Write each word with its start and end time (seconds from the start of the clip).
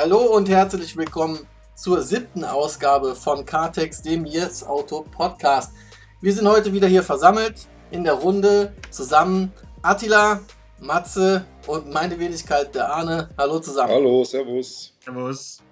Hallo 0.00 0.20
und 0.26 0.48
herzlich 0.48 0.96
willkommen 0.96 1.40
zur 1.74 2.02
siebten 2.02 2.44
Ausgabe 2.44 3.16
von 3.16 3.44
Cartex, 3.44 4.00
dem 4.00 4.24
Yes 4.24 4.62
Auto 4.62 5.02
Podcast. 5.02 5.72
Wir 6.20 6.32
sind 6.32 6.46
heute 6.46 6.72
wieder 6.72 6.86
hier 6.86 7.02
versammelt 7.02 7.66
in 7.90 8.04
der 8.04 8.12
Runde 8.12 8.76
zusammen. 8.92 9.52
Attila, 9.82 10.38
Matze 10.78 11.44
und 11.66 11.92
meine 11.92 12.16
Wenigkeit, 12.16 12.76
der 12.76 12.88
Arne. 12.88 13.28
Hallo 13.36 13.58
zusammen. 13.58 13.92
Hallo, 13.92 14.22
Servus. 14.22 14.94
Servus. 15.04 15.62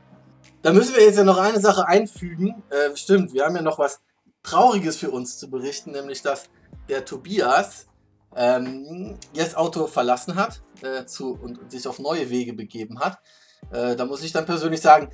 Da 0.60 0.72
müssen 0.72 0.96
wir 0.96 1.04
jetzt 1.04 1.18
ja 1.18 1.22
noch 1.22 1.38
eine 1.38 1.60
Sache 1.60 1.86
einfügen. 1.86 2.64
Äh, 2.70 2.96
stimmt, 2.96 3.32
wir 3.32 3.44
haben 3.44 3.54
ja 3.54 3.62
noch 3.62 3.78
was 3.78 4.00
Trauriges 4.42 4.96
für 4.96 5.12
uns 5.12 5.38
zu 5.38 5.48
berichten, 5.48 5.92
nämlich 5.92 6.22
dass 6.22 6.48
der 6.88 7.04
Tobias 7.04 7.86
ähm, 8.34 9.18
Yes 9.32 9.54
Auto 9.54 9.86
verlassen 9.86 10.34
hat 10.34 10.62
äh, 10.82 11.06
zu, 11.06 11.38
und, 11.40 11.60
und, 11.60 11.70
sich 11.70 11.86
auf 11.86 12.00
neue 12.00 12.28
Wege 12.28 12.54
begeben 12.54 12.98
hat. 12.98 13.20
Äh, 13.72 13.96
da 13.96 14.04
muss 14.04 14.22
ich 14.22 14.32
dann 14.32 14.46
persönlich 14.46 14.80
sagen, 14.80 15.10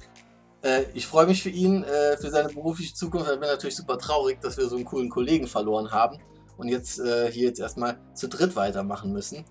äh, 0.63 0.85
ich 0.95 1.07
freue 1.07 1.27
mich 1.27 1.43
für 1.43 1.51
ihn, 1.51 1.85
äh, 1.85 2.17
für 2.17 2.31
seine 2.31 2.49
berufliche 2.49 2.95
Zukunft. 2.95 3.31
Ich 3.31 3.41
bin 3.41 3.49
natürlich 3.49 3.77
super 3.77 3.99
traurig, 3.99 4.41
dass 4.41 4.57
wir 4.57 4.67
so 4.67 4.77
einen 4.77 4.85
coolen 4.85 5.09
Kollegen 5.09 5.47
verloren 5.47 5.91
haben 5.91 6.19
und 6.57 6.69
jetzt 6.69 7.01
äh, 7.01 7.31
hier 7.31 7.49
jetzt 7.49 7.61
erstmal 7.61 7.99
zu 8.15 8.29
dritt 8.29 8.55
weitermachen 8.57 9.13
müssen. 9.13 9.45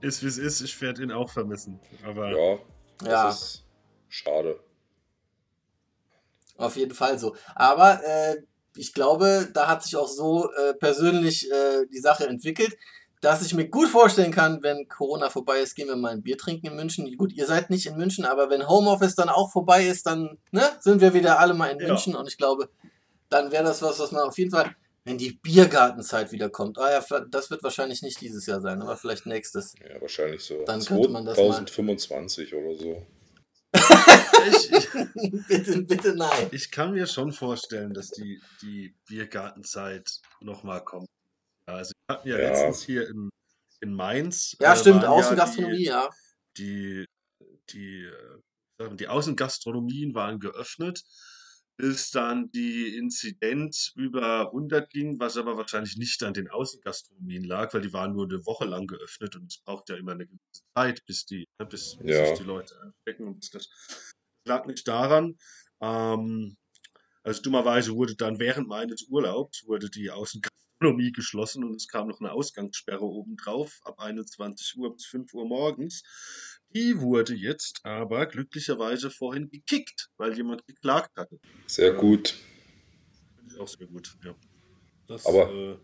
Ist 0.00 0.22
wie 0.22 0.28
es 0.28 0.38
ist, 0.38 0.60
ich 0.60 0.80
werde 0.80 1.02
ihn 1.02 1.12
auch 1.12 1.30
vermissen. 1.30 1.80
Aber 2.04 2.30
ja, 2.30 2.58
das 2.98 3.08
ja. 3.08 3.28
ist 3.28 3.64
schade. 4.08 4.60
Auf 6.56 6.76
jeden 6.76 6.94
Fall 6.94 7.18
so. 7.18 7.36
Aber 7.54 8.00
äh, 8.04 8.36
ich 8.76 8.94
glaube, 8.94 9.48
da 9.52 9.68
hat 9.68 9.82
sich 9.82 9.96
auch 9.96 10.08
so 10.08 10.50
äh, 10.52 10.74
persönlich 10.74 11.50
äh, 11.50 11.86
die 11.92 11.98
Sache 11.98 12.28
entwickelt, 12.28 12.76
dass 13.20 13.42
ich 13.44 13.54
mir 13.54 13.68
gut 13.68 13.88
vorstellen 13.88 14.30
kann, 14.30 14.62
wenn 14.62 14.88
Corona 14.88 15.30
vorbei 15.30 15.60
ist, 15.60 15.74
gehen 15.74 15.88
wir 15.88 15.96
mal 15.96 16.12
ein 16.12 16.22
Bier 16.22 16.38
trinken 16.38 16.66
in 16.66 16.76
München. 16.76 17.16
Gut, 17.16 17.32
ihr 17.32 17.46
seid 17.46 17.70
nicht 17.70 17.86
in 17.86 17.96
München, 17.96 18.24
aber 18.24 18.50
wenn 18.50 18.68
Homeoffice 18.68 19.14
dann 19.14 19.28
auch 19.28 19.50
vorbei 19.50 19.86
ist, 19.86 20.06
dann 20.06 20.38
ne, 20.52 20.62
sind 20.80 21.00
wir 21.00 21.14
wieder 21.14 21.38
alle 21.40 21.54
mal 21.54 21.70
in 21.70 21.80
ja. 21.80 21.88
München 21.88 22.14
und 22.14 22.28
ich 22.28 22.38
glaube, 22.38 22.68
dann 23.28 23.50
wäre 23.50 23.64
das 23.64 23.82
was, 23.82 23.98
was 23.98 24.12
man 24.12 24.22
auf 24.22 24.38
jeden 24.38 24.50
Fall, 24.50 24.74
wenn 25.04 25.18
die 25.18 25.32
Biergartenzeit 25.32 26.32
wieder 26.32 26.48
kommt. 26.48 26.78
Ah 26.78 26.90
ja, 26.90 27.20
das 27.30 27.50
wird 27.50 27.62
wahrscheinlich 27.62 28.02
nicht 28.02 28.20
dieses 28.20 28.46
Jahr 28.46 28.60
sein, 28.60 28.80
aber 28.82 28.96
vielleicht 28.96 29.26
nächstes. 29.26 29.74
Ja, 29.78 30.00
wahrscheinlich 30.00 30.42
so. 30.42 30.64
Dann 30.64 30.84
könnte 30.84 31.08
man 31.08 31.24
das 31.24 31.36
2025 31.36 32.54
oder 32.54 32.74
so. 32.74 33.06
ich, 33.74 34.70
bitte, 35.48 35.82
bitte 35.82 36.14
nein. 36.14 36.48
Ich 36.52 36.70
kann 36.70 36.92
mir 36.92 37.06
schon 37.06 37.32
vorstellen, 37.32 37.92
dass 37.92 38.10
die, 38.10 38.40
die 38.62 38.94
Biergartenzeit 39.06 40.20
nochmal 40.40 40.82
kommt. 40.84 41.08
Also 41.68 41.92
wir 41.92 42.16
hatten 42.16 42.28
ja, 42.28 42.38
ja. 42.38 42.48
letztens 42.48 42.82
hier 42.82 43.08
in, 43.08 43.30
in 43.80 43.94
Mainz. 43.94 44.56
Ja, 44.60 44.72
äh, 44.72 44.76
stimmt, 44.76 45.04
Außengastronomie, 45.04 45.84
ja. 45.84 46.08
Die, 46.56 47.04
die, 47.70 48.08
die, 48.80 48.96
die 48.96 49.08
Außengastronomien 49.08 50.14
waren 50.14 50.40
geöffnet, 50.40 51.02
bis 51.76 52.10
dann 52.10 52.50
die 52.50 52.96
Inzidenz 52.96 53.92
über 53.94 54.46
100 54.46 54.90
ging, 54.90 55.20
was 55.20 55.36
aber 55.36 55.56
wahrscheinlich 55.56 55.96
nicht 55.96 56.22
an 56.22 56.34
den 56.34 56.48
Außengastronomien 56.48 57.44
lag, 57.44 57.72
weil 57.74 57.82
die 57.82 57.92
waren 57.92 58.14
nur 58.14 58.24
eine 58.24 58.44
Woche 58.46 58.64
lang 58.64 58.86
geöffnet 58.86 59.36
und 59.36 59.52
es 59.52 59.58
braucht 59.58 59.88
ja 59.90 59.96
immer 59.96 60.12
eine 60.12 60.26
gewisse 60.26 60.62
Zeit, 60.74 61.04
bis 61.06 61.26
die, 61.26 61.46
ne, 61.60 61.66
bis, 61.66 61.96
bis 61.98 62.16
ja. 62.16 62.26
sich 62.26 62.38
die 62.38 62.44
Leute 62.44 62.80
anstecken. 62.80 63.28
Und 63.28 63.54
das 63.54 63.68
lag 64.46 64.66
nicht 64.66 64.88
daran. 64.88 65.38
Ähm, 65.80 66.56
also 67.22 67.42
dummerweise 67.42 67.94
wurde 67.94 68.16
dann 68.16 68.38
während 68.38 68.68
meines 68.68 69.06
Urlaubs 69.08 69.64
wurde 69.66 69.90
die 69.90 70.10
Außengastronomie 70.10 70.57
Gastronomie 70.78 71.12
geschlossen 71.12 71.64
und 71.64 71.74
es 71.74 71.88
kam 71.88 72.08
noch 72.08 72.20
eine 72.20 72.32
Ausgangssperre 72.32 73.04
obendrauf 73.04 73.80
ab 73.84 73.98
21 73.98 74.76
Uhr 74.78 74.92
bis 74.92 75.06
5 75.06 75.34
Uhr 75.34 75.46
morgens. 75.46 76.02
Die 76.74 77.00
wurde 77.00 77.34
jetzt 77.34 77.80
aber 77.84 78.26
glücklicherweise 78.26 79.10
vorhin 79.10 79.48
gekickt, 79.50 80.10
weil 80.18 80.36
jemand 80.36 80.66
geklagt 80.66 81.10
hatte. 81.16 81.40
Sehr 81.66 81.92
gut. 81.92 82.34
Finde 83.36 83.54
ich 83.54 83.60
auch 83.60 83.68
sehr 83.68 83.86
gut, 83.86 84.16
ja. 84.24 84.34
Das, 85.06 85.26
aber 85.26 85.50
äh, 85.50 85.76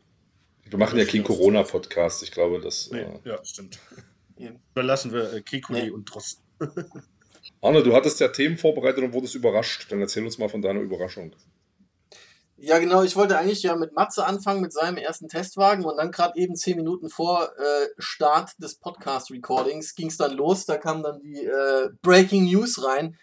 wir 0.64 0.78
machen 0.78 0.98
ja 0.98 1.04
keinen 1.06 1.24
Corona-Podcast, 1.24 2.22
ich 2.22 2.30
glaube, 2.30 2.60
das. 2.60 2.90
Nee, 2.90 3.00
äh, 3.00 3.20
ja, 3.24 3.44
stimmt. 3.44 3.78
Überlassen 4.72 5.12
wir 5.12 5.32
äh, 5.32 5.42
Kekuli 5.42 5.84
nee. 5.84 5.90
und 5.90 6.04
Drosten. 6.04 6.44
Arne, 7.60 7.82
du 7.82 7.94
hattest 7.94 8.20
ja 8.20 8.28
Themen 8.28 8.58
vorbereitet 8.58 9.02
und 9.02 9.12
wurdest 9.12 9.34
überrascht. 9.34 9.90
Dann 9.90 10.00
erzähl 10.00 10.24
uns 10.24 10.38
mal 10.38 10.48
von 10.48 10.62
deiner 10.62 10.80
Überraschung. 10.80 11.34
Ja, 12.56 12.78
genau. 12.78 13.02
Ich 13.02 13.16
wollte 13.16 13.36
eigentlich 13.36 13.64
ja 13.64 13.74
mit 13.74 13.94
Matze 13.94 14.24
anfangen, 14.24 14.60
mit 14.60 14.72
seinem 14.72 14.96
ersten 14.96 15.28
Testwagen 15.28 15.84
und 15.84 15.96
dann 15.96 16.12
gerade 16.12 16.38
eben 16.38 16.54
zehn 16.54 16.76
Minuten 16.76 17.10
vor 17.10 17.50
äh, 17.58 17.88
Start 17.98 18.52
des 18.58 18.76
Podcast-Recordings 18.76 19.94
ging 19.96 20.06
es 20.06 20.16
dann 20.18 20.36
los. 20.36 20.64
Da 20.64 20.76
kam 20.76 21.02
dann 21.02 21.20
die 21.20 21.44
äh, 21.44 21.90
Breaking 22.02 22.44
News 22.44 22.84
rein, 22.84 23.18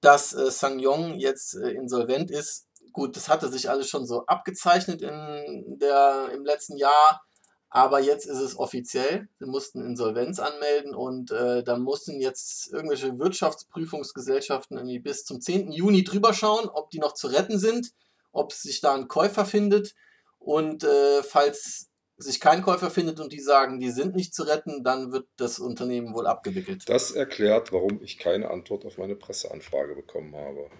dass 0.00 0.34
äh, 0.34 0.50
Sang-Yong 0.50 1.14
jetzt 1.14 1.54
äh, 1.54 1.70
insolvent 1.70 2.32
ist. 2.32 2.66
Gut, 2.92 3.16
das 3.16 3.28
hatte 3.28 3.48
sich 3.48 3.70
alles 3.70 3.88
schon 3.88 4.06
so 4.06 4.26
abgezeichnet 4.26 5.02
in 5.02 5.78
der, 5.78 6.30
im 6.32 6.44
letzten 6.44 6.76
Jahr, 6.76 7.24
aber 7.70 8.00
jetzt 8.00 8.26
ist 8.26 8.38
es 8.38 8.58
offiziell. 8.58 9.28
Sie 9.38 9.46
mussten 9.46 9.84
Insolvenz 9.84 10.40
anmelden 10.40 10.94
und 10.94 11.30
äh, 11.30 11.62
da 11.62 11.76
mussten 11.76 12.20
jetzt 12.20 12.72
irgendwelche 12.72 13.18
Wirtschaftsprüfungsgesellschaften 13.18 14.76
irgendwie 14.76 14.98
bis 14.98 15.24
zum 15.24 15.40
10. 15.40 15.70
Juni 15.72 16.02
drüber 16.02 16.34
schauen, 16.34 16.68
ob 16.68 16.90
die 16.90 16.98
noch 16.98 17.14
zu 17.14 17.28
retten 17.28 17.58
sind 17.58 17.92
ob 18.34 18.52
sich 18.52 18.80
da 18.80 18.94
ein 18.94 19.08
Käufer 19.08 19.46
findet. 19.46 19.94
Und 20.38 20.84
äh, 20.84 21.22
falls 21.22 21.88
sich 22.16 22.40
kein 22.40 22.62
Käufer 22.62 22.90
findet 22.90 23.18
und 23.18 23.32
die 23.32 23.40
sagen, 23.40 23.80
die 23.80 23.90
sind 23.90 24.14
nicht 24.14 24.34
zu 24.34 24.44
retten, 24.44 24.84
dann 24.84 25.10
wird 25.10 25.26
das 25.36 25.58
Unternehmen 25.58 26.14
wohl 26.14 26.26
abgewickelt. 26.26 26.88
Das 26.88 27.10
erklärt, 27.10 27.72
warum 27.72 28.00
ich 28.02 28.18
keine 28.18 28.50
Antwort 28.50 28.84
auf 28.84 28.98
meine 28.98 29.16
Presseanfrage 29.16 29.94
bekommen 29.94 30.34
habe. 30.36 30.70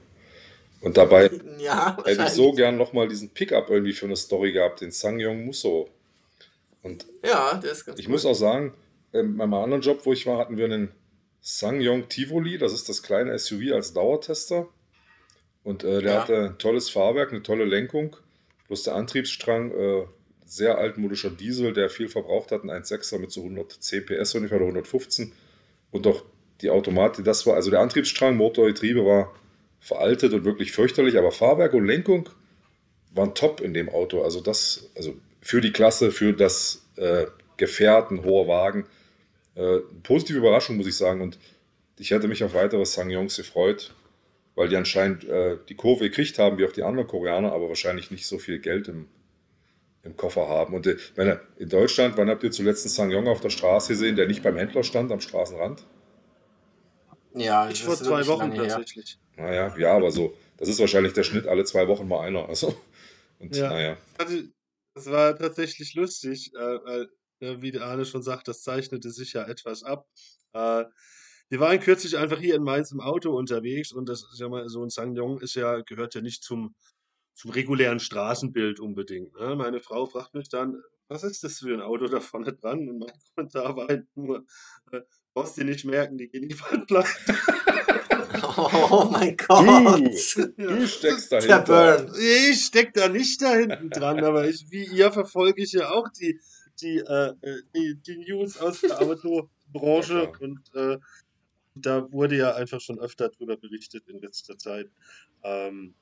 Und 0.80 0.96
dabei 0.96 1.30
ja, 1.58 1.96
hätte 2.04 2.24
ich 2.24 2.28
so 2.30 2.52
gern 2.52 2.76
nochmal 2.76 3.08
diesen 3.08 3.30
Pickup 3.30 3.70
irgendwie 3.70 3.94
für 3.94 4.06
eine 4.06 4.16
Story 4.16 4.52
gehabt, 4.52 4.80
den 4.82 4.90
Sangyong 4.90 5.44
Musso. 5.44 5.88
Und 6.82 7.06
ja, 7.24 7.54
der 7.54 7.72
ist 7.72 7.86
ganz 7.86 7.98
Ich 7.98 8.06
gut. 8.06 8.12
muss 8.12 8.26
auch 8.26 8.34
sagen, 8.34 8.74
in 9.12 9.36
meinem 9.36 9.54
anderen 9.54 9.82
Job, 9.82 10.04
wo 10.04 10.12
ich 10.12 10.26
war, 10.26 10.38
hatten 10.38 10.56
wir 10.56 10.66
einen 10.66 10.92
Sangyong 11.40 12.08
Tivoli, 12.08 12.58
das 12.58 12.72
ist 12.72 12.88
das 12.88 13.02
kleine 13.02 13.38
SUV 13.38 13.72
als 13.72 13.92
Dauertester. 13.92 14.68
Und 15.64 15.82
äh, 15.82 16.02
der 16.02 16.12
ja. 16.12 16.20
hatte 16.20 16.44
ein 16.44 16.58
tolles 16.58 16.90
Fahrwerk, 16.90 17.32
eine 17.32 17.42
tolle 17.42 17.64
Lenkung. 17.64 18.16
Bloß 18.68 18.84
der 18.84 18.94
Antriebsstrang, 18.94 19.72
äh, 19.72 20.04
sehr 20.44 20.78
altmodischer 20.78 21.30
Diesel, 21.30 21.72
der 21.72 21.88
viel 21.88 22.08
verbraucht 22.08 22.52
hat, 22.52 22.62
ein 22.64 22.70
1,6er 22.70 23.18
mit 23.18 23.32
so 23.32 23.40
110 23.42 24.04
PS 24.06 24.34
ungefähr 24.34 24.58
oder 24.58 24.66
115. 24.66 25.32
Und 25.90 26.06
auch 26.06 26.22
die 26.60 26.70
Automatik, 26.70 27.24
das 27.24 27.46
war, 27.46 27.54
also 27.54 27.70
der 27.70 27.80
Antriebsstrang, 27.80 28.36
Motor, 28.36 28.66
Getriebe 28.66 29.04
war 29.04 29.34
veraltet 29.80 30.32
und 30.32 30.44
wirklich 30.44 30.72
fürchterlich, 30.72 31.18
aber 31.18 31.32
Fahrwerk 31.32 31.74
und 31.74 31.86
Lenkung 31.86 32.28
waren 33.14 33.34
top 33.34 33.60
in 33.60 33.74
dem 33.74 33.88
Auto. 33.88 34.22
Also 34.22 34.40
das, 34.40 34.90
also 34.96 35.14
für 35.40 35.60
die 35.60 35.72
Klasse, 35.72 36.10
für 36.10 36.32
das 36.32 36.86
äh, 36.96 37.26
Gefährt, 37.56 38.10
ein 38.10 38.24
hoher 38.24 38.48
Wagen. 38.48 38.86
Äh, 39.54 39.78
positive 40.02 40.38
Überraschung, 40.38 40.76
muss 40.76 40.86
ich 40.86 40.96
sagen. 40.96 41.20
Und 41.20 41.38
ich 41.98 42.10
hätte 42.10 42.28
mich 42.28 42.42
auf 42.44 42.54
weitere 42.54 42.84
Sang-Yongs 42.84 43.36
gefreut 43.36 43.94
weil 44.54 44.68
die 44.68 44.76
anscheinend 44.76 45.24
äh, 45.24 45.58
die 45.68 45.74
Kurve 45.74 46.08
gekriegt 46.08 46.38
haben, 46.38 46.58
wie 46.58 46.66
auch 46.66 46.72
die 46.72 46.82
anderen 46.82 47.08
Koreaner, 47.08 47.52
aber 47.52 47.68
wahrscheinlich 47.68 48.10
nicht 48.10 48.26
so 48.26 48.38
viel 48.38 48.58
Geld 48.58 48.88
im, 48.88 49.08
im 50.02 50.16
Koffer 50.16 50.48
haben. 50.48 50.74
Und 50.74 50.86
äh, 50.86 50.96
meine, 51.16 51.40
in 51.56 51.68
Deutschland, 51.68 52.16
wann 52.16 52.28
habt 52.28 52.42
ihr 52.44 52.50
zuletzt 52.50 52.84
einen 52.84 52.92
Sang-Yong 52.92 53.28
auf 53.28 53.40
der 53.40 53.50
Straße 53.50 53.92
gesehen, 53.92 54.16
der 54.16 54.26
nicht 54.26 54.42
beim 54.42 54.56
Händler 54.56 54.84
stand, 54.84 55.10
am 55.10 55.20
Straßenrand? 55.20 55.84
Ja, 57.34 57.68
ich 57.68 57.82
vor 57.82 57.96
zwei 57.96 58.26
Wochen 58.26 58.54
tatsächlich. 58.54 59.18
Naja, 59.36 59.74
ja, 59.76 59.96
aber 59.96 60.12
so, 60.12 60.36
das 60.56 60.68
ist 60.68 60.78
wahrscheinlich 60.78 61.14
der 61.14 61.24
Schnitt 61.24 61.48
alle 61.48 61.64
zwei 61.64 61.88
Wochen 61.88 62.06
mal 62.06 62.20
einer. 62.20 62.48
Also, 62.48 62.76
und 63.40 63.56
ja. 63.56 63.68
naja. 63.68 63.96
Das 64.94 65.10
war 65.10 65.36
tatsächlich 65.36 65.94
lustig, 65.94 66.52
äh, 66.54 66.58
weil, 66.60 67.08
wie 67.40 67.72
der 67.72 67.82
Arne 67.82 68.04
schon 68.04 68.22
sagt, 68.22 68.46
das 68.46 68.62
zeichnete 68.62 69.10
sich 69.10 69.32
ja 69.32 69.44
etwas 69.44 69.82
ab. 69.82 70.06
Äh, 70.52 70.84
wir 71.50 71.60
waren 71.60 71.80
kürzlich 71.80 72.16
einfach 72.16 72.38
hier 72.38 72.54
in 72.54 72.62
Mainz 72.62 72.90
im 72.90 73.00
Auto 73.00 73.36
unterwegs 73.36 73.92
und 73.92 74.08
das 74.08 74.24
ist 74.32 74.40
ja 74.40 74.48
mal 74.48 74.68
so 74.68 74.82
ein 74.82 74.90
Sangyong 74.90 75.40
ist 75.40 75.54
ja, 75.54 75.80
gehört 75.80 76.14
ja 76.14 76.20
nicht 76.20 76.42
zum, 76.42 76.74
zum 77.34 77.50
regulären 77.50 78.00
Straßenbild 78.00 78.80
unbedingt. 78.80 79.34
Ne? 79.38 79.54
Meine 79.56 79.80
Frau 79.80 80.06
fragt 80.06 80.34
mich 80.34 80.48
dann, 80.48 80.82
was 81.08 81.22
ist 81.22 81.44
das 81.44 81.58
für 81.58 81.74
ein 81.74 81.82
Auto 81.82 82.06
da 82.06 82.20
vorne 82.20 82.52
dran? 82.52 82.88
Und 82.88 82.98
mein 82.98 83.12
Kommentar 83.34 83.76
war 83.76 83.88
halt 83.88 84.06
nur, 84.14 84.44
äh, 84.90 85.00
brauchst 85.34 85.58
du 85.58 85.64
nicht 85.64 85.84
merken, 85.84 86.16
die 86.16 86.28
gehen 86.28 86.48
die 86.48 86.60
Waldpleite. 86.60 87.08
Oh 88.56 89.08
mein 89.10 89.36
Gott. 89.36 89.66
Du, 90.36 90.48
du 90.56 90.86
steckst 90.86 91.32
dahinter. 91.32 91.60
Burn. 91.62 92.14
Ich 92.18 92.64
steck 92.64 92.92
da 92.92 93.08
nicht 93.08 93.40
da 93.42 93.54
hinten 93.54 93.90
dran, 93.90 94.22
aber 94.22 94.48
ich, 94.48 94.66
wie 94.70 94.84
ihr 94.84 95.10
verfolge 95.10 95.62
ich 95.62 95.72
ja 95.72 95.90
auch 95.90 96.08
die, 96.08 96.40
die, 96.80 96.98
äh, 96.98 97.32
äh 97.40 97.62
die, 97.74 98.00
die 98.06 98.16
News 98.18 98.58
aus 98.58 98.80
der 98.80 99.00
Autobranche 99.00 100.30
ja, 100.32 100.32
und 100.40 100.60
äh, 100.74 100.98
da 101.74 102.10
wurde 102.12 102.36
ja 102.36 102.54
einfach 102.54 102.80
schon 102.80 102.98
öfter 102.98 103.28
darüber 103.28 103.56
berichtet 103.56 104.08
in 104.08 104.20
letzter 104.20 104.56
Zeit. 104.56 104.90
Ähm, 105.42 105.94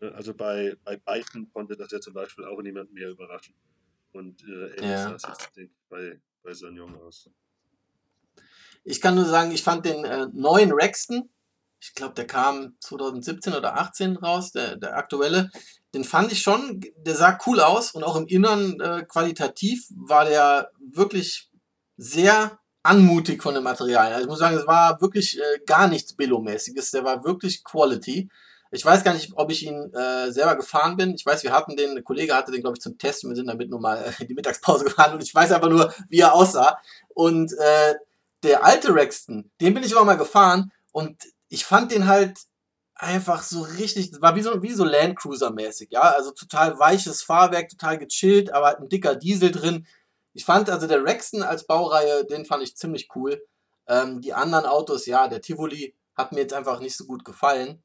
ne, 0.00 0.12
also 0.12 0.32
bei, 0.34 0.76
bei 0.84 0.96
Biden 0.96 1.50
konnte 1.52 1.76
das 1.76 1.90
ja 1.90 2.00
zum 2.00 2.14
Beispiel 2.14 2.44
auch 2.44 2.60
niemand 2.62 2.92
mehr 2.92 3.10
überraschen. 3.10 3.54
Und 4.12 4.42
äh, 4.44 4.68
ähnlich 4.76 4.82
ja. 4.82 5.18
sah 5.18 5.32
es 5.32 5.50
jetzt, 5.56 5.74
bei, 5.88 6.20
bei 6.42 6.54
Sanjong 6.54 7.00
aus. 7.02 7.28
Ich 8.84 9.00
kann 9.00 9.16
nur 9.16 9.24
sagen, 9.24 9.50
ich 9.50 9.62
fand 9.62 9.84
den 9.84 10.04
äh, 10.04 10.28
neuen 10.32 10.72
Rexton, 10.72 11.28
ich 11.80 11.94
glaube, 11.94 12.14
der 12.14 12.26
kam 12.26 12.76
2017 12.80 13.52
oder 13.52 13.74
2018 13.74 14.16
raus, 14.16 14.52
der, 14.52 14.76
der 14.76 14.96
aktuelle, 14.96 15.50
den 15.92 16.04
fand 16.04 16.32
ich 16.32 16.40
schon, 16.40 16.80
der 16.96 17.14
sah 17.14 17.38
cool 17.46 17.60
aus 17.60 17.92
und 17.92 18.04
auch 18.04 18.16
im 18.16 18.26
Innern 18.26 18.80
äh, 18.80 19.04
qualitativ 19.04 19.86
war 19.90 20.24
der 20.24 20.70
wirklich 20.78 21.50
sehr 21.96 22.58
anmutig 22.86 23.42
von 23.42 23.54
dem 23.54 23.64
Material. 23.64 24.12
Also 24.12 24.22
ich 24.22 24.28
muss 24.28 24.38
sagen, 24.38 24.56
es 24.56 24.66
war 24.66 25.00
wirklich 25.00 25.38
äh, 25.38 25.58
gar 25.66 25.88
nichts 25.88 26.14
Billo-mäßiges, 26.14 26.90
der 26.90 27.04
war 27.04 27.24
wirklich 27.24 27.64
Quality. 27.64 28.28
Ich 28.72 28.84
weiß 28.84 29.04
gar 29.04 29.14
nicht, 29.14 29.32
ob 29.36 29.50
ich 29.50 29.64
ihn 29.64 29.92
äh, 29.94 30.30
selber 30.30 30.56
gefahren 30.56 30.96
bin. 30.96 31.14
Ich 31.14 31.24
weiß, 31.24 31.44
wir 31.44 31.52
hatten 31.52 31.76
den, 31.76 31.96
ein 31.96 32.04
Kollege 32.04 32.34
hatte 32.34 32.52
den, 32.52 32.62
glaube 32.62 32.76
ich, 32.76 32.82
zum 32.82 32.98
Test 32.98 33.24
und 33.24 33.30
wir 33.30 33.36
sind 33.36 33.46
damit 33.46 33.70
nur 33.70 33.80
mal 33.80 34.14
in 34.18 34.28
die 34.28 34.34
Mittagspause 34.34 34.84
gefahren 34.86 35.14
und 35.14 35.22
ich 35.22 35.34
weiß 35.34 35.52
einfach 35.52 35.68
nur, 35.68 35.92
wie 36.08 36.20
er 36.20 36.34
aussah. 36.34 36.78
Und 37.14 37.52
äh, 37.52 37.94
der 38.42 38.64
alte 38.64 38.94
Rexton, 38.94 39.50
den 39.60 39.74
bin 39.74 39.82
ich 39.82 39.92
immer 39.92 40.04
mal 40.04 40.16
gefahren 40.16 40.72
und 40.92 41.16
ich 41.48 41.64
fand 41.64 41.92
den 41.92 42.06
halt 42.06 42.38
einfach 42.94 43.42
so 43.42 43.60
richtig, 43.60 44.10
war 44.20 44.36
wie 44.36 44.42
so, 44.42 44.62
wie 44.62 44.72
so 44.72 44.84
Landcruiser-mäßig, 44.84 45.88
ja, 45.90 46.00
also 46.00 46.30
total 46.30 46.78
weiches 46.78 47.22
Fahrwerk, 47.22 47.68
total 47.68 47.98
gechillt, 47.98 48.52
aber 48.52 48.78
ein 48.78 48.88
dicker 48.88 49.14
Diesel 49.14 49.50
drin. 49.50 49.86
Ich 50.36 50.44
fand 50.44 50.68
also 50.68 50.86
der 50.86 51.02
Rexton 51.02 51.42
als 51.42 51.66
Baureihe, 51.66 52.26
den 52.26 52.44
fand 52.44 52.62
ich 52.62 52.76
ziemlich 52.76 53.08
cool. 53.14 53.42
Ähm, 53.88 54.20
die 54.20 54.34
anderen 54.34 54.66
Autos, 54.66 55.06
ja, 55.06 55.28
der 55.28 55.40
Tivoli 55.40 55.96
hat 56.14 56.32
mir 56.32 56.40
jetzt 56.40 56.52
einfach 56.52 56.78
nicht 56.80 56.94
so 56.94 57.06
gut 57.06 57.24
gefallen. 57.24 57.82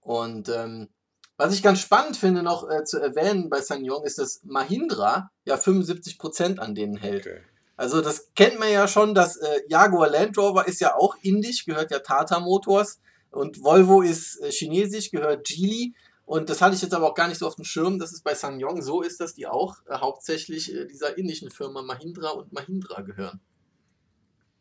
Und 0.00 0.48
ähm, 0.50 0.88
was 1.36 1.52
ich 1.52 1.64
ganz 1.64 1.80
spannend 1.80 2.16
finde 2.16 2.44
noch 2.44 2.70
äh, 2.70 2.84
zu 2.84 3.00
erwähnen 3.00 3.50
bei 3.50 3.60
Sanyong 3.60 4.04
ist, 4.04 4.18
dass 4.18 4.40
Mahindra 4.44 5.32
ja 5.44 5.56
75% 5.56 6.60
an 6.60 6.76
denen 6.76 6.96
hält. 6.96 7.26
Okay. 7.26 7.40
Also 7.76 8.00
das 8.00 8.32
kennt 8.36 8.60
man 8.60 8.70
ja 8.70 8.86
schon, 8.86 9.12
dass 9.12 9.36
äh, 9.38 9.62
Jaguar 9.66 10.10
Land 10.10 10.38
Rover 10.38 10.68
ist 10.68 10.80
ja 10.80 10.94
auch 10.94 11.16
indisch, 11.22 11.64
gehört 11.64 11.90
ja 11.90 11.98
Tata 11.98 12.38
Motors 12.38 13.00
und 13.32 13.64
Volvo 13.64 14.02
ist 14.02 14.40
äh, 14.42 14.52
chinesisch, 14.52 15.10
gehört 15.10 15.44
Geely. 15.44 15.94
Und 16.30 16.48
das 16.48 16.62
hatte 16.62 16.76
ich 16.76 16.82
jetzt 16.82 16.94
aber 16.94 17.10
auch 17.10 17.16
gar 17.16 17.26
nicht 17.26 17.38
so 17.38 17.46
auf 17.48 17.56
dem 17.56 17.64
Schirm, 17.64 17.98
dass 17.98 18.12
es 18.12 18.22
bei 18.22 18.36
Sanyong 18.36 18.82
so 18.82 19.02
ist, 19.02 19.18
dass 19.18 19.34
die 19.34 19.48
auch 19.48 19.84
äh, 19.88 19.96
hauptsächlich 19.96 20.72
äh, 20.72 20.86
dieser 20.86 21.18
indischen 21.18 21.50
Firma 21.50 21.82
Mahindra 21.82 22.30
und 22.30 22.52
Mahindra 22.52 23.00
gehören. 23.00 23.40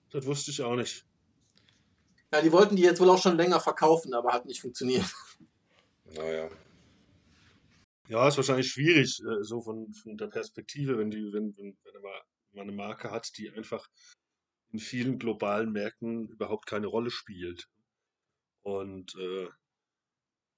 Das 0.10 0.26
wusste 0.26 0.50
ich 0.50 0.64
auch 0.64 0.76
nicht. 0.76 1.06
Ja, 2.34 2.42
die 2.42 2.52
wollten 2.52 2.76
die 2.76 2.82
jetzt 2.82 3.00
wohl 3.00 3.12
auch 3.12 3.22
schon 3.22 3.38
länger 3.38 3.60
verkaufen, 3.60 4.16
aber 4.16 4.34
hat 4.34 4.48
nicht 4.48 4.62
funktioniert. 4.62 5.06
Naja. 6.16 6.50
Ja, 8.08 8.28
ist 8.28 8.38
wahrscheinlich 8.38 8.72
schwierig, 8.72 9.22
äh, 9.22 9.44
so 9.44 9.62
von, 9.62 9.94
von 9.94 10.18
der 10.18 10.26
Perspektive, 10.26 10.98
wenn, 10.98 11.12
die, 11.12 11.32
wenn, 11.32 11.56
wenn, 11.56 11.78
wenn 11.84 12.02
man 12.02 12.64
eine 12.64 12.72
Marke 12.72 13.12
hat, 13.12 13.38
die 13.38 13.52
einfach 13.52 13.88
in 14.72 14.80
vielen 14.80 15.20
globalen 15.20 15.72
Märkten 15.72 16.30
überhaupt 16.30 16.66
keine 16.66 16.88
Rolle 16.88 17.12
spielt. 17.12 17.70
Und 18.64 19.14
äh, 19.18 19.50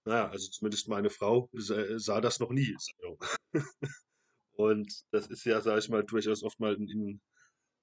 naja, 0.06 0.30
also 0.30 0.50
zumindest 0.50 0.88
meine 0.88 1.10
Frau 1.10 1.50
sah 1.54 2.22
das 2.22 2.40
noch 2.40 2.52
nie. 2.52 2.76
Und 4.54 4.92
das 5.12 5.28
ist 5.28 5.46
ja, 5.46 5.62
sage 5.62 5.80
ich 5.80 5.90
mal, 5.90 6.04
durchaus 6.04 6.44
oft 6.44 6.60
mal 6.60 6.76
ein, 6.76 7.22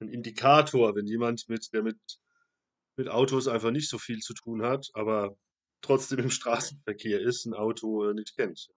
ein 0.00 0.08
Indikator, 0.08 0.94
wenn 0.94 1.06
jemand 1.06 1.48
mit, 1.48 1.72
der 1.72 1.82
mit 1.82 1.98
mit 2.98 3.08
Autos 3.08 3.48
einfach 3.48 3.70
nicht 3.70 3.88
so 3.88 3.96
viel 3.96 4.18
zu 4.18 4.34
tun 4.34 4.62
hat, 4.62 4.88
aber 4.92 5.36
trotzdem 5.80 6.18
im 6.18 6.30
Straßenverkehr 6.30 7.20
ist, 7.20 7.46
ein 7.46 7.54
Auto 7.54 8.10
äh, 8.10 8.12
nicht 8.14 8.36
kennt. 8.36 8.68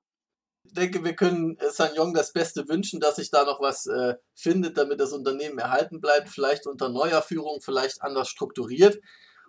Ich 0.64 0.74
denke, 0.74 1.04
wir 1.04 1.16
können 1.16 1.58
äh, 1.58 1.72
Sanyong 1.72 2.14
das 2.14 2.32
Beste 2.32 2.70
wünschen, 2.70 3.00
dass 3.00 3.16
sich 3.16 3.32
da 3.32 3.44
noch 3.44 3.60
was 3.60 3.88
äh, 3.88 4.16
findet, 4.36 4.78
damit 4.78 5.00
das 5.00 5.12
Unternehmen 5.12 5.58
erhalten 5.58 6.00
bleibt, 6.00 6.30
vielleicht 6.30 6.68
unter 6.68 6.90
neuer 6.90 7.24
Führung, 7.24 7.62
vielleicht 7.62 8.04
anders 8.04 8.30
strukturiert. 8.30 9.00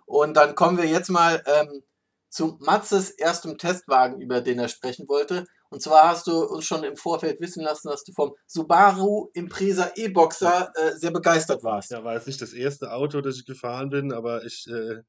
Und 0.05 0.35
dann 0.35 0.55
kommen 0.55 0.77
wir 0.77 0.85
jetzt 0.85 1.09
mal 1.09 1.43
ähm, 1.45 1.83
zu 2.33 2.57
Matzes 2.61 3.11
erstem 3.11 3.59
Testwagen, 3.59 4.19
über 4.19 4.41
den 4.41 4.57
er 4.57 4.67
sprechen 4.67 5.07
wollte. 5.07 5.45
Und 5.69 5.83
zwar 5.83 6.09
hast 6.09 6.25
du 6.25 6.43
uns 6.43 6.65
schon 6.65 6.83
im 6.83 6.97
Vorfeld 6.97 7.39
wissen 7.39 7.63
lassen, 7.63 7.89
dass 7.89 8.03
du 8.03 8.11
vom 8.11 8.33
Subaru 8.47 9.29
Impresa 9.33 9.91
E-Boxer 9.95 10.71
äh, 10.75 10.91
sehr 10.93 11.11
begeistert 11.11 11.63
warst. 11.63 11.91
Ja, 11.91 12.03
war 12.03 12.15
jetzt 12.15 12.25
nicht 12.25 12.41
das 12.41 12.53
erste 12.53 12.91
Auto, 12.91 13.21
das 13.21 13.37
ich 13.37 13.45
gefahren 13.45 13.91
bin, 13.91 14.11
aber 14.11 14.43
ich, 14.45 14.65
äh, 14.67 15.01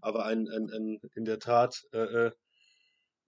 aber 0.00 0.26
ein, 0.26 0.48
ein, 0.48 0.70
ein, 0.70 1.00
in 1.16 1.24
der 1.24 1.40
Tat 1.40 1.84
äh, 1.92 2.26
äh 2.26 2.30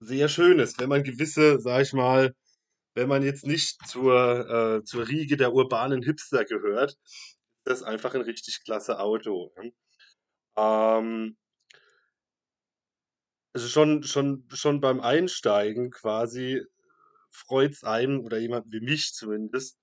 sehr 0.03 0.29
schönes, 0.29 0.79
wenn 0.79 0.89
man 0.89 1.03
gewisse, 1.03 1.59
sag 1.59 1.83
ich 1.83 1.93
mal, 1.93 2.33
wenn 2.95 3.07
man 3.07 3.21
jetzt 3.21 3.45
nicht 3.45 3.87
zur, 3.87 4.49
äh, 4.49 4.83
zur 4.83 5.07
Riege 5.07 5.37
der 5.37 5.53
urbanen 5.53 6.01
Hipster 6.01 6.43
gehört, 6.43 6.93
ist 6.93 7.65
das 7.65 7.83
einfach 7.83 8.15
ein 8.15 8.21
richtig 8.21 8.63
klasse 8.63 8.99
Auto. 8.99 9.53
Ähm, 10.57 11.37
also 13.53 13.67
schon, 13.67 14.03
schon, 14.03 14.45
schon 14.53 14.79
beim 14.79 14.99
Einsteigen 14.99 15.91
quasi 15.91 16.61
freut 17.31 17.71
es 17.71 17.83
einen 17.83 18.19
oder 18.19 18.37
jemand 18.37 18.71
wie 18.71 18.81
mich 18.81 19.13
zumindest, 19.13 19.77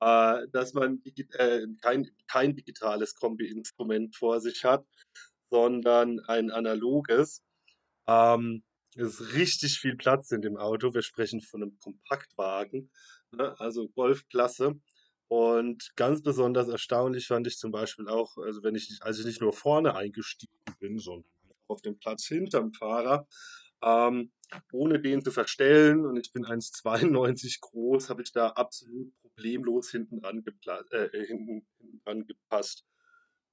äh, 0.00 0.46
dass 0.52 0.74
man 0.74 1.02
äh, 1.04 1.66
kein, 1.80 2.10
kein 2.26 2.54
digitales 2.54 3.14
Kombi-Instrument 3.14 4.16
vor 4.16 4.40
sich 4.40 4.64
hat, 4.64 4.86
sondern 5.50 6.20
ein 6.20 6.50
analoges. 6.50 7.42
Ähm, 8.06 8.62
es 8.94 9.20
ist 9.20 9.34
richtig 9.34 9.78
viel 9.78 9.96
Platz 9.96 10.30
in 10.32 10.42
dem 10.42 10.56
Auto. 10.56 10.94
Wir 10.94 11.02
sprechen 11.02 11.40
von 11.40 11.62
einem 11.62 11.78
Kompaktwagen, 11.78 12.90
ne? 13.32 13.58
also 13.60 13.88
Golfklasse. 13.88 14.80
Und 15.28 15.90
ganz 15.94 16.22
besonders 16.22 16.68
erstaunlich 16.68 17.26
fand 17.26 17.46
ich 17.46 17.58
zum 17.58 17.70
Beispiel 17.70 18.08
auch, 18.08 18.38
also 18.38 18.62
wenn 18.62 18.74
ich, 18.74 18.98
als 19.02 19.18
ich 19.18 19.26
nicht 19.26 19.42
nur 19.42 19.52
vorne 19.52 19.94
eingestiegen 19.94 20.56
bin, 20.80 20.98
sondern 20.98 21.30
auf 21.68 21.82
dem 21.82 21.98
Platz 21.98 22.26
hinterm 22.26 22.72
Fahrer, 22.72 23.26
ähm, 23.82 24.32
ohne 24.72 25.00
den 25.00 25.22
zu 25.22 25.30
verstellen, 25.30 26.06
und 26.06 26.16
ich 26.16 26.32
bin 26.32 26.44
1,92 26.44 27.60
groß, 27.60 28.10
habe 28.10 28.22
ich 28.22 28.32
da 28.32 28.48
absolut 28.48 29.12
problemlos 29.20 29.90
hinten 29.90 30.20
dran, 30.20 30.44
äh, 30.90 31.08
dran 32.04 32.26
gepasst. 32.26 32.84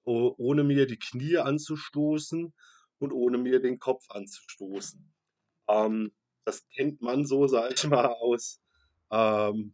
Oh, 0.03 0.33
ohne 0.37 0.63
mir 0.63 0.85
die 0.85 0.99
Knie 0.99 1.37
anzustoßen 1.37 2.53
und 2.99 3.11
ohne 3.11 3.37
mir 3.37 3.59
den 3.59 3.79
Kopf 3.79 4.05
anzustoßen. 4.09 5.13
Ähm, 5.67 6.11
das 6.45 6.67
kennt 6.69 7.01
man 7.01 7.25
so, 7.25 7.47
sag 7.47 7.73
ich 7.73 7.87
mal, 7.87 8.05
aus 8.05 8.61
ähm, 9.11 9.73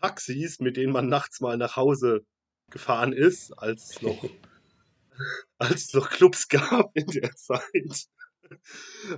Taxis, 0.00 0.60
mit 0.60 0.76
denen 0.76 0.92
man 0.92 1.08
nachts 1.08 1.40
mal 1.40 1.56
nach 1.56 1.76
Hause 1.76 2.24
gefahren 2.70 3.12
ist, 3.12 3.52
als 3.52 4.00
noch, 4.02 4.22
als 5.58 5.86
es 5.86 5.94
noch 5.94 6.10
Clubs 6.10 6.48
gab 6.48 6.90
in 6.94 7.06
der 7.06 7.30
Zeit. 7.36 8.06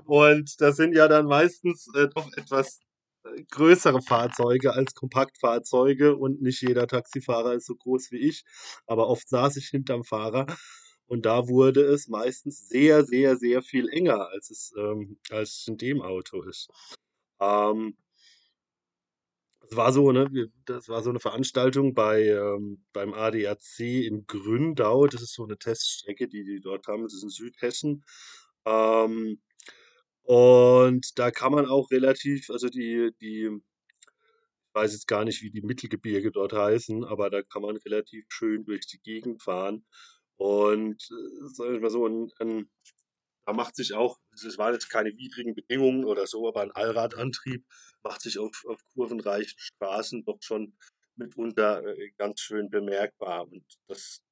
Und 0.04 0.60
das 0.60 0.76
sind 0.76 0.94
ja 0.94 1.08
dann 1.08 1.26
meistens 1.26 1.88
äh, 1.94 2.08
doch 2.14 2.28
etwas 2.36 2.80
äh, 3.24 3.42
größere 3.50 4.02
Fahrzeuge 4.02 4.72
als 4.72 4.94
Kompaktfahrzeuge 4.94 6.16
und 6.16 6.42
nicht 6.42 6.62
jeder 6.62 6.86
Taxifahrer 6.86 7.54
ist 7.54 7.66
so 7.66 7.76
groß 7.76 8.10
wie 8.10 8.18
ich, 8.18 8.44
aber 8.86 9.08
oft 9.08 9.28
saß 9.28 9.56
ich 9.56 9.68
hinterm 9.68 10.04
Fahrer 10.04 10.46
und 11.06 11.26
da 11.26 11.48
wurde 11.48 11.82
es 11.82 12.08
meistens 12.08 12.68
sehr, 12.68 13.04
sehr, 13.04 13.36
sehr 13.36 13.62
viel 13.62 13.88
enger, 13.88 14.28
als 14.28 14.50
es, 14.50 14.72
ähm, 14.78 15.18
als 15.30 15.64
in 15.66 15.76
dem 15.76 16.02
Auto 16.02 16.42
ist. 16.42 16.68
Ähm, 17.40 17.96
war 19.76 19.92
so, 19.92 20.10
ne, 20.12 20.50
das 20.64 20.88
war 20.88 21.02
so 21.02 21.10
eine 21.10 21.20
Veranstaltung 21.20 21.94
bei, 21.94 22.28
ähm, 22.28 22.84
beim 22.92 23.14
ADAC 23.14 23.80
in 23.80 24.26
Gründau. 24.26 25.06
Das 25.06 25.22
ist 25.22 25.34
so 25.34 25.44
eine 25.44 25.58
Teststrecke, 25.58 26.28
die 26.28 26.44
die 26.44 26.60
dort 26.60 26.86
haben. 26.88 27.02
Das 27.02 27.14
ist 27.14 27.22
in 27.22 27.30
Südhessen. 27.30 28.04
Ähm, 28.66 29.40
und 30.22 31.18
da 31.18 31.30
kann 31.30 31.52
man 31.52 31.66
auch 31.66 31.90
relativ, 31.90 32.50
also 32.50 32.68
die, 32.68 33.10
die, 33.20 33.50
ich 33.50 34.74
weiß 34.74 34.92
jetzt 34.92 35.08
gar 35.08 35.24
nicht, 35.24 35.42
wie 35.42 35.50
die 35.50 35.62
Mittelgebirge 35.62 36.30
dort 36.30 36.52
heißen, 36.52 37.04
aber 37.04 37.30
da 37.30 37.42
kann 37.42 37.62
man 37.62 37.76
relativ 37.78 38.26
schön 38.28 38.64
durch 38.64 38.86
die 38.86 39.00
Gegend 39.00 39.42
fahren. 39.42 39.84
Und 40.36 41.02
äh, 41.10 41.46
sag 41.52 41.72
ich 41.74 41.80
mal 41.80 41.90
so, 41.90 42.06
ein, 42.06 42.30
ein, 42.38 42.70
da 43.46 43.52
macht 43.52 43.76
sich 43.76 43.94
auch, 43.94 44.18
es 44.44 44.58
waren 44.58 44.72
jetzt 44.72 44.88
keine 44.88 45.16
widrigen 45.16 45.54
Bedingungen 45.54 46.04
oder 46.04 46.26
so, 46.26 46.48
aber 46.48 46.62
ein 46.62 46.72
Allradantrieb 46.72 47.64
macht 48.02 48.22
sich 48.22 48.38
auf, 48.38 48.64
auf 48.66 48.80
kurvenreichen 48.94 49.58
Straßen 49.58 50.24
doch 50.24 50.38
schon 50.40 50.76
mitunter 51.16 51.84
äh, 51.86 52.10
ganz 52.16 52.40
schön 52.40 52.70
bemerkbar. 52.70 53.46
Und 53.48 53.64
das, 53.86 54.22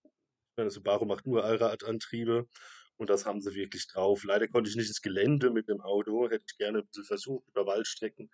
das 0.56 0.74
Subaru 0.74 1.04
macht 1.04 1.26
nur 1.26 1.44
Allradantriebe 1.44 2.48
und 2.96 3.10
das 3.10 3.26
haben 3.26 3.40
sie 3.40 3.54
wirklich 3.54 3.86
drauf. 3.86 4.24
Leider 4.24 4.48
konnte 4.48 4.70
ich 4.70 4.76
nicht 4.76 4.88
ins 4.88 5.02
Gelände 5.02 5.50
mit 5.50 5.68
dem 5.68 5.80
Auto, 5.80 6.28
hätte 6.28 6.44
ich 6.48 6.58
gerne 6.58 6.78
ein 6.78 6.86
bisschen 6.86 7.04
versucht 7.04 7.48
über 7.48 7.66
Waldstrecken. 7.66 8.30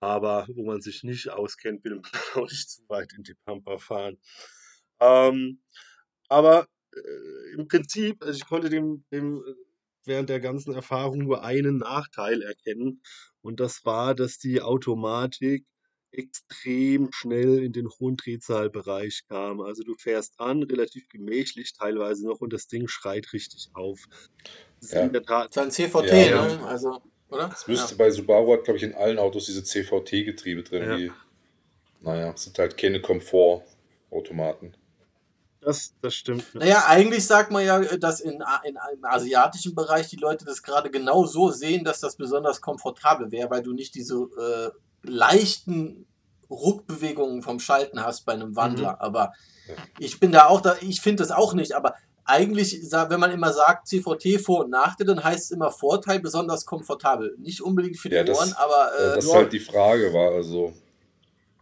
Aber 0.00 0.46
wo 0.54 0.64
man 0.64 0.80
sich 0.80 1.04
nicht 1.04 1.28
auskennt, 1.28 1.84
will 1.84 1.96
man 1.96 2.10
auch 2.34 2.48
nicht 2.48 2.70
zu 2.70 2.82
weit 2.88 3.12
in 3.12 3.22
die 3.22 3.34
Pampa 3.34 3.78
fahren. 3.78 4.18
Ähm, 4.98 5.62
aber 6.28 6.66
äh, 6.94 7.54
im 7.54 7.68
Prinzip, 7.68 8.22
also 8.22 8.36
ich 8.36 8.46
konnte 8.46 8.70
dem, 8.70 9.04
dem 9.12 9.42
während 10.10 10.28
der 10.28 10.40
ganzen 10.40 10.74
Erfahrung 10.74 11.18
nur 11.18 11.44
einen 11.44 11.78
Nachteil 11.78 12.42
erkennen. 12.42 13.00
Und 13.40 13.60
das 13.60 13.84
war, 13.84 14.14
dass 14.14 14.38
die 14.38 14.60
Automatik 14.60 15.64
extrem 16.12 17.10
schnell 17.12 17.62
in 17.62 17.72
den 17.72 17.88
hohen 17.88 18.16
Drehzahlbereich 18.16 19.22
kam. 19.28 19.60
Also 19.60 19.84
du 19.84 19.94
fährst 19.94 20.40
an, 20.40 20.64
relativ 20.64 21.08
gemächlich 21.08 21.72
teilweise 21.72 22.26
noch 22.26 22.40
und 22.40 22.52
das 22.52 22.66
Ding 22.66 22.88
schreit 22.88 23.32
richtig 23.32 23.68
auf. 23.74 24.00
Das 24.80 24.88
ist 24.88 24.92
ja. 24.94 25.02
in 25.02 25.12
der 25.12 25.22
Tat. 25.22 25.56
Das 25.56 25.66
ist 25.68 25.80
ein 25.80 25.90
CVT, 25.90 26.30
ja, 26.30 26.46
ne? 26.48 26.66
Also, 26.66 27.00
oder? 27.28 27.48
Es 27.52 27.68
müsste 27.68 27.92
ja. 27.92 27.98
bei 27.98 28.10
Subaru 28.10 28.54
hat, 28.54 28.64
glaube 28.64 28.78
ich, 28.78 28.82
in 28.82 28.94
allen 28.94 29.18
Autos 29.18 29.46
diese 29.46 29.62
CVT-Getriebe 29.62 30.64
drin, 30.64 30.82
ja. 30.82 30.96
die, 30.96 31.12
naja, 32.00 32.36
sind 32.36 32.58
halt 32.58 32.76
keine 32.76 33.00
Komfortautomaten. 33.00 34.76
Das, 35.60 35.92
das 36.00 36.14
stimmt. 36.14 36.54
Naja, 36.54 36.84
eigentlich 36.86 37.26
sagt 37.26 37.50
man 37.50 37.64
ja, 37.64 37.78
dass 37.96 38.20
in, 38.20 38.42
in, 38.64 38.78
im 38.94 39.04
asiatischen 39.04 39.74
Bereich 39.74 40.08
die 40.08 40.16
Leute 40.16 40.44
das 40.46 40.62
gerade 40.62 40.90
genau 40.90 41.26
so 41.26 41.50
sehen, 41.50 41.84
dass 41.84 42.00
das 42.00 42.16
besonders 42.16 42.62
komfortabel 42.62 43.30
wäre, 43.30 43.50
weil 43.50 43.62
du 43.62 43.74
nicht 43.74 43.94
diese 43.94 44.14
äh, 44.14 44.70
leichten 45.02 46.06
Ruckbewegungen 46.48 47.42
vom 47.42 47.60
Schalten 47.60 48.02
hast 48.02 48.24
bei 48.24 48.32
einem 48.32 48.56
Wandler. 48.56 48.92
Mhm. 48.92 49.00
Aber 49.00 49.32
ich 49.98 50.18
bin 50.18 50.32
da 50.32 50.46
auch 50.46 50.62
da, 50.62 50.76
ich 50.80 51.00
finde 51.00 51.22
das 51.22 51.30
auch 51.30 51.52
nicht, 51.52 51.74
aber 51.74 51.94
eigentlich, 52.24 52.80
wenn 52.92 53.20
man 53.20 53.32
immer 53.32 53.52
sagt, 53.52 53.88
CVT 53.88 54.40
Vor- 54.40 54.64
und 54.64 54.70
Nachteile, 54.70 55.14
dann 55.14 55.24
heißt 55.24 55.44
es 55.44 55.50
immer 55.50 55.70
Vorteil, 55.70 56.20
besonders 56.20 56.64
komfortabel. 56.64 57.36
Nicht 57.38 57.60
unbedingt 57.60 57.98
für 57.98 58.08
die 58.08 58.16
ja, 58.16 58.24
das, 58.24 58.38
Ohren, 58.38 58.52
aber. 58.56 58.92
Äh, 58.96 59.16
das 59.16 59.24
ist 59.24 59.34
halt 59.34 59.52
die 59.52 59.60
Frage, 59.60 60.12
war 60.12 60.32
also. 60.32 60.72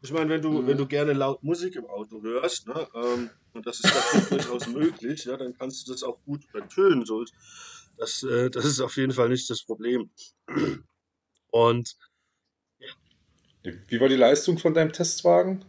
Ich 0.02 0.12
meine, 0.12 0.28
wenn 0.30 0.42
du, 0.42 0.50
mhm. 0.50 0.66
wenn 0.66 0.76
du 0.76 0.86
gerne 0.86 1.12
laut 1.12 1.42
Musik 1.42 1.74
im 1.74 1.86
Auto 1.86 2.22
hörst, 2.22 2.68
ne, 2.68 2.86
ähm, 2.94 3.30
und 3.58 3.66
das 3.66 3.80
ist 3.80 3.92
durchaus 4.30 4.66
möglich, 4.68 5.24
ja, 5.24 5.36
dann 5.36 5.56
kannst 5.56 5.86
du 5.86 5.92
das 5.92 6.02
auch 6.02 6.18
gut 6.24 6.44
übertönen. 6.44 7.04
So. 7.04 7.24
Das, 7.96 8.22
äh, 8.22 8.50
das 8.50 8.64
ist 8.64 8.80
auf 8.80 8.96
jeden 8.96 9.12
Fall 9.12 9.28
nicht 9.28 9.48
das 9.50 9.62
Problem. 9.62 10.10
Und 11.50 11.96
wie 13.62 14.00
war 14.00 14.08
die 14.08 14.16
Leistung 14.16 14.58
von 14.58 14.72
deinem 14.74 14.92
Testwagen? 14.92 15.64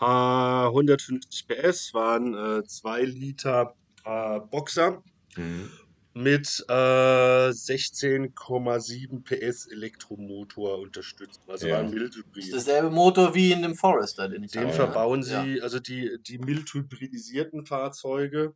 Äh, 0.00 0.04
150 0.04 1.46
PS 1.46 1.94
waren 1.94 2.64
2 2.66 3.00
äh, 3.00 3.04
Liter 3.04 3.74
äh, 4.04 4.40
Boxer 4.40 5.02
mhm. 5.36 5.70
Mit 6.16 6.64
äh, 6.70 6.72
16,7 6.72 9.22
PS 9.22 9.66
Elektromotor 9.66 10.78
unterstützt. 10.78 11.42
Also 11.46 11.66
ja. 11.66 11.74
war 11.74 11.82
ein 11.82 11.90
Mildhybrid. 11.90 12.38
Das 12.38 12.46
ist 12.46 12.66
derselbe 12.66 12.88
Motor 12.88 13.34
wie 13.34 13.52
in 13.52 13.60
dem 13.60 13.74
Forester, 13.74 14.26
den 14.26 14.44
ich 14.44 14.52
Den 14.52 14.62
habe, 14.62 14.72
verbauen 14.72 15.20
ja. 15.20 15.44
sie, 15.44 15.60
also 15.60 15.78
die, 15.78 16.16
die 16.22 16.38
mildhybridisierten 16.38 17.66
Fahrzeuge. 17.66 18.54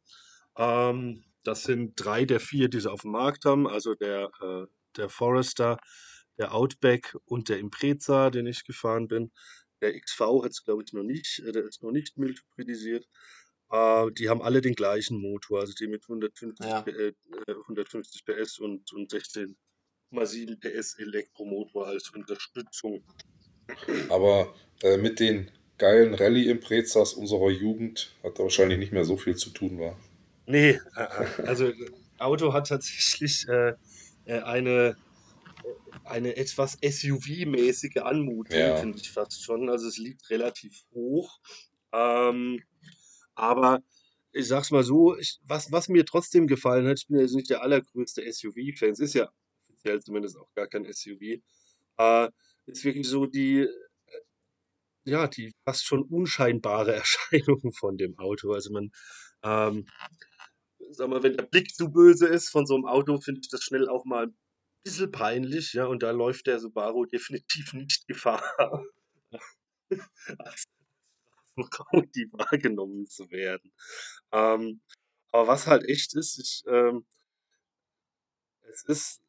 Ähm, 0.57 1.23
das 1.43 1.65
sind 1.65 1.93
drei 1.97 2.25
der 2.25 2.41
vier, 2.41 2.71
die 2.71 2.81
sie 2.81 2.91
auf 2.91 3.03
dem 3.03 3.11
Markt 3.11 3.45
haben. 3.45 3.69
Also 3.69 3.95
der, 3.95 4.31
äh, 4.41 4.65
der 4.97 5.11
Forester, 5.11 5.77
der 6.39 6.55
Outback 6.55 7.15
und 7.27 7.51
der 7.51 7.59
Impreza, 7.59 8.31
den 8.31 8.47
ich 8.47 8.65
gefahren 8.65 9.07
bin. 9.07 9.33
Der 9.83 10.01
XV 10.01 10.45
hat 10.45 10.53
es, 10.53 10.65
glaube 10.65 10.83
ich, 10.83 10.95
noch 10.95 11.03
nicht, 11.03 11.41
äh, 11.41 11.53
der 11.53 11.65
ist 11.65 11.83
noch 11.83 11.93
nicht 11.93 12.17
mildhybridisiert. 12.17 13.07
Äh, 13.71 14.11
die 14.13 14.29
haben 14.29 14.43
alle 14.43 14.61
den 14.61 14.75
gleichen 14.75 15.21
Motor, 15.21 15.61
also 15.61 15.73
die 15.73 15.87
mit 15.87 16.03
150, 16.03 16.67
ja. 16.67 16.85
äh, 16.87 17.13
150 17.47 18.25
PS 18.25 18.59
und, 18.59 18.93
und 18.93 19.13
16,7 19.13 20.59
PS 20.61 20.99
Elektromotor 20.99 21.87
als 21.87 22.11
Unterstützung. 22.11 23.05
Aber 24.09 24.53
äh, 24.83 24.97
mit 24.97 25.21
den 25.21 25.51
geilen 25.79 26.15
Rallye-Imprezas 26.15 27.15
unserer 27.15 27.51
Jugend 27.51 28.13
hat 28.23 28.39
da 28.39 28.43
wahrscheinlich 28.43 28.79
nicht 28.79 28.93
mehr 28.93 29.05
so 29.05 29.17
viel 29.17 29.37
zu 29.37 29.51
tun, 29.51 29.79
war. 29.79 29.97
Nee, 30.47 30.81
äh, 30.97 31.03
äh, 31.03 31.47
also 31.47 31.73
Auto 32.19 32.53
hat 32.53 32.69
tatsächlich 32.69 33.49
eine 34.27 34.97
eine 36.05 36.37
etwas 36.37 36.77
SUV-mäßige 36.83 38.03
Anmutung, 38.03 38.59
ja. 38.59 38.77
finde 38.77 38.99
ich 38.99 39.11
fast 39.11 39.43
schon. 39.43 39.71
Also 39.71 39.89
es 39.89 39.97
liegt 39.97 40.29
relativ 40.31 40.85
hoch. 40.93 41.41
Ähm, 41.93 42.63
aber 43.41 43.83
ich 44.33 44.47
sag's 44.49 44.71
mal 44.71 44.85
so, 44.85 45.17
ich, 45.17 45.39
was, 45.43 45.73
was 45.73 45.89
mir 45.89 46.05
trotzdem 46.05 46.47
gefallen 46.47 46.87
hat, 46.87 46.99
ich 46.99 47.09
bin 47.09 47.19
ja 47.19 47.25
nicht 47.25 47.51
der 47.51 47.63
allergrößte 47.63 48.23
SUV-Fan, 48.31 48.91
es 48.91 49.01
ist 49.01 49.15
ja 49.15 49.29
offiziell 49.63 50.01
zumindest 50.01 50.37
auch 50.37 50.53
gar 50.55 50.69
kein 50.69 50.85
SUV, 50.85 51.41
äh, 51.99 52.29
ist 52.67 52.85
wirklich 52.85 53.09
so 53.09 53.27
die, 53.27 53.67
ja, 55.05 55.27
die 55.27 55.53
fast 55.65 55.85
schon 55.85 56.03
unscheinbare 56.03 56.95
Erscheinung 57.03 57.73
von 57.73 57.97
dem 57.97 58.19
Auto. 58.19 58.53
Also 58.53 58.73
man, 58.73 58.91
ähm, 59.43 59.87
sag 60.91 61.09
mal, 61.09 61.23
wenn 61.23 61.37
der 61.37 61.45
Blick 61.45 61.75
zu 61.75 61.91
böse 61.91 62.27
ist 62.27 62.51
von 62.51 62.67
so 62.67 62.75
einem 62.75 62.87
Auto, 62.87 63.19
finde 63.21 63.41
ich 63.43 63.49
das 63.49 63.63
schnell 63.63 63.89
auch 63.89 64.05
mal 64.05 64.27
ein 64.27 64.37
bisschen 64.85 65.11
peinlich, 65.11 65.73
ja, 65.73 65.87
und 65.87 66.03
da 66.03 66.11
läuft 66.11 66.47
der 66.47 66.61
Subaru 66.61 67.07
definitiv 67.07 67.73
nicht 67.73 68.07
Gefahr, 68.07 68.43
die 72.15 72.29
wahrgenommen 72.33 73.07
zu 73.07 73.31
werden. 73.31 73.73
Ähm, 74.33 74.81
aber 75.33 75.49
was 75.49 75.67
halt 75.67 75.85
echt 75.89 76.15
ist, 76.15 76.39
ich, 76.39 76.63
ähm, 76.67 77.07
es 78.73 78.85
ist, 78.85 79.23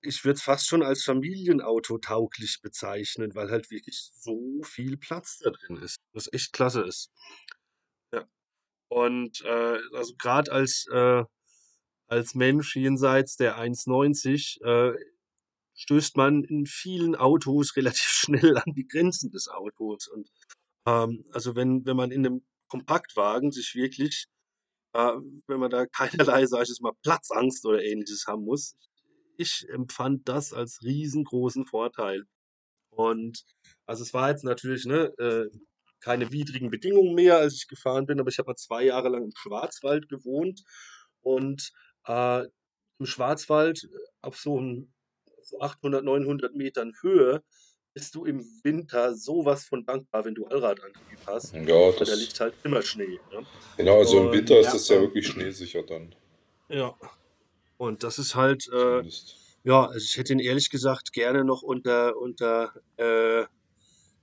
ich 0.00 0.24
würde 0.24 0.36
es 0.36 0.42
fast 0.42 0.66
schon 0.66 0.82
als 0.82 1.02
Familienauto 1.04 1.98
tauglich 1.98 2.60
bezeichnen, 2.62 3.34
weil 3.34 3.50
halt 3.50 3.70
wirklich 3.70 4.10
so 4.14 4.62
viel 4.62 4.96
Platz 4.96 5.38
da 5.38 5.50
drin 5.50 5.76
ist, 5.76 5.96
was 6.12 6.32
echt 6.32 6.52
klasse 6.52 6.82
ist. 6.82 7.10
Ja. 8.12 8.28
Und 8.88 9.42
äh, 9.42 9.78
also 9.92 10.14
gerade 10.16 10.52
als 10.52 10.86
äh, 10.92 11.24
als 12.08 12.34
Mensch 12.34 12.74
jenseits 12.74 13.36
der 13.36 13.58
1,90 13.58 14.62
äh, 14.64 14.98
stößt 15.74 16.16
man 16.16 16.42
in 16.42 16.66
vielen 16.66 17.14
Autos 17.14 17.76
relativ 17.76 18.08
schnell 18.08 18.56
an 18.56 18.72
die 18.74 18.88
Grenzen 18.88 19.30
des 19.30 19.48
Autos. 19.48 20.08
Und 20.08 20.28
ähm, 20.88 21.24
also 21.32 21.54
wenn, 21.54 21.84
wenn 21.84 21.96
man 21.96 22.10
in 22.10 22.26
einem 22.26 22.42
Kompaktwagen 22.68 23.52
sich 23.52 23.74
wirklich, 23.74 24.26
äh, 24.94 25.12
wenn 25.46 25.60
man 25.60 25.70
da 25.70 25.86
keinerlei, 25.92 26.46
sag 26.46 26.62
ich 26.62 26.68
jetzt 26.68 26.82
mal, 26.82 26.92
Platzangst 27.02 27.64
oder 27.66 27.82
ähnliches 27.82 28.26
haben 28.26 28.44
muss, 28.44 28.76
ich 29.36 29.68
empfand 29.68 30.28
das 30.28 30.52
als 30.52 30.80
riesengroßen 30.82 31.66
Vorteil. 31.66 32.24
Und 32.90 33.44
also 33.86 34.02
es 34.02 34.14
war 34.14 34.30
jetzt 34.30 34.44
natürlich 34.44 34.84
ne, 34.86 35.12
äh, 35.18 35.46
keine 36.00 36.32
widrigen 36.32 36.70
Bedingungen 36.70 37.14
mehr, 37.14 37.38
als 37.38 37.54
ich 37.54 37.68
gefahren 37.68 38.06
bin, 38.06 38.20
aber 38.20 38.30
ich 38.30 38.38
habe 38.38 38.54
zwei 38.56 38.84
Jahre 38.84 39.08
lang 39.10 39.24
im 39.24 39.32
Schwarzwald 39.36 40.08
gewohnt 40.08 40.62
und 41.20 41.70
äh, 42.06 42.44
im 42.98 43.06
Schwarzwald 43.06 43.84
äh, 43.84 43.88
auf 44.22 44.36
so, 44.38 44.60
ein, 44.60 44.94
so 45.42 45.60
800, 45.60 46.04
900 46.04 46.54
Metern 46.54 46.92
Höhe 47.02 47.42
bist 47.98 48.14
du 48.14 48.24
im 48.26 48.46
Winter 48.62 49.12
sowas 49.12 49.64
von 49.64 49.84
dankbar, 49.84 50.24
wenn 50.24 50.32
du 50.36 50.46
Allradantrieb 50.46 51.18
hast. 51.26 51.52
Ja, 51.52 51.90
das 51.90 52.08
da 52.08 52.14
liegt 52.14 52.38
halt 52.38 52.54
immer 52.62 52.80
Schnee. 52.80 53.18
Ne? 53.32 53.44
Genau, 53.76 53.98
also 53.98 54.20
im 54.20 54.30
Winter 54.30 54.60
ist 54.60 54.72
das 54.72 54.88
ja 54.88 55.00
wirklich 55.00 55.26
schneesicher 55.26 55.82
dann. 55.82 56.14
Ja. 56.68 56.94
Und 57.76 58.04
das 58.04 58.20
ist 58.20 58.36
halt, 58.36 58.68
äh, 58.72 59.02
ja, 59.64 59.86
also 59.86 59.98
ich 59.98 60.16
hätte 60.16 60.32
ihn 60.32 60.38
ehrlich 60.38 60.70
gesagt 60.70 61.12
gerne 61.12 61.44
noch 61.44 61.62
unter, 61.62 62.16
unter 62.16 62.72
äh, 62.98 63.46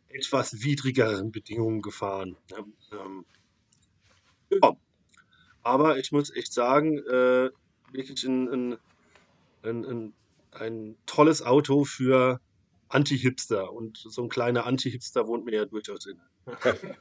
etwas 0.07 0.63
widrigeren 0.63 1.33
Bedingungen 1.33 1.81
gefahren. 1.81 2.37
Ähm, 2.93 3.25
ja. 4.51 4.71
Aber 5.63 5.97
ich 5.97 6.13
muss 6.13 6.33
echt 6.33 6.53
sagen, 6.53 6.99
äh, 6.99 7.49
wirklich 7.91 8.23
ein, 8.23 8.47
ein, 8.47 8.77
ein, 9.63 9.85
ein, 9.85 10.13
ein 10.51 10.97
tolles 11.05 11.41
Auto 11.41 11.83
für 11.83 12.39
Anti-Hipster. 12.89 13.71
Und 13.71 13.97
so 13.97 14.23
ein 14.23 14.29
kleiner 14.29 14.65
Anti-Hipster 14.65 15.27
wohnt 15.27 15.45
mir 15.45 15.55
ja 15.55 15.65
durchaus 15.65 16.05
in. 16.05 16.21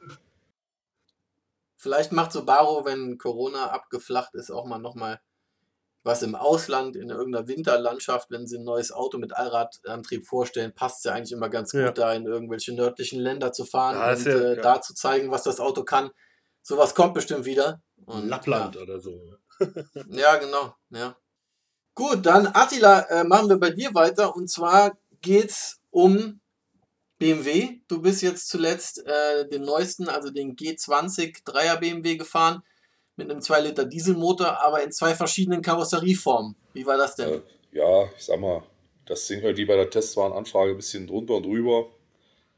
Vielleicht 1.77 2.11
macht 2.11 2.31
Subaru, 2.31 2.85
wenn 2.85 3.17
Corona 3.17 3.69
abgeflacht 3.69 4.33
ist, 4.33 4.51
auch 4.51 4.65
mal 4.65 4.79
nochmal 4.79 5.21
was 6.05 6.21
im 6.21 6.35
Ausland, 6.35 6.95
in 6.95 7.09
irgendeiner 7.09 7.47
Winterlandschaft, 7.47 8.29
wenn 8.29 8.45
sie 8.45 8.59
ein 8.59 8.63
neues 8.63 8.91
Auto 8.91 9.17
mit 9.17 9.35
Allradantrieb 9.35 10.27
vorstellen, 10.27 10.73
passt 10.73 10.99
es 10.99 11.03
ja 11.05 11.13
eigentlich 11.13 11.31
immer 11.31 11.49
ganz 11.49 11.71
gut 11.71 11.81
ja. 11.81 11.91
da 11.91 12.13
in 12.13 12.27
irgendwelche 12.27 12.75
nördlichen 12.75 13.19
Länder 13.19 13.51
zu 13.51 13.65
fahren 13.65 13.97
ja, 13.97 14.13
und 14.13 14.27
äh, 14.27 14.55
ja. 14.55 14.61
da 14.61 14.81
zu 14.81 14.93
zeigen, 14.93 15.31
was 15.31 15.41
das 15.41 15.59
Auto 15.59 15.83
kann. 15.83 16.11
Sowas 16.61 16.93
kommt 16.93 17.15
bestimmt 17.15 17.45
wieder. 17.45 17.81
Und, 18.05 18.27
Lappland 18.27 18.77
oder 18.77 18.99
so. 18.99 19.19
ja, 20.09 20.35
genau. 20.37 20.75
Ja. 20.91 21.17
Gut, 21.95 22.25
dann 22.25 22.47
Attila, 22.47 23.01
äh, 23.09 23.23
machen 23.23 23.49
wir 23.49 23.57
bei 23.57 23.71
dir 23.71 23.93
weiter. 23.95 24.35
Und 24.35 24.47
zwar 24.47 24.95
es 25.27 25.79
um 25.91 26.39
BMW. 27.17 27.79
Du 27.87 28.01
bist 28.01 28.21
jetzt 28.21 28.49
zuletzt 28.49 29.05
äh, 29.05 29.47
den 29.47 29.63
neuesten, 29.63 30.09
also 30.09 30.29
den 30.29 30.55
G20 30.55 31.43
3er 31.43 31.79
BMW 31.79 32.17
gefahren 32.17 32.61
mit 33.15 33.29
einem 33.31 33.41
2 33.41 33.61
Liter 33.61 33.85
Dieselmotor, 33.85 34.61
aber 34.61 34.83
in 34.83 34.91
zwei 34.91 35.15
verschiedenen 35.15 35.61
Karosserieformen. 35.61 36.55
Wie 36.73 36.85
war 36.85 36.97
das 36.97 37.15
denn? 37.15 37.29
Äh, 37.29 37.41
ja, 37.71 38.09
ich 38.17 38.25
sag 38.25 38.39
mal, 38.39 38.63
das 39.05 39.27
sind 39.27 39.43
halt 39.43 39.57
die 39.57 39.65
bei 39.65 39.75
der 39.75 39.89
Testwarenanfrage 39.89 40.71
ein 40.71 40.77
bisschen 40.77 41.07
drunter 41.07 41.35
und 41.35 41.43
drüber. 41.43 41.87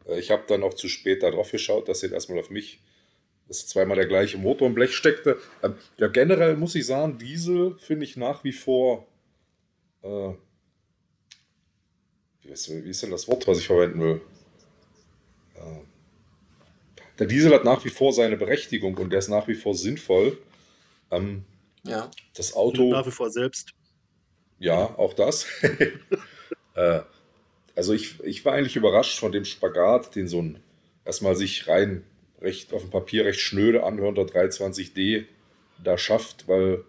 Äh, 0.07 0.19
ich 0.19 0.31
habe 0.31 0.43
dann 0.47 0.63
auch 0.63 0.73
zu 0.73 0.87
spät 0.87 1.21
darauf 1.21 1.51
geschaut, 1.51 1.87
dass 1.87 2.01
jetzt 2.01 2.13
erstmal 2.13 2.39
auf 2.39 2.49
mich 2.49 2.81
dass 3.47 3.65
zweimal 3.65 3.95
der 3.95 4.07
gleiche 4.07 4.37
Motor 4.37 4.67
im 4.67 4.73
Blech 4.73 4.95
steckte. 4.95 5.37
Ähm, 5.63 5.75
ja, 5.97 6.07
generell 6.07 6.57
muss 6.57 6.75
ich 6.75 6.85
sagen, 6.85 7.17
Diesel 7.17 7.77
finde 7.79 8.05
ich 8.05 8.17
nach 8.17 8.43
wie 8.43 8.51
vor. 8.51 9.07
Äh, 10.03 10.33
wie, 12.47 12.53
ist, 12.53 12.69
wie, 12.69 12.89
ist, 12.89 13.03
denn 13.03 13.11
das 13.11 13.27
Wort, 13.27 13.47
was 13.47 13.59
ich 13.59 13.67
verwenden 13.67 14.01
will? 14.01 14.21
äh, 15.55 15.81
der 17.19 17.27
Diesel 17.27 17.53
hat 17.53 17.63
nach 17.63 17.83
wie 17.83 17.89
vor 17.89 18.13
seine 18.13 18.37
Berechtigung 18.37 18.95
und 18.97 19.09
der 19.09 19.19
ist 19.19 19.27
nach 19.27 19.47
wie 19.47 19.55
vor 19.55 19.75
sinnvoll. 19.75 20.37
Ähm, 21.11 21.45
Ja. 21.83 22.11
das 22.35 22.53
Auto. 22.55 22.91
Nach 22.91 23.05
wie 23.05 23.11
vor 23.11 23.29
selbst. 23.29 23.71
Ja, 24.59 24.97
auch 24.97 25.13
das. 25.13 25.45
äh, 26.75 27.01
also 27.75 27.93
ich, 27.93 28.19
ich 28.23 28.43
war 28.45 28.53
eigentlich 28.53 28.75
überrascht 28.75 29.19
von 29.19 29.31
dem 29.31 29.45
Spagat, 29.45 30.15
den 30.15 30.27
so 30.27 30.41
ein 30.41 30.59
erstmal 31.05 31.35
sich 31.35 31.67
rein 31.67 32.03
recht 32.41 32.73
auf 32.73 32.81
dem 32.81 32.91
Papier 32.91 33.25
recht 33.25 33.39
schnöde 33.39 33.83
anhörender 33.83 34.23
320D 34.23 35.25
da 35.83 35.97
schafft, 35.97 36.47
weil 36.47 36.83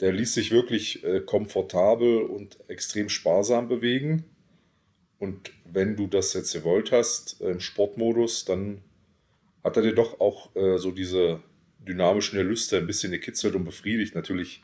der 0.00 0.12
ließ 0.12 0.34
sich 0.34 0.50
wirklich 0.50 1.04
äh, 1.04 1.20
komfortabel 1.20 2.22
und 2.22 2.58
extrem 2.68 3.08
sparsam 3.08 3.68
bewegen. 3.68 4.24
Und 5.20 5.52
wenn 5.70 5.96
du 5.96 6.08
das 6.08 6.32
jetzt 6.32 6.52
gewollt 6.52 6.90
hast 6.90 7.40
äh, 7.40 7.50
im 7.50 7.60
Sportmodus, 7.60 8.46
dann 8.46 8.80
hat 9.62 9.76
er 9.76 9.82
dir 9.82 9.94
doch 9.94 10.18
auch 10.18 10.56
äh, 10.56 10.78
so 10.78 10.90
diese 10.90 11.40
dynamischen 11.78 12.38
Erlüste 12.38 12.78
ein 12.78 12.86
bisschen 12.86 13.12
gekitzelt 13.12 13.54
und 13.54 13.64
befriedigt. 13.64 14.14
Natürlich 14.14 14.62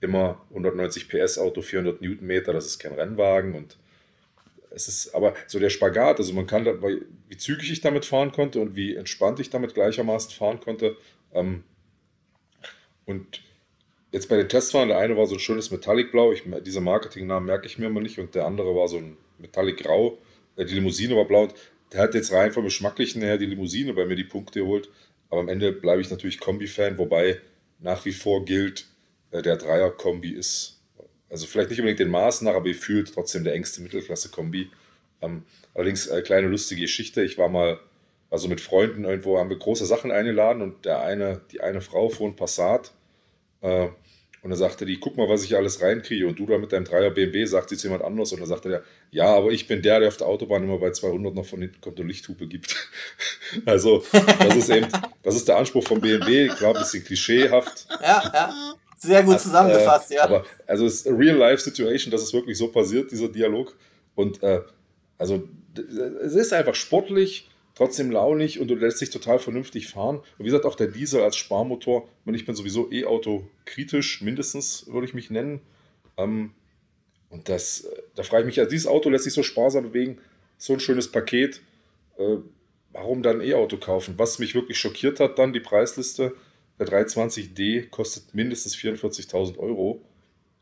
immer 0.00 0.44
190 0.50 1.08
PS 1.08 1.38
Auto, 1.38 1.60
400 1.60 2.00
Newtonmeter, 2.00 2.52
das 2.52 2.66
ist 2.66 2.78
kein 2.78 2.94
Rennwagen 2.94 3.54
und 3.54 3.76
es 4.70 4.88
ist 4.88 5.14
aber 5.14 5.34
so 5.46 5.58
der 5.58 5.70
Spagat, 5.70 6.18
also 6.18 6.32
man 6.32 6.46
kann 6.46 6.64
da, 6.64 6.80
weil- 6.82 7.02
wie 7.28 7.36
zügig 7.36 7.70
ich 7.70 7.80
damit 7.80 8.04
fahren 8.04 8.32
konnte 8.32 8.60
und 8.60 8.76
wie 8.76 8.94
entspannt 8.96 9.40
ich 9.40 9.50
damit 9.50 9.74
gleichermaßen 9.74 10.30
fahren 10.30 10.60
konnte. 10.60 10.96
Ähm, 11.32 11.64
und 13.06 13.42
jetzt 14.12 14.28
bei 14.28 14.36
den 14.36 14.48
Testfahren, 14.48 14.88
der 14.88 14.98
eine 14.98 15.16
war 15.16 15.26
so 15.26 15.34
ein 15.34 15.40
schönes 15.40 15.70
Metallic-Blau, 15.70 16.32
ich, 16.32 16.44
diese 16.64 16.80
Marketingnamen 16.80 17.46
merke 17.46 17.66
ich 17.66 17.78
mir 17.78 17.86
immer 17.86 18.00
nicht, 18.00 18.18
und 18.18 18.34
der 18.34 18.46
andere 18.46 18.74
war 18.74 18.88
so 18.88 18.98
ein 18.98 19.16
Metallic-Grau, 19.38 20.18
äh, 20.56 20.64
die 20.64 20.74
Limousine 20.74 21.16
war 21.16 21.26
blau. 21.26 21.42
Und 21.42 21.54
der 21.92 22.00
hat 22.02 22.14
jetzt 22.14 22.32
rein 22.32 22.52
vom 22.52 22.64
Geschmacklichen 22.64 23.22
her 23.22 23.38
die 23.38 23.46
Limousine 23.46 23.94
bei 23.94 24.06
mir 24.06 24.16
die 24.16 24.24
Punkte 24.24 24.60
geholt, 24.60 24.90
aber 25.30 25.40
am 25.40 25.48
Ende 25.48 25.72
bleibe 25.72 26.00
ich 26.00 26.10
natürlich 26.10 26.40
Kombi-Fan, 26.40 26.98
wobei 26.98 27.40
nach 27.80 28.04
wie 28.04 28.12
vor 28.12 28.44
gilt, 28.44 28.86
äh, 29.30 29.42
der 29.42 29.56
Dreier-Kombi 29.56 30.30
ist, 30.30 30.80
also 31.30 31.46
vielleicht 31.46 31.70
nicht 31.70 31.80
unbedingt 31.80 32.00
den 32.00 32.10
Maßen 32.10 32.46
nach, 32.46 32.54
aber 32.54 32.64
gefühlt 32.64 33.12
trotzdem 33.12 33.44
der 33.44 33.54
engste 33.54 33.82
Mittelklasse-Kombi. 33.82 34.70
Ähm, 35.20 35.42
allerdings 35.74 36.06
äh, 36.06 36.22
kleine 36.22 36.48
lustige 36.48 36.80
Geschichte. 36.80 37.22
Ich 37.22 37.36
war 37.36 37.48
mal, 37.48 37.78
also 38.30 38.48
mit 38.48 38.60
Freunden 38.62 39.04
irgendwo, 39.04 39.38
haben 39.38 39.50
wir 39.50 39.58
große 39.58 39.84
Sachen 39.84 40.10
eingeladen 40.10 40.62
und 40.62 40.86
der 40.86 41.02
eine, 41.02 41.42
die 41.52 41.60
eine 41.60 41.82
Frau 41.82 42.08
fuhr 42.08 42.28
ein 42.28 42.36
Passat 42.36 42.92
äh, 43.60 43.88
und 44.40 44.50
dann 44.50 44.58
sagte 44.58 44.86
die, 44.86 45.00
guck 45.00 45.16
mal, 45.16 45.28
was 45.28 45.42
ich 45.42 45.56
alles 45.56 45.82
reinkriege 45.82 46.26
und 46.26 46.38
du 46.38 46.46
da 46.46 46.58
mit 46.58 46.72
deinem 46.72 46.84
Dreier 46.84 47.10
BMW, 47.10 47.44
sagt 47.44 47.70
sie 47.70 47.76
zu 47.76 47.88
jemand 47.88 48.04
anders 48.04 48.32
und 48.32 48.38
dann 48.38 48.48
sagte 48.48 48.68
der, 48.68 48.82
ja, 49.10 49.26
aber 49.26 49.50
ich 49.50 49.66
bin 49.66 49.82
der, 49.82 49.98
der 49.98 50.08
auf 50.08 50.16
der 50.16 50.28
Autobahn 50.28 50.62
immer 50.62 50.78
bei 50.78 50.92
200 50.92 51.34
noch 51.34 51.44
von 51.44 51.60
hinten 51.60 51.80
kommt 51.80 51.98
und 51.98 52.06
Lichthupe 52.06 52.46
gibt. 52.46 52.76
also 53.66 54.04
das 54.12 54.56
ist 54.56 54.70
eben, 54.70 54.86
das 55.24 55.34
ist 55.34 55.48
der 55.48 55.56
Anspruch 55.56 55.82
von 55.82 56.00
BMW, 56.00 56.48
klar, 56.48 56.74
ein 56.74 56.80
bisschen 56.80 57.04
klischeehaft, 57.04 57.88
Ja, 58.00 58.30
ja. 58.32 58.74
Sehr 58.96 59.22
gut 59.22 59.40
zusammengefasst, 59.40 60.10
äh, 60.10 60.16
ja. 60.16 60.24
Aber 60.24 60.44
also 60.66 60.86
es 60.86 61.02
ist 61.02 61.06
Real-Life-Situation, 61.06 62.10
dass 62.10 62.22
es 62.22 62.32
wirklich 62.32 62.58
so 62.58 62.68
passiert, 62.68 63.10
dieser 63.12 63.28
Dialog. 63.28 63.76
Und 64.16 64.42
äh, 64.42 64.60
also 65.16 65.48
es 66.24 66.34
ist 66.34 66.52
einfach 66.52 66.74
sportlich, 66.74 67.47
trotzdem 67.78 68.10
launig 68.10 68.58
und 68.58 68.66
du 68.68 68.74
lässt 68.74 69.00
dich 69.00 69.10
total 69.10 69.38
vernünftig 69.38 69.86
fahren. 69.86 70.16
Und 70.16 70.40
wie 70.40 70.44
gesagt, 70.44 70.66
auch 70.66 70.74
der 70.74 70.88
Diesel 70.88 71.22
als 71.22 71.36
Sparmotor, 71.36 72.08
ich 72.20 72.26
meine, 72.26 72.36
ich 72.36 72.44
bin 72.44 72.56
sowieso 72.56 72.90
E-Auto 72.90 73.48
kritisch, 73.66 74.20
mindestens 74.20 74.88
würde 74.88 75.06
ich 75.06 75.14
mich 75.14 75.30
nennen. 75.30 75.60
Ähm, 76.16 76.50
und 77.30 77.48
das, 77.48 77.82
äh, 77.82 78.02
da 78.16 78.24
frage 78.24 78.42
ich 78.42 78.46
mich, 78.46 78.58
also 78.58 78.68
dieses 78.68 78.88
Auto 78.88 79.08
lässt 79.10 79.24
sich 79.24 79.32
so 79.32 79.44
sparsam 79.44 79.84
bewegen, 79.84 80.18
so 80.56 80.72
ein 80.72 80.80
schönes 80.80 81.12
Paket. 81.12 81.60
Äh, 82.18 82.38
warum 82.90 83.22
dann 83.22 83.40
E-Auto 83.40 83.76
kaufen? 83.76 84.14
Was 84.16 84.40
mich 84.40 84.56
wirklich 84.56 84.76
schockiert 84.76 85.20
hat, 85.20 85.38
dann 85.38 85.52
die 85.52 85.60
Preisliste. 85.60 86.34
Der 86.80 86.88
320D 86.88 87.90
kostet 87.90 88.34
mindestens 88.34 88.74
44.000 88.74 89.56
Euro 89.56 90.02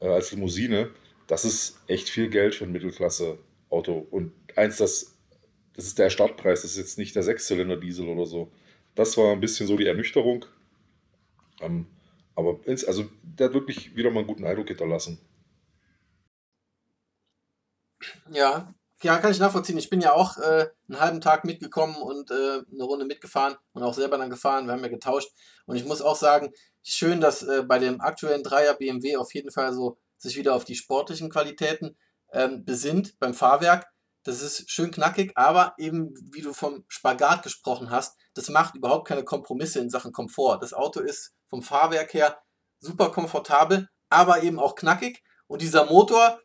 äh, 0.00 0.08
als 0.08 0.32
Limousine. 0.32 0.90
Das 1.28 1.46
ist 1.46 1.80
echt 1.86 2.10
viel 2.10 2.28
Geld 2.28 2.54
für 2.54 2.64
ein 2.64 2.72
Mittelklasse-Auto. 2.72 4.06
Und 4.10 4.32
eins, 4.54 4.76
das, 4.76 5.15
das 5.76 5.86
ist 5.86 5.98
der 5.98 6.10
Startpreis, 6.10 6.62
das 6.62 6.72
ist 6.72 6.78
jetzt 6.78 6.98
nicht 6.98 7.14
der 7.14 7.22
Sechszylinder-Diesel 7.22 8.08
oder 8.08 8.26
so. 8.26 8.50
Das 8.94 9.16
war 9.16 9.32
ein 9.32 9.40
bisschen 9.40 9.66
so 9.66 9.76
die 9.76 9.86
Ernüchterung. 9.86 10.46
Ähm, 11.60 11.86
aber 12.34 12.58
ins, 12.64 12.84
also 12.84 13.04
der 13.22 13.48
hat 13.48 13.54
wirklich 13.54 13.94
wieder 13.94 14.10
mal 14.10 14.20
einen 14.20 14.28
guten 14.28 14.46
Eindruck 14.46 14.68
hinterlassen. 14.68 15.18
Ja, 18.30 18.74
ja, 19.02 19.18
kann 19.18 19.30
ich 19.30 19.38
nachvollziehen. 19.38 19.76
Ich 19.76 19.90
bin 19.90 20.00
ja 20.00 20.12
auch 20.14 20.38
äh, 20.38 20.68
einen 20.88 21.00
halben 21.00 21.20
Tag 21.20 21.44
mitgekommen 21.44 21.96
und 21.96 22.30
äh, 22.30 22.62
eine 22.72 22.84
Runde 22.84 23.04
mitgefahren 23.04 23.56
und 23.72 23.82
auch 23.82 23.94
selber 23.94 24.16
dann 24.16 24.30
gefahren. 24.30 24.66
Wir 24.66 24.72
haben 24.72 24.82
ja 24.82 24.88
getauscht. 24.88 25.30
Und 25.66 25.76
ich 25.76 25.84
muss 25.84 26.00
auch 26.00 26.16
sagen, 26.16 26.52
schön, 26.82 27.20
dass 27.20 27.42
äh, 27.42 27.62
bei 27.62 27.78
dem 27.78 28.00
aktuellen 28.00 28.42
Dreier 28.42 28.74
BMW 28.74 29.16
auf 29.16 29.34
jeden 29.34 29.50
Fall 29.50 29.74
so 29.74 29.98
sich 30.16 30.36
wieder 30.36 30.54
auf 30.54 30.64
die 30.64 30.74
sportlichen 30.74 31.28
Qualitäten 31.28 31.96
ähm, 32.32 32.64
besinnt 32.64 33.18
beim 33.18 33.34
Fahrwerk. 33.34 33.86
Das 34.26 34.42
ist 34.42 34.68
schön 34.68 34.90
knackig, 34.90 35.30
aber 35.36 35.74
eben, 35.78 36.12
wie 36.32 36.42
du 36.42 36.52
vom 36.52 36.84
Spagat 36.88 37.44
gesprochen 37.44 37.90
hast, 37.90 38.16
das 38.34 38.48
macht 38.48 38.74
überhaupt 38.74 39.06
keine 39.06 39.22
Kompromisse 39.22 39.78
in 39.78 39.88
Sachen 39.88 40.10
Komfort. 40.10 40.58
Das 40.58 40.72
Auto 40.72 40.98
ist 40.98 41.32
vom 41.46 41.62
Fahrwerk 41.62 42.12
her 42.12 42.36
super 42.80 43.10
komfortabel, 43.12 43.88
aber 44.08 44.42
eben 44.42 44.58
auch 44.58 44.74
knackig. 44.74 45.22
Und 45.46 45.62
dieser 45.62 45.84
Motor, 45.84 46.40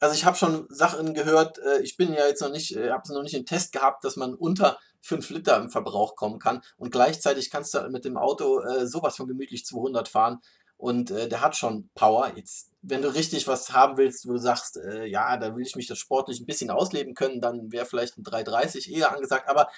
also 0.00 0.16
ich 0.16 0.24
habe 0.24 0.36
schon 0.36 0.66
Sachen 0.68 1.14
gehört, 1.14 1.58
äh, 1.58 1.80
ich 1.82 1.96
bin 1.96 2.12
ja 2.12 2.26
jetzt 2.26 2.42
noch 2.42 2.50
nicht, 2.50 2.74
äh, 2.74 2.90
habe 2.90 3.02
es 3.04 3.10
noch 3.10 3.22
nicht 3.22 3.34
im 3.34 3.46
Test 3.46 3.70
gehabt, 3.70 4.02
dass 4.02 4.16
man 4.16 4.34
unter 4.34 4.80
5 5.02 5.30
Liter 5.30 5.58
im 5.58 5.70
Verbrauch 5.70 6.16
kommen 6.16 6.40
kann 6.40 6.60
und 6.76 6.90
gleichzeitig 6.90 7.50
kannst 7.50 7.74
du 7.74 7.88
mit 7.90 8.04
dem 8.04 8.16
Auto 8.16 8.62
äh, 8.62 8.88
sowas 8.88 9.14
von 9.14 9.28
gemütlich 9.28 9.64
200 9.64 10.08
fahren 10.08 10.40
und 10.82 11.12
äh, 11.12 11.28
der 11.28 11.40
hat 11.42 11.56
schon 11.56 11.88
Power. 11.94 12.32
Jetzt, 12.34 12.72
wenn 12.82 13.02
du 13.02 13.14
richtig 13.14 13.46
was 13.46 13.70
haben 13.72 13.96
willst, 13.98 14.26
wo 14.26 14.32
du 14.32 14.38
sagst, 14.38 14.78
äh, 14.78 15.06
ja, 15.06 15.36
da 15.36 15.54
will 15.54 15.64
ich 15.64 15.76
mich 15.76 15.86
das 15.86 15.98
sportlich 15.98 16.40
ein 16.40 16.46
bisschen 16.46 16.70
ausleben 16.70 17.14
können, 17.14 17.40
dann 17.40 17.70
wäre 17.70 17.86
vielleicht 17.86 18.18
ein 18.18 18.24
330 18.24 18.92
eher 18.92 19.12
angesagt, 19.14 19.48
aber 19.48 19.68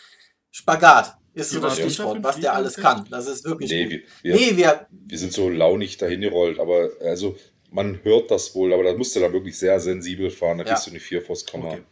Spagat 0.51 1.17
ist 1.35 1.51
so 1.51 1.61
das 1.61 1.77
Stichwort, 1.79 2.23
was 2.23 2.40
der 2.40 2.55
alles 2.55 2.77
kann. 2.77 3.07
Das 3.11 3.27
ist 3.27 3.45
wirklich 3.45 3.71
Nee, 3.71 3.85
gut. 3.85 3.93
wir, 4.23 4.35
wir, 4.35 4.35
Nee, 4.35 4.57
wir, 4.57 4.87
wir 4.90 5.19
sind 5.19 5.35
so 5.35 5.51
launig 5.51 5.99
dahin 5.99 6.23
gerollt, 6.23 6.59
aber 6.59 6.88
also 7.03 7.37
man 7.71 8.03
hört 8.03 8.31
das 8.31 8.55
wohl, 8.55 8.73
aber 8.73 8.85
da 8.85 8.95
musst 8.95 9.14
du 9.14 9.21
dann 9.21 9.33
wirklich 9.35 9.59
sehr 9.59 9.79
sensibel 9.81 10.31
fahren, 10.31 10.57
da 10.59 10.64
Ja. 10.64 10.71
kriegst 10.71 10.87
du 10.87 10.90
nicht 10.93 11.03
4 11.05 11.21
vors 11.21 11.45
Komma. 11.45 11.69
Okay. 11.69 11.83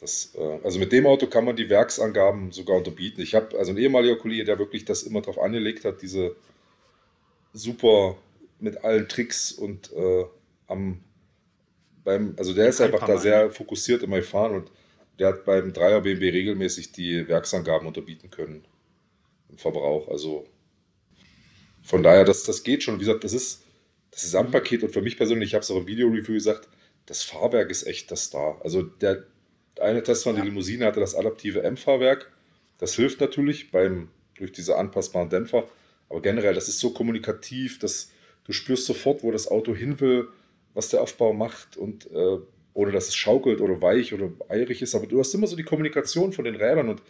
Das, 0.00 0.32
äh, 0.36 0.58
also 0.64 0.80
mit 0.80 0.90
dem 0.90 1.06
Auto 1.06 1.28
kann 1.28 1.44
man 1.44 1.54
die 1.54 1.68
Werksangaben 1.70 2.50
sogar 2.50 2.78
unterbieten. 2.78 3.20
Ich 3.20 3.36
habe 3.36 3.56
also 3.56 3.70
ein 3.70 3.78
ehemaliger 3.78 4.16
Kollege, 4.16 4.44
der 4.44 4.58
wirklich 4.58 4.84
das 4.84 5.04
immer 5.04 5.20
drauf 5.20 5.38
angelegt 5.38 5.84
hat, 5.84 6.02
diese 6.02 6.34
super 7.58 8.16
mit 8.60 8.84
allen 8.84 9.08
Tricks 9.08 9.52
und 9.52 9.92
äh, 9.92 10.24
am 10.66 11.00
beim, 12.04 12.34
also 12.38 12.54
der 12.54 12.68
ist 12.68 12.80
Ein 12.80 12.92
einfach 12.92 13.06
da 13.06 13.18
sehr 13.18 13.50
fokussiert 13.50 14.02
immer 14.02 14.16
gefahren 14.16 14.54
und 14.54 14.70
der 15.18 15.28
hat 15.28 15.44
beim 15.44 15.72
Dreier 15.72 16.00
BMW 16.00 16.30
regelmäßig 16.30 16.92
die 16.92 17.28
Werksangaben 17.28 17.86
unterbieten 17.86 18.30
können 18.30 18.64
im 19.50 19.58
Verbrauch. 19.58 20.08
Also 20.08 20.46
von 21.82 22.02
daher, 22.02 22.24
das, 22.24 22.44
das 22.44 22.62
geht 22.62 22.82
schon. 22.82 22.96
Wie 22.96 23.04
gesagt, 23.04 23.24
das 23.24 23.32
ist 23.32 23.62
das 24.10 24.22
Gesamtpaket 24.22 24.82
und 24.84 24.92
für 24.92 25.02
mich 25.02 25.16
persönlich, 25.16 25.50
ich 25.50 25.54
habe 25.54 25.62
es 25.62 25.70
auch 25.70 25.76
im 25.76 25.86
Video-Review 25.86 26.34
gesagt, 26.34 26.68
das 27.06 27.22
Fahrwerk 27.22 27.70
ist 27.70 27.86
echt 27.86 28.10
das 28.10 28.24
Star. 28.24 28.60
Also 28.62 28.82
der 28.82 29.24
eine 29.80 30.02
Testfahrer, 30.02 30.36
Ja. 30.36 30.42
die 30.42 30.48
Limousine, 30.48 30.86
hatte 30.86 31.00
das 31.00 31.14
adaptive 31.14 31.62
M-Fahrwerk. 31.62 32.30
Das 32.78 32.94
hilft 32.94 33.20
natürlich 33.20 33.70
beim, 33.70 34.08
durch 34.36 34.52
diese 34.52 34.76
anpassbaren 34.76 35.30
Dämpfer. 35.30 35.68
Aber 36.08 36.22
generell, 36.22 36.54
das 36.54 36.68
ist 36.68 36.80
so 36.80 36.90
kommunikativ, 36.90 37.78
dass 37.78 38.10
du 38.44 38.52
spürst 38.52 38.86
sofort, 38.86 39.22
wo 39.22 39.30
das 39.30 39.48
Auto 39.48 39.74
hin 39.74 40.00
will, 40.00 40.28
was 40.74 40.88
der 40.88 41.02
Aufbau 41.02 41.32
macht 41.32 41.76
und 41.76 42.10
äh, 42.10 42.38
ohne 42.72 42.92
dass 42.92 43.08
es 43.08 43.16
schaukelt 43.16 43.60
oder 43.60 43.82
weich 43.82 44.14
oder 44.14 44.30
eirig 44.48 44.82
ist. 44.82 44.94
Aber 44.94 45.06
du 45.06 45.18
hast 45.18 45.34
immer 45.34 45.46
so 45.46 45.56
die 45.56 45.64
Kommunikation 45.64 46.32
von 46.32 46.44
den 46.44 46.54
Rädern 46.54 46.88
und 46.88 47.02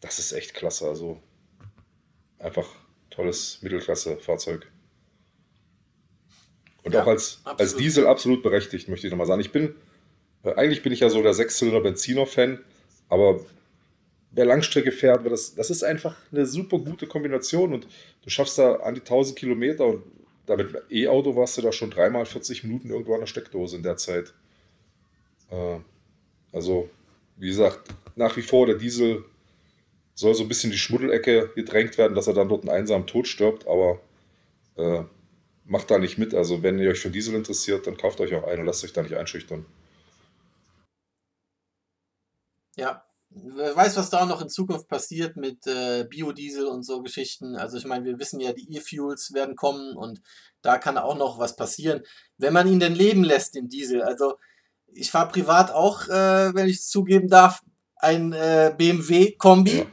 das 0.00 0.18
ist 0.18 0.32
echt 0.32 0.54
klasse. 0.54 0.88
Also 0.88 1.22
einfach 2.38 2.68
tolles 3.10 3.60
Mittelklasse-Fahrzeug. 3.62 4.70
Und 6.82 6.94
Ja, 6.94 7.02
auch 7.02 7.06
als, 7.06 7.40
als. 7.44 7.76
Diesel 7.76 8.06
absolut 8.06 8.42
berechtigt, 8.42 8.88
möchte 8.88 9.06
ich 9.06 9.12
nochmal 9.12 9.26
sagen. 9.26 9.40
Ich 9.40 9.52
bin, 9.52 9.76
äh, 10.42 10.54
eigentlich 10.54 10.82
bin 10.82 10.92
ich 10.92 11.00
ja 11.00 11.08
so 11.08 11.22
der 11.22 11.34
Sechszylinder-Benziner-Fan, 11.34 12.58
aber 13.08 13.44
wer 14.32 14.44
Langstrecke 14.44 14.92
fährt, 14.92 15.24
das, 15.30 15.54
das 15.54 15.70
ist 15.70 15.84
einfach 15.84 16.16
eine 16.32 16.46
super 16.46 16.78
gute 16.78 17.06
Kombination 17.06 17.72
und 17.74 17.86
du 18.22 18.30
schaffst 18.30 18.58
da 18.58 18.76
an 18.76 18.94
die 18.94 19.00
1000 19.00 19.38
Kilometer 19.38 19.86
und 19.86 20.02
damit 20.46 20.72
mit 20.72 20.82
E-Auto 20.90 21.36
warst 21.36 21.56
du 21.58 21.62
da 21.62 21.70
schon 21.70 21.90
dreimal 21.90 22.26
40 22.26 22.64
Minuten 22.64 22.90
irgendwo 22.90 23.14
an 23.14 23.20
der 23.20 23.26
Steckdose 23.26 23.76
in 23.76 23.82
der 23.82 23.96
Zeit. 23.96 24.32
Äh, 25.50 25.78
also, 26.52 26.88
wie 27.36 27.48
gesagt, 27.48 27.90
nach 28.16 28.36
wie 28.36 28.42
vor 28.42 28.66
der 28.66 28.76
Diesel 28.76 29.24
soll 30.14 30.34
so 30.34 30.42
ein 30.42 30.48
bisschen 30.48 30.70
die 30.70 30.78
Schmuddelecke 30.78 31.50
gedrängt 31.54 31.96
werden, 31.96 32.14
dass 32.14 32.26
er 32.26 32.34
dann 32.34 32.48
dort 32.48 32.62
einen 32.62 32.76
einsamen 32.76 33.06
Tod 33.06 33.28
stirbt, 33.28 33.66
aber 33.66 34.00
äh, 34.76 35.04
macht 35.64 35.90
da 35.90 35.98
nicht 35.98 36.18
mit. 36.18 36.34
Also, 36.34 36.62
wenn 36.62 36.78
ihr 36.78 36.90
euch 36.90 37.00
für 37.00 37.10
Diesel 37.10 37.34
interessiert, 37.34 37.86
dann 37.86 37.96
kauft 37.96 38.20
euch 38.20 38.34
auch 38.34 38.44
einen 38.44 38.60
und 38.60 38.66
lasst 38.66 38.84
euch 38.84 38.92
da 38.92 39.02
nicht 39.02 39.16
einschüchtern. 39.16 39.64
Ja, 42.76 43.04
wer 43.34 43.74
weiß, 43.74 43.96
was 43.96 44.10
da 44.10 44.26
noch 44.26 44.40
in 44.42 44.48
Zukunft 44.48 44.88
passiert 44.88 45.36
mit 45.36 45.66
äh, 45.66 46.04
Biodiesel 46.04 46.66
und 46.66 46.84
so 46.84 47.02
Geschichten. 47.02 47.56
Also 47.56 47.78
ich 47.78 47.84
meine, 47.84 48.04
wir 48.04 48.18
wissen 48.18 48.40
ja, 48.40 48.52
die 48.52 48.74
E-Fuels 48.74 49.32
werden 49.32 49.56
kommen 49.56 49.96
und 49.96 50.20
da 50.62 50.78
kann 50.78 50.98
auch 50.98 51.16
noch 51.16 51.38
was 51.38 51.56
passieren, 51.56 52.02
wenn 52.38 52.52
man 52.52 52.68
ihn 52.68 52.80
denn 52.80 52.94
leben 52.94 53.24
lässt, 53.24 53.54
den 53.54 53.68
Diesel. 53.68 54.02
Also 54.02 54.36
ich 54.94 55.10
fahre 55.10 55.28
privat 55.28 55.70
auch, 55.70 56.08
äh, 56.08 56.54
wenn 56.54 56.68
ich 56.68 56.78
es 56.78 56.88
zugeben 56.88 57.28
darf, 57.28 57.62
ein 57.96 58.32
äh, 58.32 58.74
BMW 58.76 59.32
Kombi 59.32 59.78
ja. 59.78 59.86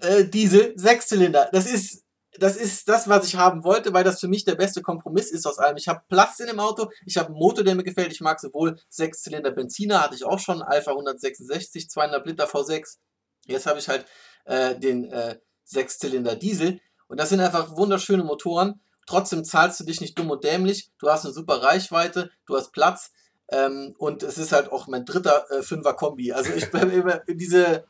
Äh, 0.00 0.28
Diesel 0.28 0.72
Sechszylinder. 0.76 1.48
Das 1.52 1.66
ist 1.66 2.04
das 2.38 2.56
ist 2.56 2.88
das, 2.88 3.08
was 3.08 3.26
ich 3.26 3.36
haben 3.36 3.64
wollte, 3.64 3.92
weil 3.92 4.04
das 4.04 4.20
für 4.20 4.28
mich 4.28 4.44
der 4.44 4.54
beste 4.54 4.82
Kompromiss 4.82 5.30
ist 5.30 5.46
aus 5.46 5.58
allem. 5.58 5.76
Ich 5.76 5.88
habe 5.88 6.02
Platz 6.08 6.40
in 6.40 6.46
dem 6.46 6.60
Auto, 6.60 6.90
ich 7.04 7.16
habe 7.16 7.28
einen 7.28 7.38
Motor, 7.38 7.64
der 7.64 7.74
mir 7.74 7.84
gefällt. 7.84 8.12
Ich 8.12 8.20
mag 8.20 8.40
sowohl 8.40 8.78
6-Zylinder 8.92 9.50
Benziner, 9.50 10.02
hatte 10.02 10.14
ich 10.14 10.24
auch 10.24 10.38
schon, 10.38 10.62
Alpha 10.62 10.90
166, 10.90 11.90
200 11.90 12.26
Liter 12.26 12.46
V6. 12.46 12.98
Jetzt 13.46 13.66
habe 13.66 13.78
ich 13.78 13.88
halt 13.88 14.06
äh, 14.44 14.78
den 14.78 15.10
äh, 15.10 15.38
6-Zylinder 15.70 16.36
Diesel. 16.36 16.80
Und 17.08 17.20
das 17.20 17.28
sind 17.28 17.40
einfach 17.40 17.76
wunderschöne 17.76 18.24
Motoren. 18.24 18.80
Trotzdem 19.06 19.44
zahlst 19.44 19.78
du 19.78 19.84
dich 19.84 20.00
nicht 20.00 20.18
dumm 20.18 20.30
und 20.30 20.42
dämlich. 20.42 20.90
Du 20.98 21.08
hast 21.08 21.24
eine 21.24 21.32
super 21.32 21.62
Reichweite, 21.62 22.30
du 22.46 22.56
hast 22.56 22.72
Platz. 22.72 23.12
Ähm, 23.48 23.94
und 23.98 24.22
es 24.24 24.38
ist 24.38 24.52
halt 24.52 24.72
auch 24.72 24.88
mein 24.88 25.04
dritter 25.04 25.48
äh, 25.50 25.62
Fünfer-Kombi. 25.62 26.32
Also 26.32 26.52
ich 26.52 26.70
bin 26.70 26.90
immer 26.90 27.20
diese 27.28 27.84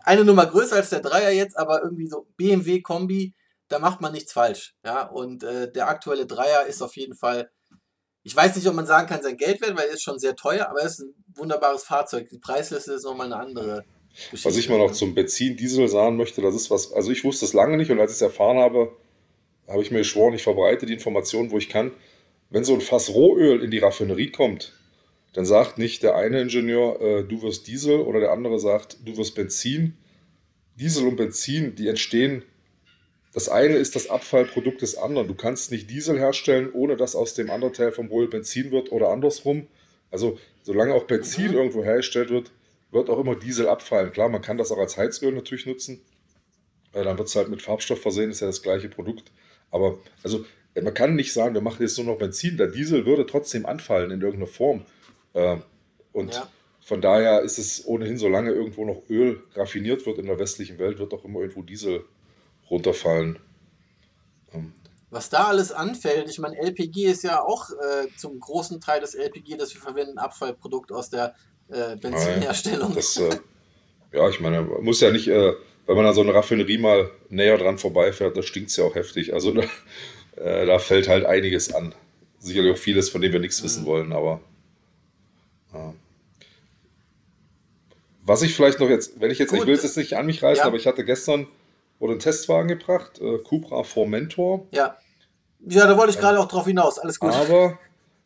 eine 0.00 0.24
Nummer 0.24 0.46
größer 0.46 0.76
als 0.76 0.90
der 0.90 1.00
Dreier 1.00 1.30
jetzt, 1.30 1.56
aber 1.56 1.82
irgendwie 1.82 2.08
so 2.08 2.26
BMW-Kombi 2.36 3.34
da 3.68 3.78
macht 3.78 4.00
man 4.00 4.12
nichts 4.12 4.32
falsch. 4.32 4.74
Ja, 4.84 5.06
und 5.06 5.42
äh, 5.42 5.70
der 5.70 5.88
aktuelle 5.88 6.26
Dreier 6.26 6.66
ist 6.66 6.82
auf 6.82 6.96
jeden 6.96 7.14
Fall, 7.14 7.50
ich 8.22 8.34
weiß 8.34 8.56
nicht, 8.56 8.66
ob 8.66 8.74
man 8.74 8.86
sagen 8.86 9.06
kann, 9.06 9.22
sein 9.22 9.36
Geld 9.36 9.60
wert, 9.60 9.76
weil 9.76 9.86
er 9.86 9.94
ist 9.94 10.02
schon 10.02 10.18
sehr 10.18 10.36
teuer, 10.36 10.68
aber 10.68 10.80
er 10.80 10.86
ist 10.86 11.00
ein 11.00 11.14
wunderbares 11.34 11.84
Fahrzeug. 11.84 12.28
Die 12.28 12.38
Preisliste 12.38 12.92
ist 12.92 13.04
nochmal 13.04 13.26
eine 13.26 13.36
andere. 13.36 13.84
Geschichte. 14.14 14.48
Was 14.48 14.56
ich 14.56 14.68
mal 14.68 14.78
noch 14.78 14.92
zum 14.92 15.14
Benzin-Diesel 15.14 15.86
sagen 15.86 16.16
möchte, 16.16 16.42
das 16.42 16.54
ist 16.54 16.70
was, 16.70 16.92
also 16.92 17.12
ich 17.12 17.22
wusste 17.24 17.44
es 17.44 17.52
lange 17.52 17.76
nicht 17.76 17.90
und 17.90 18.00
als 18.00 18.10
ich 18.10 18.16
es 18.16 18.22
erfahren 18.22 18.58
habe, 18.58 18.96
habe 19.68 19.82
ich 19.82 19.90
mir 19.90 19.98
geschworen, 19.98 20.34
ich 20.34 20.42
verbreite 20.42 20.86
die 20.86 20.94
Informationen, 20.94 21.50
wo 21.50 21.58
ich 21.58 21.68
kann. 21.68 21.92
Wenn 22.50 22.64
so 22.64 22.74
ein 22.74 22.80
Fass 22.80 23.10
Rohöl 23.10 23.62
in 23.62 23.70
die 23.70 23.78
Raffinerie 23.78 24.32
kommt, 24.32 24.72
dann 25.34 25.44
sagt 25.44 25.78
nicht 25.78 26.02
der 26.02 26.16
eine 26.16 26.40
Ingenieur, 26.40 27.00
äh, 27.00 27.24
du 27.24 27.42
wirst 27.42 27.66
Diesel 27.66 28.00
oder 28.00 28.18
der 28.18 28.32
andere 28.32 28.58
sagt, 28.58 28.96
du 29.04 29.16
wirst 29.16 29.34
Benzin. 29.34 29.98
Diesel 30.74 31.06
und 31.06 31.16
Benzin, 31.16 31.74
die 31.74 31.88
entstehen 31.88 32.42
das 33.32 33.48
eine 33.48 33.76
ist 33.76 33.94
das 33.94 34.08
Abfallprodukt 34.08 34.82
des 34.82 34.96
anderen. 34.96 35.28
Du 35.28 35.34
kannst 35.34 35.70
nicht 35.70 35.90
Diesel 35.90 36.18
herstellen, 36.18 36.70
ohne 36.72 36.96
dass 36.96 37.14
aus 37.14 37.34
dem 37.34 37.50
anderen 37.50 37.74
Teil 37.74 37.92
vom 37.92 38.08
Rohl 38.08 38.28
Benzin 38.28 38.70
wird 38.70 38.90
oder 38.90 39.10
andersrum. 39.10 39.66
Also 40.10 40.38
solange 40.62 40.94
auch 40.94 41.04
Benzin 41.04 41.48
mhm. 41.48 41.56
irgendwo 41.56 41.84
hergestellt 41.84 42.30
wird, 42.30 42.50
wird 42.90 43.10
auch 43.10 43.18
immer 43.18 43.36
Diesel 43.36 43.68
abfallen. 43.68 44.12
Klar, 44.12 44.28
man 44.28 44.40
kann 44.40 44.56
das 44.56 44.72
auch 44.72 44.78
als 44.78 44.96
Heizöl 44.96 45.32
natürlich 45.32 45.66
nutzen. 45.66 46.00
Dann 46.92 47.18
wird 47.18 47.28
es 47.28 47.36
halt 47.36 47.48
mit 47.48 47.60
Farbstoff 47.60 48.00
versehen, 48.00 48.30
ist 48.30 48.40
ja 48.40 48.46
das 48.46 48.62
gleiche 48.62 48.88
Produkt. 48.88 49.30
Aber 49.70 49.98
also 50.22 50.46
man 50.74 50.94
kann 50.94 51.14
nicht 51.14 51.32
sagen, 51.32 51.54
wir 51.54 51.60
machen 51.60 51.82
jetzt 51.82 51.98
nur 51.98 52.06
noch 52.06 52.18
Benzin. 52.18 52.56
Der 52.56 52.68
Diesel 52.68 53.04
würde 53.04 53.26
trotzdem 53.26 53.66
anfallen 53.66 54.10
in 54.10 54.22
irgendeiner 54.22 54.46
Form. 54.46 54.86
Äh, 55.34 55.58
und 56.12 56.34
ja. 56.34 56.50
von 56.80 57.02
daher 57.02 57.42
ist 57.42 57.58
es 57.58 57.86
ohnehin, 57.86 58.16
solange 58.16 58.52
irgendwo 58.52 58.86
noch 58.86 59.02
Öl 59.10 59.42
raffiniert 59.54 60.06
wird 60.06 60.18
in 60.18 60.26
der 60.26 60.38
westlichen 60.38 60.78
Welt, 60.78 60.98
wird 60.98 61.12
auch 61.12 61.24
immer 61.24 61.40
irgendwo 61.40 61.62
Diesel 61.62 62.04
runterfallen. 62.70 63.38
Was 65.10 65.30
da 65.30 65.44
alles 65.44 65.72
anfällt, 65.72 66.28
ich 66.28 66.38
meine, 66.38 66.58
LPG 66.58 67.06
ist 67.06 67.24
ja 67.24 67.42
auch 67.42 67.70
äh, 67.70 68.08
zum 68.18 68.38
großen 68.38 68.78
Teil 68.80 69.00
des 69.00 69.14
LPG, 69.14 69.56
das 69.56 69.72
wir 69.72 69.80
verwenden, 69.80 70.18
Abfallprodukt 70.18 70.92
aus 70.92 71.08
der 71.08 71.34
äh, 71.70 71.96
Benzinherstellung. 71.96 72.94
Das, 72.94 73.16
äh, 73.16 73.30
ja, 74.12 74.28
ich 74.28 74.40
meine, 74.40 74.60
man 74.62 74.84
muss 74.84 75.00
ja 75.00 75.10
nicht, 75.10 75.28
äh, 75.28 75.54
wenn 75.86 75.96
man 75.96 76.04
an 76.04 76.14
so 76.14 76.20
eine 76.20 76.34
Raffinerie 76.34 76.76
mal 76.76 77.10
näher 77.30 77.56
dran 77.56 77.78
vorbeifährt, 77.78 78.36
da 78.36 78.42
stinkt 78.42 78.68
es 78.68 78.76
ja 78.76 78.84
auch 78.84 78.94
heftig. 78.94 79.32
Also 79.32 79.52
da, 79.52 79.62
äh, 80.36 80.66
da, 80.66 80.78
fällt 80.78 81.08
halt 81.08 81.24
einiges 81.24 81.74
an. 81.74 81.94
Sicherlich 82.38 82.74
auch 82.74 82.78
vieles, 82.78 83.08
von 83.08 83.22
dem 83.22 83.32
wir 83.32 83.40
nichts 83.40 83.60
mhm. 83.60 83.64
wissen 83.64 83.86
wollen, 83.86 84.12
aber. 84.12 84.40
Was 88.24 88.42
ich 88.42 88.54
vielleicht 88.54 88.80
noch 88.80 88.88
jetzt, 88.88 89.20
wenn 89.20 89.30
ich 89.30 89.38
jetzt, 89.38 89.50
Gut. 89.50 89.60
ich 89.60 89.66
will 89.66 89.74
es 89.74 89.82
jetzt 89.82 89.96
nicht 89.96 90.16
an 90.16 90.26
mich 90.26 90.42
reißen, 90.42 90.62
ja. 90.62 90.66
aber 90.66 90.76
ich 90.76 90.86
hatte 90.86 91.04
gestern 91.04 91.46
wurde 91.98 92.14
ein 92.14 92.18
Testwagen 92.18 92.68
gebracht, 92.68 93.20
äh, 93.20 93.38
Cupra 93.38 93.82
Formentor. 93.82 94.66
Ja. 94.70 94.96
Ja, 95.60 95.86
da 95.86 95.96
wollte 95.96 96.12
ich 96.12 96.18
gerade 96.18 96.38
auch 96.38 96.46
drauf 96.46 96.66
hinaus. 96.66 96.98
Alles 96.98 97.18
gut. 97.18 97.32
Aber 97.32 97.78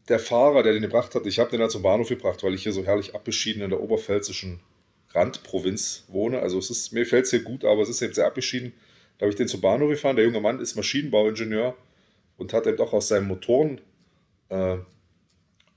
der 0.08 0.18
Fahrer, 0.18 0.62
der 0.62 0.74
den 0.74 0.82
gebracht 0.82 1.14
hat, 1.14 1.26
ich 1.26 1.38
habe 1.38 1.50
den 1.50 1.60
da 1.60 1.68
zum 1.68 1.82
Bahnhof 1.82 2.08
gebracht, 2.08 2.42
weil 2.42 2.54
ich 2.54 2.62
hier 2.62 2.72
so 2.72 2.84
herrlich 2.84 3.14
abgeschieden 3.14 3.62
in 3.62 3.70
der 3.70 3.80
oberpfälzischen 3.80 4.60
Randprovinz 5.14 6.04
wohne. 6.08 6.40
Also 6.40 6.58
es 6.58 6.70
ist, 6.70 6.92
mir 6.92 7.06
fällt 7.06 7.24
es 7.24 7.30
hier 7.30 7.42
gut, 7.42 7.64
aber 7.64 7.82
es 7.82 7.88
ist 7.88 8.02
eben 8.02 8.12
sehr 8.12 8.26
abgeschieden. 8.26 8.74
Da 9.16 9.24
habe 9.24 9.30
ich 9.30 9.36
den 9.36 9.48
zum 9.48 9.62
Bahnhof 9.62 9.88
gefahren. 9.88 10.16
Der 10.16 10.24
junge 10.26 10.40
Mann 10.40 10.60
ist 10.60 10.76
Maschinenbauingenieur 10.76 11.74
und 12.36 12.52
hat 12.52 12.66
eben 12.66 12.76
doch 12.76 12.92
aus 12.92 13.08
seinem 13.08 13.28
Motoren, 13.28 13.80
äh, 14.50 14.76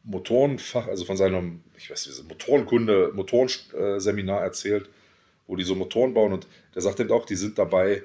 Motorenfach, 0.03 0.88
also 0.88 1.05
von 1.05 1.17
seinem, 1.17 1.63
ich 1.77 1.89
weiß 1.89 2.08
nicht, 2.08 2.27
Motorenkunde, 2.27 3.12
Motorenseminar 3.13 4.41
erzählt 4.41 4.89
wo 5.47 5.55
die 5.55 5.63
so 5.63 5.75
Motoren 5.75 6.13
bauen. 6.13 6.34
Und 6.34 6.47
der 6.75 6.81
sagt 6.81 6.99
eben 6.99 7.11
auch, 7.11 7.25
die 7.25 7.35
sind 7.35 7.57
dabei, 7.57 8.03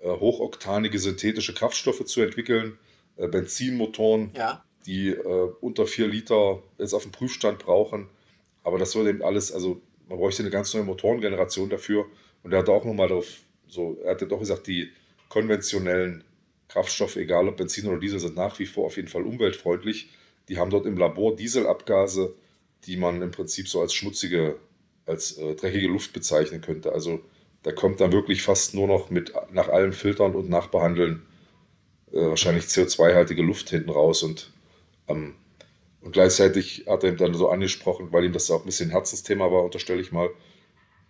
äh, 0.00 0.08
hochoktanige 0.08 0.98
synthetische 0.98 1.52
Kraftstoffe 1.52 2.04
zu 2.04 2.22
entwickeln, 2.22 2.78
äh, 3.16 3.28
Benzinmotoren, 3.28 4.32
ja. 4.34 4.64
die 4.86 5.10
äh, 5.10 5.52
unter 5.60 5.86
4 5.86 6.06
Liter 6.06 6.62
jetzt 6.78 6.94
auf 6.94 7.02
dem 7.02 7.12
Prüfstand 7.12 7.58
brauchen. 7.58 8.08
Aber 8.64 8.78
das 8.78 8.94
wird 8.94 9.08
eben 9.08 9.22
alles, 9.22 9.52
also 9.52 9.82
man 10.08 10.18
bräuchte 10.18 10.42
eine 10.42 10.50
ganz 10.50 10.72
neue 10.72 10.84
Motorengeneration 10.84 11.68
dafür. 11.68 12.06
Und 12.42 12.52
er 12.52 12.60
hat 12.60 12.68
auch 12.68 12.84
nochmal 12.84 13.08
darauf, 13.08 13.26
so, 13.66 13.98
er 14.04 14.12
hat 14.12 14.22
doch 14.22 14.38
gesagt, 14.38 14.66
die 14.66 14.90
konventionellen 15.28 16.24
Kraftstoffe, 16.68 17.16
egal 17.16 17.48
ob 17.48 17.56
Benzin 17.56 17.88
oder 17.88 17.98
Diesel, 17.98 18.20
sind 18.20 18.36
nach 18.36 18.58
wie 18.58 18.66
vor 18.66 18.86
auf 18.86 18.96
jeden 18.96 19.08
Fall 19.08 19.22
umweltfreundlich. 19.22 20.10
Die 20.48 20.58
haben 20.58 20.70
dort 20.70 20.86
im 20.86 20.96
Labor 20.96 21.36
Dieselabgase, 21.36 22.34
die 22.84 22.96
man 22.96 23.22
im 23.22 23.30
Prinzip 23.30 23.68
so 23.68 23.80
als 23.80 23.94
schmutzige 23.94 24.58
als 25.06 25.36
äh, 25.38 25.54
dreckige 25.54 25.88
Luft 25.88 26.12
bezeichnen 26.12 26.60
könnte. 26.60 26.92
Also 26.92 27.20
da 27.62 27.72
kommt 27.72 28.00
dann 28.00 28.12
wirklich 28.12 28.42
fast 28.42 28.74
nur 28.74 28.86
noch 28.86 29.10
mit 29.10 29.32
nach 29.52 29.68
allem 29.68 29.92
Filtern 29.92 30.34
und 30.34 30.48
Nachbehandeln 30.48 31.22
äh, 32.12 32.20
wahrscheinlich 32.20 32.64
CO2-haltige 32.64 33.42
Luft 33.42 33.70
hinten 33.70 33.90
raus 33.90 34.22
und 34.22 34.52
ähm, 35.08 35.34
und 36.00 36.12
gleichzeitig 36.12 36.86
hat 36.88 37.04
er 37.04 37.10
ihm 37.10 37.16
dann 37.16 37.34
so 37.34 37.48
angesprochen, 37.48 38.08
weil 38.10 38.24
ihm 38.24 38.32
das 38.32 38.50
auch 38.50 38.60
ein 38.62 38.66
bisschen 38.66 38.90
Herzensthema 38.90 39.52
war, 39.52 39.62
unterstelle 39.62 40.00
ich 40.00 40.10
mal, 40.10 40.30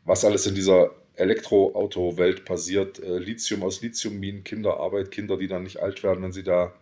was 0.04 0.24
alles 0.24 0.46
in 0.46 0.54
dieser 0.54 0.90
Elektroauto-Welt 1.14 2.44
passiert. 2.44 2.98
Äh, 2.98 3.18
Lithium 3.18 3.62
aus 3.62 3.80
Lithiumminen, 3.80 4.44
Kinderarbeit, 4.44 5.10
Kinder, 5.10 5.38
die 5.38 5.48
dann 5.48 5.62
nicht 5.62 5.78
alt 5.78 6.02
werden, 6.02 6.22
wenn 6.22 6.32
sie 6.32 6.42
da 6.42 6.74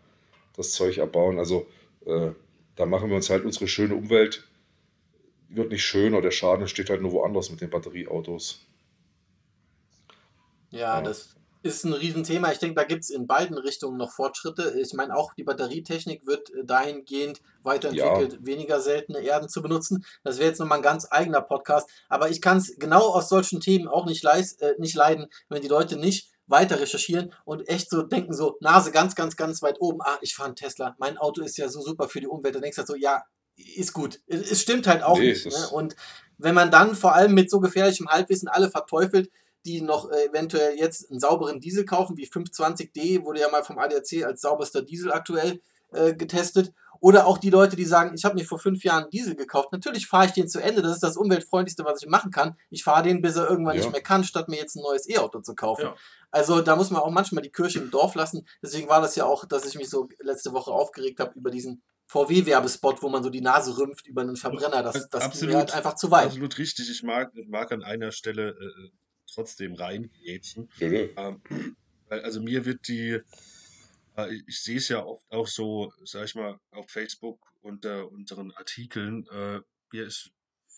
das 0.57 0.73
Zeug 0.73 0.99
erbauen. 0.99 1.39
Also 1.39 1.69
äh, 2.05 2.31
da 2.75 2.87
machen 2.87 3.11
wir 3.11 3.17
uns 3.17 3.31
halt 3.31 3.45
unsere 3.45 3.69
schöne 3.69 3.95
Umwelt 3.95 4.45
wird 5.51 5.71
nicht 5.71 5.85
schöner, 5.85 6.21
der 6.21 6.31
Schaden 6.31 6.69
steht 6.69 6.91
halt 6.91 7.03
nur 7.03 7.13
woanders 7.13 7.51
mit 7.51 7.61
den 7.61 7.71
Batterieautos. 7.71 8.67
Ja, 10.71 10.97
ja. 10.97 11.03
das 11.03 11.37
ist 11.63 11.85
ein 11.85 11.93
Riesenthema. 11.93 12.51
Ich 12.53 12.59
denke, 12.59 12.77
da 12.77 12.85
gibt 12.85 13.05
es 13.05 13.11
in 13.11 13.27
beiden 13.27 13.59
Richtungen 13.59 13.99
noch 13.99 14.13
Fortschritte. 14.13 14.75
Ich 14.81 14.95
meine, 14.95 15.15
auch 15.15 15.35
die 15.35 15.45
Batterietechnik 15.45 16.27
wird 16.27 16.51
äh, 16.51 16.65
dahingehend 16.65 17.41
weiterentwickelt, 17.63 18.33
ja. 18.33 18.39
weniger 18.47 18.81
seltene 18.81 19.21
Erden 19.21 19.49
zu 19.49 19.61
benutzen. 19.61 20.05
Das 20.25 20.39
wäre 20.39 20.49
jetzt 20.49 20.59
nochmal 20.59 20.79
ein 20.79 20.83
ganz 20.83 21.07
eigener 21.11 21.43
Podcast. 21.43 21.89
Aber 22.09 22.31
ich 22.31 22.41
kann 22.41 22.59
es 22.59 22.77
genau 22.79 23.11
aus 23.11 23.29
solchen 23.29 23.61
Themen 23.61 23.89
auch 23.89 24.07
nicht, 24.07 24.23
leis, 24.23 24.55
äh, 24.55 24.75
nicht 24.79 24.95
leiden, 24.95 25.27
wenn 25.49 25.61
die 25.61 25.69
Leute 25.69 25.97
nicht 25.97 26.31
weiter 26.47 26.81
recherchieren 26.81 27.33
und 27.45 27.69
echt 27.69 27.91
so 27.91 28.03
denken, 28.03 28.33
so 28.33 28.57
Nase 28.61 28.91
ganz, 28.91 29.15
ganz, 29.15 29.37
ganz 29.37 29.63
weit 29.63 29.81
oben. 29.81 30.01
Ah, 30.03 30.19
ich 30.21 30.35
fahre 30.35 30.49
einen 30.49 30.57
Tesla. 30.57 30.97
Mein 30.99 31.19
Auto 31.19 31.43
ist 31.43 31.59
ja 31.59 31.69
so 31.69 31.81
super 31.81 32.09
für 32.09 32.21
die 32.21 32.27
Umwelt. 32.27 32.55
Dann 32.55 32.63
denkst 32.63 32.77
du 32.77 32.81
halt 32.81 32.89
so, 32.89 32.97
ja, 32.97 33.23
ist 33.57 33.93
gut. 33.93 34.21
Es 34.27 34.61
stimmt 34.61 34.87
halt 34.87 35.03
auch 35.03 35.19
nee, 35.19 35.29
nicht. 35.29 35.47
Ne? 35.47 35.69
Und 35.73 35.95
wenn 36.39 36.55
man 36.55 36.71
dann 36.71 36.95
vor 36.95 37.15
allem 37.15 37.35
mit 37.35 37.51
so 37.51 37.61
gefährlichem 37.61 38.09
Halbwissen 38.09 38.49
alle 38.49 38.71
verteufelt, 38.71 39.31
die 39.65 39.81
noch 39.81 40.11
äh, 40.11 40.27
eventuell 40.27 40.79
jetzt 40.79 41.11
einen 41.11 41.21
sauberen 41.21 41.61
Diesel 41.61 41.85
kaufen, 41.85 42.17
wie 42.17 42.27
520D, 42.27 43.25
wurde 43.25 43.41
ja 43.41 43.51
mal 43.51 43.65
vom 43.65 43.79
ADAC 43.79 44.25
als 44.25 44.41
sauberster 44.41 44.83
Diesel 44.83 45.13
aktuell 45.13 45.61
äh, 45.93 46.15
getestet. 46.15 46.73
Oder 47.03 47.27
auch 47.27 47.39
die 47.39 47.49
Leute, 47.49 47.77
die 47.77 47.87
sagen, 47.87 48.15
ich 48.15 48.27
habe 48.27 48.35
mir 48.35 48.45
vor 48.45 48.59
fünf 48.59 48.85
Jahren 48.85 49.09
Diesel 49.09 49.35
gekauft. 49.35 49.73
Natürlich 49.73 50.07
fahre 50.07 50.27
ich 50.27 50.33
den 50.33 50.49
zu 50.49 50.61
Ende. 50.61 50.83
Das 50.83 50.93
ist 50.93 51.03
das 51.03 51.17
umweltfreundlichste, 51.17 51.83
was 51.85 52.03
ich 52.03 52.09
machen 52.09 52.31
kann. 52.31 52.57
Ich 52.69 52.85
fahre 52.85 53.03
den, 53.03 53.23
bis 53.23 53.37
er 53.37 53.49
irgendwann 53.49 53.77
ja. 53.77 53.83
nicht 53.83 53.93
mehr 53.93 54.03
kann, 54.03 54.23
statt 54.23 54.49
mir 54.49 54.57
jetzt 54.57 54.77
ein 54.77 54.83
neues 54.83 55.09
E-Auto 55.09 55.41
zu 55.41 55.55
kaufen. 55.55 55.83
Ja. 55.83 55.97
Also 56.31 56.61
da 56.61 56.77
muss 56.77 56.91
man 56.91 57.01
auch 57.01 57.11
manchmal 57.11 57.43
die 57.43 57.51
Kirche 57.51 57.79
im 57.79 57.91
Dorf 57.91 58.15
lassen. 58.17 58.47
Deswegen 58.63 58.89
war 58.89 59.01
das 59.01 59.17
ja 59.17 59.25
auch, 59.25 59.47
dass 59.47 59.65
ich 59.65 59.77
mich 59.77 59.89
so 59.89 60.11
letzte 60.21 60.53
Woche 60.53 60.71
aufgeregt 60.71 61.21
habe 61.21 61.33
über 61.37 61.51
diesen 61.51 61.83
VW-Werbespot, 62.07 63.03
wo 63.03 63.09
man 63.09 63.23
so 63.23 63.31
die 63.31 63.41
Nase 63.41 63.79
rümpft 63.79 64.07
über 64.07 64.21
einen 64.21 64.37
Verbrenner. 64.37 64.83
Das, 64.83 65.09
das 65.09 65.25
absolut, 65.25 65.55
halt 65.55 65.75
einfach 65.75 65.95
zu 65.95 66.11
weit. 66.11 66.27
Absolut 66.27 66.59
richtig. 66.59 66.91
Ich 66.91 67.03
mag, 67.03 67.33
mag 67.49 67.73
an 67.73 67.83
einer 67.83 68.13
Stelle 68.13 68.51
äh, 68.51 68.65
äh 68.65 68.91
trotzdem 69.35 69.75
reingrätschen. 69.75 70.69
Ähm, 70.81 71.43
also 72.09 72.41
mir 72.41 72.65
wird 72.65 72.89
die, 72.89 73.21
äh, 74.17 74.35
ich, 74.35 74.43
ich 74.47 74.63
sehe 74.63 74.79
es 74.79 74.89
ja 74.89 75.05
oft 75.05 75.25
auch 75.31 75.47
so, 75.47 75.93
sag 76.05 76.25
ich 76.25 76.35
mal, 76.35 76.59
auf 76.73 76.91
Facebook 76.91 77.41
unter 77.63 78.11
unseren 78.11 78.53
Artikeln, 78.53 79.27
äh, 79.29 79.61
mir 79.93 80.07
ist 80.07 80.33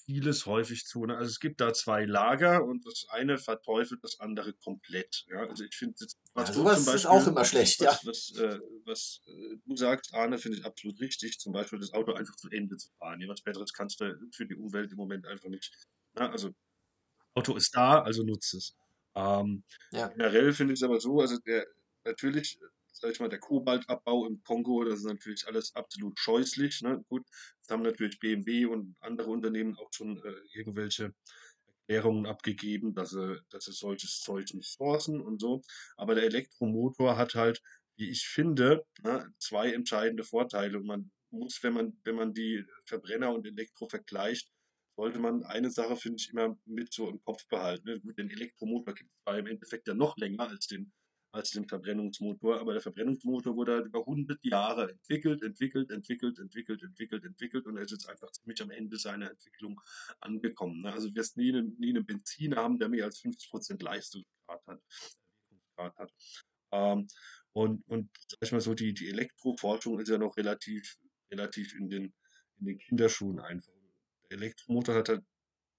vieles 0.04 0.46
häufig 0.46 0.84
zu. 0.86 1.06
Ne? 1.06 1.16
Also 1.16 1.30
es 1.30 1.40
gibt 1.40 1.60
da 1.60 1.72
zwei 1.72 2.04
Lager 2.04 2.64
und 2.64 2.84
das 2.86 3.06
eine 3.10 3.38
verteufelt 3.38 4.02
das 4.02 4.20
andere 4.20 4.52
komplett. 4.52 5.24
Ja? 5.28 5.46
Also 5.48 5.64
ich 5.64 5.74
finde, 5.74 5.94
was 6.34 6.48
ja, 6.48 6.54
sowas 6.54 6.76
Beispiel, 6.78 6.94
ist 6.94 7.06
auch 7.06 7.26
immer 7.26 7.44
schlecht, 7.44 7.80
was, 7.80 8.02
ja. 8.02 8.08
Was, 8.08 8.32
äh, 8.36 8.58
was 8.84 9.20
äh, 9.26 9.56
du 9.64 9.76
sagst, 9.76 10.12
Arne, 10.14 10.38
finde 10.38 10.58
ich 10.58 10.64
absolut 10.64 11.00
richtig. 11.00 11.38
Zum 11.38 11.52
Beispiel 11.52 11.78
das 11.78 11.92
Auto 11.92 12.12
einfach 12.12 12.36
zu 12.36 12.48
Ende 12.50 12.76
zu 12.76 12.90
fahren. 12.98 13.20
Ja, 13.20 13.28
was 13.28 13.42
Besseres 13.42 13.72
kannst 13.72 14.00
du 14.00 14.14
für 14.32 14.46
die 14.46 14.56
Umwelt 14.56 14.90
im 14.90 14.98
Moment 14.98 15.26
einfach 15.26 15.48
nicht. 15.48 15.72
Ja? 16.18 16.30
Also 16.30 16.50
Auto 17.34 17.56
ist 17.56 17.74
da, 17.74 18.02
also 18.02 18.22
nutze 18.22 18.58
es. 18.58 18.76
Ähm, 19.14 19.62
ja. 19.90 20.08
Generell 20.08 20.52
finde 20.52 20.74
ich 20.74 20.80
es 20.80 20.84
aber 20.84 21.00
so, 21.00 21.20
also 21.20 21.38
der 21.38 21.66
natürlich 22.04 22.58
sag 22.92 23.10
ich 23.10 23.20
mal, 23.20 23.28
der 23.28 23.40
Kobaltabbau 23.40 24.26
im 24.26 24.42
Kongo, 24.44 24.84
das 24.84 25.00
ist 25.00 25.06
natürlich 25.06 25.46
alles 25.48 25.74
absolut 25.74 26.18
scheußlich. 26.18 26.82
Ne? 26.82 27.04
Gut, 27.08 27.24
jetzt 27.56 27.70
haben 27.70 27.82
natürlich 27.82 28.18
BMW 28.20 28.66
und 28.66 28.94
andere 29.00 29.30
Unternehmen 29.30 29.76
auch 29.76 29.88
schon 29.92 30.22
äh, 30.22 30.34
irgendwelche 30.52 31.12
Erklärungen 31.86 32.26
abgegeben, 32.26 32.94
dass 32.94 33.10
sie, 33.10 33.40
dass 33.50 33.64
sie 33.64 33.72
solches 33.72 34.20
Zeug 34.20 34.54
nicht 34.54 34.70
sourcen 34.70 35.20
und 35.20 35.40
so. 35.40 35.62
Aber 35.96 36.14
der 36.14 36.24
Elektromotor 36.24 37.16
hat 37.16 37.34
halt, 37.34 37.60
wie 37.96 38.08
ich 38.08 38.26
finde, 38.28 38.84
ne, 39.02 39.32
zwei 39.38 39.72
entscheidende 39.72 40.24
Vorteile. 40.24 40.78
Und 40.78 40.86
man 40.86 41.10
muss, 41.30 41.62
wenn 41.62 41.72
man, 41.74 41.98
wenn 42.04 42.14
man 42.14 42.32
die 42.32 42.64
Verbrenner 42.84 43.34
und 43.34 43.46
Elektro 43.46 43.88
vergleicht, 43.88 44.48
sollte 44.96 45.18
man 45.18 45.42
eine 45.44 45.70
Sache, 45.70 45.96
finde 45.96 46.16
ich, 46.20 46.30
immer 46.30 46.56
mit 46.66 46.92
so 46.92 47.08
im 47.08 47.22
Kopf 47.22 47.46
behalten. 47.48 48.02
Ne? 48.04 48.14
Den 48.14 48.30
Elektromotor 48.30 48.94
gibt 48.94 49.10
es 49.24 49.38
im 49.38 49.46
Endeffekt 49.46 49.88
ja 49.88 49.94
noch 49.94 50.16
länger 50.16 50.48
als 50.48 50.66
den 50.66 50.92
als 51.32 51.50
den 51.50 51.66
Verbrennungsmotor. 51.66 52.60
Aber 52.60 52.72
der 52.72 52.82
Verbrennungsmotor 52.82 53.56
wurde 53.56 53.72
halt 53.72 53.86
über 53.86 54.00
100 54.00 54.44
Jahre 54.44 54.90
entwickelt, 54.90 55.42
entwickelt, 55.42 55.90
entwickelt, 55.90 56.38
entwickelt, 56.38 56.82
entwickelt, 56.82 57.24
entwickelt 57.24 57.66
und 57.66 57.76
er 57.76 57.82
ist 57.82 57.92
jetzt 57.92 58.08
einfach 58.08 58.30
ziemlich 58.30 58.60
am 58.62 58.70
Ende 58.70 58.98
seiner 58.98 59.30
Entwicklung 59.30 59.80
angekommen. 60.20 60.82
Ne? 60.82 60.92
Also 60.92 61.08
du 61.08 61.14
wirst 61.14 61.36
nie 61.36 61.50
einen, 61.50 61.76
nie 61.78 61.90
einen 61.90 62.06
Benziner 62.06 62.56
haben, 62.56 62.78
der 62.78 62.88
mehr 62.88 63.06
als 63.06 63.20
50% 63.22 63.82
Leistungsgrad 63.82 64.66
hat. 64.66 64.80
hat. 65.78 66.12
Ähm, 66.72 67.06
und, 67.54 67.86
und 67.88 68.10
sag 68.28 68.38
ich 68.42 68.52
mal 68.52 68.60
so, 68.60 68.74
die, 68.74 68.94
die 68.94 69.08
Elektroforschung 69.08 70.00
ist 70.00 70.08
ja 70.08 70.18
noch 70.18 70.36
relativ, 70.36 70.96
relativ 71.30 71.74
in 71.74 71.88
den, 71.88 72.14
in 72.58 72.66
den 72.66 72.78
Kinderschuhen 72.78 73.40
einfach. 73.40 73.81
Elektromotor 74.32 74.94
hat 74.94 75.08
halt 75.08 75.24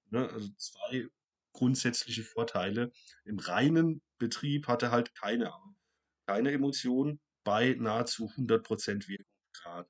ne, 0.09 0.29
also 0.29 0.49
zwei 0.57 1.07
grundsätzliche 1.53 2.23
Vorteile. 2.23 2.91
Im 3.25 3.39
reinen 3.39 4.01
Betrieb 4.17 4.67
hat 4.67 4.83
er 4.83 4.91
halt 4.91 5.13
keine, 5.15 5.53
keine 6.27 6.51
Emotion 6.51 7.19
bei 7.43 7.75
nahezu 7.77 8.27
100% 8.27 9.07
Wirkungsgrad. 9.07 9.89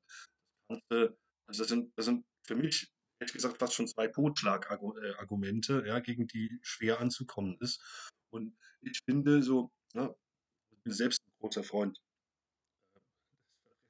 Also 1.48 1.64
das 1.64 1.68
sind, 1.68 1.94
das 1.98 2.06
sind 2.06 2.26
für 2.46 2.56
mich, 2.56 2.92
ehrlich 3.20 3.34
gesagt, 3.34 3.58
fast 3.58 3.74
schon 3.74 3.88
zwei 3.88 4.08
Totschlagargumente, 4.08 5.84
ja, 5.86 6.00
gegen 6.00 6.28
die 6.28 6.60
schwer 6.62 7.00
anzukommen 7.00 7.58
ist. 7.60 7.82
Und 8.30 8.58
ich 8.82 9.00
finde 9.06 9.44
so, 9.44 9.72
ne, 9.94 10.14
ich 10.72 10.84
bin 10.84 10.94
selbst 10.94 11.22
ein 11.26 11.34
großer 11.40 11.64
Freund 11.64 12.02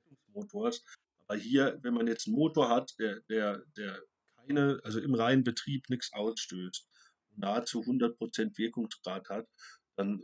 des 0.10 0.18
Motors, 0.34 0.84
aber 1.28 1.38
hier, 1.38 1.80
wenn 1.82 1.94
man 1.94 2.08
jetzt 2.08 2.28
einen 2.28 2.36
Motor 2.36 2.70
hat, 2.70 2.94
der, 3.00 3.22
der, 3.22 3.64
der 3.78 4.04
keine, 4.48 4.80
also 4.84 5.00
im 5.00 5.16
reinen 5.16 5.44
Betrieb 5.44 5.90
nichts 5.90 6.12
ausstößt, 6.14 6.88
nahezu 7.36 7.82
100% 7.82 8.58
Wirkungsgrad 8.58 9.30
hat, 9.30 9.48
dann 9.96 10.22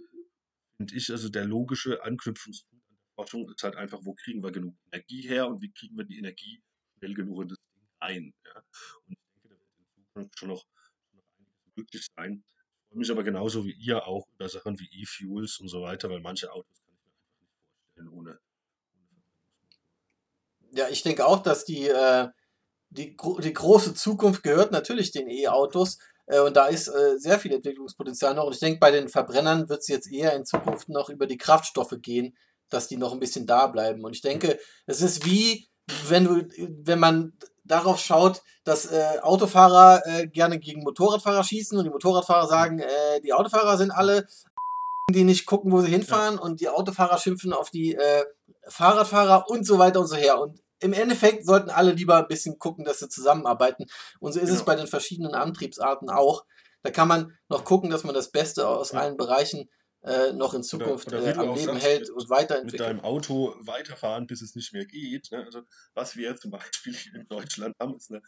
finde 0.78 0.96
ich 0.96 1.12
also 1.12 1.30
der 1.30 1.46
logische 1.46 2.04
Anknüpfungspunkt 2.04 2.86
an 2.90 2.96
der 2.98 3.08
Forschung 3.16 3.50
ist 3.50 3.64
halt 3.64 3.76
einfach, 3.76 4.00
wo 4.04 4.14
kriegen 4.14 4.44
wir 4.44 4.52
genug 4.52 4.76
Energie 4.92 5.28
her 5.28 5.48
und 5.48 5.62
wie 5.62 5.72
kriegen 5.72 5.98
wir 5.98 6.06
die 6.06 6.18
Energie 6.18 6.62
schnell 6.98 7.14
genug 7.14 7.42
in 7.42 7.48
das 7.50 7.58
Ding 7.74 7.88
ein. 8.00 8.34
Ja? 8.46 8.64
Und 9.06 9.14
ich 9.14 9.20
denke, 9.34 9.50
da 9.50 9.56
wird 9.56 9.78
in 9.78 10.06
Zukunft 10.06 10.40
schon 10.40 10.50
noch, 10.50 10.66
schon 11.10 11.18
noch 11.18 11.26
einiges 11.38 11.76
möglich 11.76 12.08
sein. 12.16 12.44
Ich 12.46 12.88
freue 12.90 13.00
mich 13.00 13.12
aber 13.12 13.24
genauso 13.24 13.66
wie 13.66 13.74
ihr 13.74 14.08
auch 14.08 14.28
über 14.36 14.50
Sachen 14.50 14.80
wie 14.80 14.90
E-Fuels 15.02 15.60
und 15.60 15.68
so 15.68 15.82
weiter, 15.82 16.10
weil 16.10 16.22
manche 16.22 16.52
Autos 16.52 16.82
kann 16.82 16.96
ich 16.96 17.06
mir 17.06 17.12
einfach 17.12 17.40
nicht 17.40 17.60
vorstellen 17.76 18.10
ohne. 18.10 18.40
Ja, 20.72 20.90
ich 20.90 21.04
denke 21.04 21.26
auch, 21.26 21.44
dass 21.44 21.66
die, 21.66 21.88
äh, 21.88 22.30
die, 22.90 23.16
die 23.44 23.54
große 23.54 23.94
Zukunft 23.94 24.44
gehört 24.44 24.72
natürlich 24.72 25.12
den 25.12 25.30
E-Autos. 25.30 26.00
Äh, 26.26 26.40
und 26.40 26.56
da 26.56 26.68
ist 26.68 26.88
äh, 26.88 27.18
sehr 27.18 27.40
viel 27.40 27.54
Entwicklungspotenzial 27.54 28.34
noch. 28.36 28.46
Und 28.46 28.54
ich 28.54 28.60
denke, 28.60 28.80
bei 28.80 28.92
den 28.92 29.10
Verbrennern 29.10 29.70
wird 29.70 29.82
es 29.82 29.88
jetzt 29.88 30.12
eher 30.12 30.34
in 30.34 30.46
Zukunft 30.46 30.90
noch 30.90 31.10
über 31.10 31.28
die 31.28 31.38
Kraftstoffe 31.38 31.96
gehen, 32.02 32.36
dass 32.70 32.88
die 32.88 32.98
noch 32.98 33.14
ein 33.14 33.20
bisschen 33.20 33.46
da 33.46 33.68
bleiben. 33.68 34.04
Und 34.04 34.16
ich 34.16 34.22
denke, 34.22 34.60
es 34.86 35.02
ist 35.02 35.26
wie, 35.26 35.68
wenn 36.08 36.24
du, 36.26 36.48
wenn 36.84 37.00
man 37.00 37.34
darauf 37.64 38.00
schaut, 38.00 38.42
dass 38.64 38.92
äh, 38.92 39.20
Autofahrer 39.22 40.02
äh, 40.06 40.28
gerne 40.28 40.60
gegen 40.60 40.84
Motorradfahrer 40.84 41.44
schießen 41.44 41.78
und 41.78 41.84
die 41.84 41.92
Motorradfahrer 41.92 42.48
sagen, 42.48 42.80
äh, 42.80 43.22
die 43.22 43.34
Autofahrer 43.34 43.78
sind 43.78 43.92
alle, 43.92 44.28
die 45.12 45.24
nicht 45.24 45.46
gucken, 45.46 45.72
wo 45.72 45.82
sie 45.82 45.92
hinfahren 45.92 46.36
ja. 46.36 46.42
und 46.42 46.62
die 46.62 46.70
Autofahrer 46.70 47.18
schimpfen 47.18 47.54
auf 47.54 47.70
die 47.70 47.96
äh, 47.96 48.26
Fahrradfahrer 48.68 49.50
und 49.50 49.66
so 49.66 49.78
weiter 49.78 50.00
und 50.00 50.08
so 50.08 50.16
her. 50.16 50.40
Und 50.40 50.60
im 50.80 50.94
Endeffekt 50.94 51.46
sollten 51.46 51.70
alle 51.70 51.92
lieber 51.92 52.18
ein 52.18 52.28
bisschen 52.28 52.58
gucken, 52.58 52.86
dass 52.86 53.00
sie 53.00 53.10
zusammenarbeiten. 53.10 53.86
Und 54.20 54.34
so 54.34 54.40
ist 54.40 54.48
genau. 54.48 54.60
es 54.60 54.66
bei 54.66 54.76
den 54.76 54.88
verschiedenen 54.88 55.34
Antriebsarten 55.34 56.10
auch. 56.10 56.46
Da 56.84 56.92
kann 56.92 57.08
man 57.08 57.38
noch 57.50 57.66
gucken, 57.66 57.90
dass 57.90 58.04
man 58.04 58.16
das 58.16 58.32
Beste 58.32 58.68
aus 58.68 58.92
ja. 58.92 59.00
allen 59.00 59.18
Bereichen 59.18 59.70
äh, 60.02 60.32
noch 60.32 60.54
in 60.54 60.64
Zukunft 60.64 61.08
oder, 61.08 61.22
oder 61.22 61.36
äh, 61.36 61.38
am 61.38 61.56
Leben 61.56 61.76
hält 61.76 62.10
und 62.10 62.30
weiterentwickelt. 62.30 62.80
Mit 62.80 62.90
deinem 62.90 63.02
Auto 63.02 63.56
weiterfahren, 63.60 64.28
bis 64.28 64.42
es 64.42 64.56
nicht 64.56 64.72
mehr 64.72 64.86
geht. 64.86 65.30
Ne? 65.32 65.44
Also, 65.44 65.64
was 65.94 66.16
wir 66.16 66.38
zum 66.38 66.52
Beispiel 66.52 66.96
in 67.14 67.28
Deutschland 67.28 67.76
haben, 67.82 67.96
ist 67.96 68.10
eine 68.10 68.22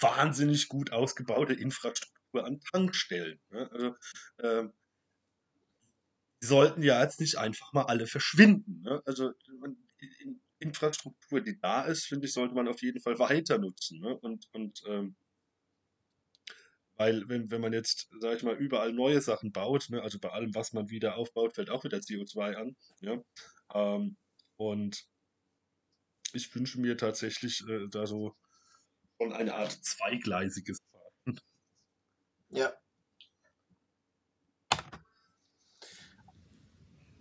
wahnsinnig 0.00 0.68
gut 0.68 0.92
ausgebaute 0.92 1.52
Infrastruktur 1.52 2.44
an 2.44 2.60
Tankstellen. 2.72 3.38
Ne? 3.50 3.70
Also, 3.70 3.94
ähm, 4.42 4.72
die 6.42 6.46
sollten 6.46 6.82
ja 6.82 7.02
jetzt 7.02 7.20
nicht 7.20 7.36
einfach 7.36 7.72
mal 7.74 7.84
alle 7.84 8.06
verschwinden. 8.06 8.80
Ne? 8.82 9.02
Also, 9.04 9.32
in, 10.20 10.40
Infrastruktur, 10.64 11.40
die 11.40 11.58
da 11.58 11.82
ist, 11.82 12.06
finde 12.06 12.26
ich, 12.26 12.32
sollte 12.32 12.54
man 12.54 12.68
auf 12.68 12.82
jeden 12.82 13.00
Fall 13.00 13.18
weiter 13.18 13.58
nutzen. 13.58 14.00
Ne? 14.00 14.16
Und, 14.18 14.48
und 14.52 14.82
ähm, 14.86 15.14
weil, 16.96 17.28
wenn, 17.28 17.50
wenn 17.50 17.60
man 17.60 17.72
jetzt, 17.72 18.08
sage 18.20 18.36
ich 18.36 18.42
mal, 18.42 18.56
überall 18.56 18.92
neue 18.92 19.20
Sachen 19.20 19.52
baut, 19.52 19.90
ne, 19.90 20.00
also 20.02 20.18
bei 20.18 20.30
allem, 20.30 20.54
was 20.54 20.72
man 20.72 20.90
wieder 20.90 21.16
aufbaut, 21.16 21.54
fällt 21.54 21.70
auch 21.70 21.84
wieder 21.84 21.98
CO2 21.98 22.54
an. 22.54 22.76
Ja? 23.00 23.20
Ähm, 23.74 24.16
und 24.56 25.04
ich 26.32 26.54
wünsche 26.54 26.80
mir 26.80 26.96
tatsächlich 26.96 27.66
äh, 27.68 27.88
da 27.88 28.06
so 28.06 28.34
von 29.16 29.32
eine 29.32 29.54
Art 29.54 29.72
zweigleisiges 29.72 30.78
Fahren. 30.90 31.40
Ja, 32.50 32.72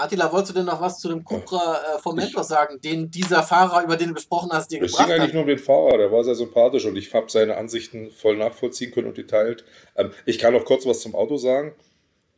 Attila, 0.04 0.32
wolltest 0.32 0.52
du 0.52 0.60
denn 0.60 0.66
noch 0.66 0.82
was 0.82 1.00
zu 1.00 1.08
dem 1.08 1.24
Cupra 1.24 1.78
äh, 1.78 2.00
vom 2.00 2.16
Mentor 2.16 2.44
sagen, 2.44 2.82
den 2.82 3.10
dieser 3.10 3.42
Fahrer, 3.42 3.84
über 3.84 3.96
den 3.96 4.10
du 4.10 4.16
gesprochen 4.16 4.52
hast, 4.52 4.70
dir 4.70 4.80
gebracht 4.80 5.00
hat? 5.00 5.08
Es 5.08 5.14
ging 5.14 5.22
eigentlich 5.22 5.34
nur 5.34 5.44
um 5.44 5.48
den 5.48 5.60
Fahrer, 5.60 5.98
der 5.98 6.12
war 6.12 6.24
sehr 6.24 6.36
sympathisch 6.36 6.86
und 6.86 6.98
ich 6.98 7.14
habe 7.14 7.30
seine 7.30 7.58
Ansichten 7.58 8.12
voll 8.12 8.38
nachvollziehen 8.38 8.92
können 8.92 9.08
und 9.08 9.16
geteilt. 9.16 9.64
Ähm, 9.96 10.12
ich 10.26 10.40
kann 10.40 10.54
noch 10.54 10.66
kurz 10.66 10.86
was 10.86 11.00
zum 11.00 11.16
Auto 11.16 11.38
sagen. 11.38 11.74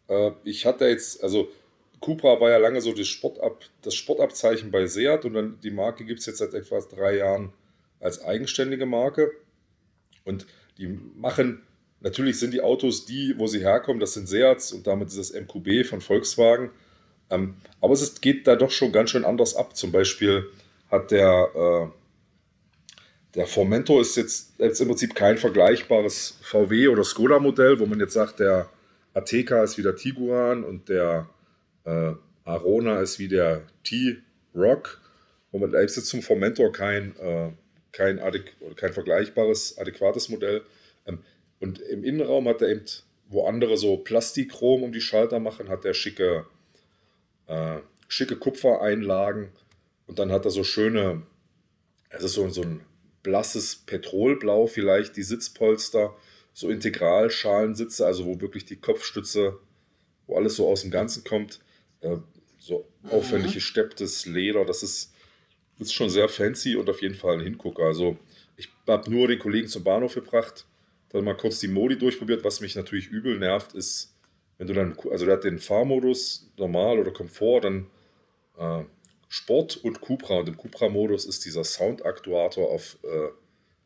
Äh, 0.07 0.31
ich 0.43 0.65
hatte 0.65 0.85
jetzt, 0.85 1.23
also 1.23 1.49
Cupra 2.01 2.39
war 2.39 2.51
ja 2.51 2.57
lange 2.57 2.81
so 2.81 2.93
das, 2.93 3.07
Sportab, 3.07 3.61
das 3.81 3.95
Sportabzeichen 3.95 4.69
bei 4.69 4.85
Seat 4.85 5.25
und 5.25 5.33
dann 5.33 5.59
die 5.61 5.71
Marke 5.71 6.05
gibt 6.05 6.19
es 6.19 6.27
jetzt 6.27 6.37
seit 6.37 6.53
etwa 6.53 6.79
drei 6.79 7.17
Jahren 7.17 7.51
als 7.99 8.23
eigenständige 8.23 8.85
Marke. 8.85 9.31
Und 10.23 10.45
die 10.77 10.87
machen, 10.87 11.63
natürlich 12.01 12.37
sind 12.39 12.53
die 12.53 12.61
Autos 12.61 13.05
die, 13.05 13.33
wo 13.37 13.47
sie 13.47 13.59
herkommen, 13.59 13.99
das 13.99 14.13
sind 14.13 14.27
Seats 14.27 14.71
und 14.71 14.85
damit 14.85 15.07
ist 15.07 15.17
das 15.17 15.33
MQB 15.33 15.85
von 15.85 16.01
Volkswagen 16.01 16.69
ähm, 17.35 17.55
aber 17.81 17.93
es 17.93 18.21
geht 18.21 18.47
da 18.47 18.55
doch 18.55 18.71
schon 18.71 18.91
ganz 18.91 19.11
schön 19.11 19.25
anders 19.25 19.55
ab. 19.55 19.75
Zum 19.75 19.91
Beispiel 19.91 20.49
hat 20.89 21.11
der, 21.11 21.49
äh, 21.55 23.35
der 23.35 23.47
Formentor 23.47 24.01
ist 24.01 24.15
jetzt, 24.17 24.53
jetzt 24.59 24.79
im 24.81 24.87
Prinzip 24.87 25.13
kein 25.13 25.37
vergleichbares 25.37 26.39
VW 26.41 26.87
oder 26.87 27.03
Skoda-Modell, 27.03 27.79
wo 27.79 27.85
man 27.85 27.99
jetzt 27.99 28.13
sagt, 28.13 28.39
der 28.39 28.69
Ateca 29.13 29.63
ist 29.63 29.77
wie 29.77 29.83
der 29.83 29.95
Tiguan 29.95 30.63
und 30.63 30.89
der 30.89 31.29
äh, 31.85 32.13
Arona 32.43 32.99
ist 32.99 33.19
wie 33.19 33.27
der 33.27 33.63
T-Rock. 33.83 35.01
Wo 35.51 35.59
man 35.59 35.73
ist 35.73 35.95
jetzt 35.95 36.07
zum 36.07 36.21
Formentor 36.21 36.71
kein, 36.71 37.15
äh, 37.17 37.51
kein, 37.91 38.19
kein 38.75 38.93
vergleichbares, 38.93 39.77
adäquates 39.77 40.29
Modell. 40.29 40.63
Ähm, 41.05 41.19
und 41.59 41.79
im 41.79 42.03
Innenraum 42.03 42.47
hat 42.47 42.61
er 42.61 42.69
eben, 42.69 42.85
wo 43.29 43.47
andere 43.47 43.77
so 43.77 43.97
Plastikchrom 43.97 44.83
um 44.83 44.91
die 44.91 45.01
Schalter 45.01 45.39
machen, 45.39 45.69
hat 45.69 45.85
er 45.85 45.93
schicke 45.93 46.45
äh, 47.47 47.79
schicke 48.07 48.35
Kupfereinlagen 48.35 49.49
und 50.07 50.19
dann 50.19 50.31
hat 50.31 50.45
er 50.45 50.51
so 50.51 50.63
schöne, 50.63 51.23
es 52.09 52.23
ist 52.23 52.33
so, 52.33 52.47
so 52.49 52.61
ein 52.61 52.81
blasses 53.23 53.75
Petrolblau 53.75 54.67
vielleicht, 54.67 55.17
die 55.17 55.23
Sitzpolster, 55.23 56.15
so 56.53 56.69
Integralschalensitze, 56.69 58.05
also 58.05 58.25
wo 58.25 58.39
wirklich 58.39 58.65
die 58.65 58.77
Kopfstütze, 58.77 59.59
wo 60.27 60.37
alles 60.37 60.55
so 60.55 60.67
aus 60.67 60.81
dem 60.81 60.91
Ganzen 60.91 61.23
kommt, 61.23 61.59
äh, 62.01 62.17
so 62.59 62.87
mhm. 63.03 63.09
aufwendig 63.09 63.53
gestepptes 63.53 64.25
Leder, 64.25 64.65
das 64.65 64.83
ist, 64.83 65.13
das 65.77 65.87
ist 65.87 65.93
schon 65.93 66.09
sehr 66.09 66.29
fancy 66.29 66.75
und 66.75 66.89
auf 66.89 67.01
jeden 67.01 67.15
Fall 67.15 67.35
ein 67.35 67.43
Hingucker. 67.43 67.83
Also 67.83 68.17
ich 68.57 68.69
habe 68.87 69.11
nur 69.11 69.27
den 69.27 69.39
Kollegen 69.39 69.67
zum 69.67 69.83
Bahnhof 69.83 70.13
gebracht 70.13 70.65
dann 71.15 71.25
mal 71.25 71.37
kurz 71.37 71.59
die 71.59 71.67
Modi 71.67 71.97
durchprobiert. 71.97 72.43
Was 72.43 72.61
mich 72.61 72.75
natürlich 72.75 73.07
übel 73.07 73.39
nervt, 73.39 73.73
ist, 73.73 74.14
wenn 74.57 74.67
du 74.67 74.73
dann, 74.73 74.97
also 75.11 75.25
der 75.25 75.35
hat 75.35 75.43
den 75.43 75.59
Fahrmodus 75.59 76.49
normal 76.57 76.99
oder 76.99 77.11
Komfort, 77.11 77.61
dann 77.61 77.87
äh, 78.57 78.83
Sport 79.27 79.77
und 79.77 80.01
Cupra. 80.01 80.39
Und 80.39 80.49
im 80.49 80.57
Cupra-Modus 80.57 81.25
ist 81.25 81.45
dieser 81.45 81.63
Soundaktuator 81.63 82.69
auf 82.69 82.97
äh, 83.03 83.29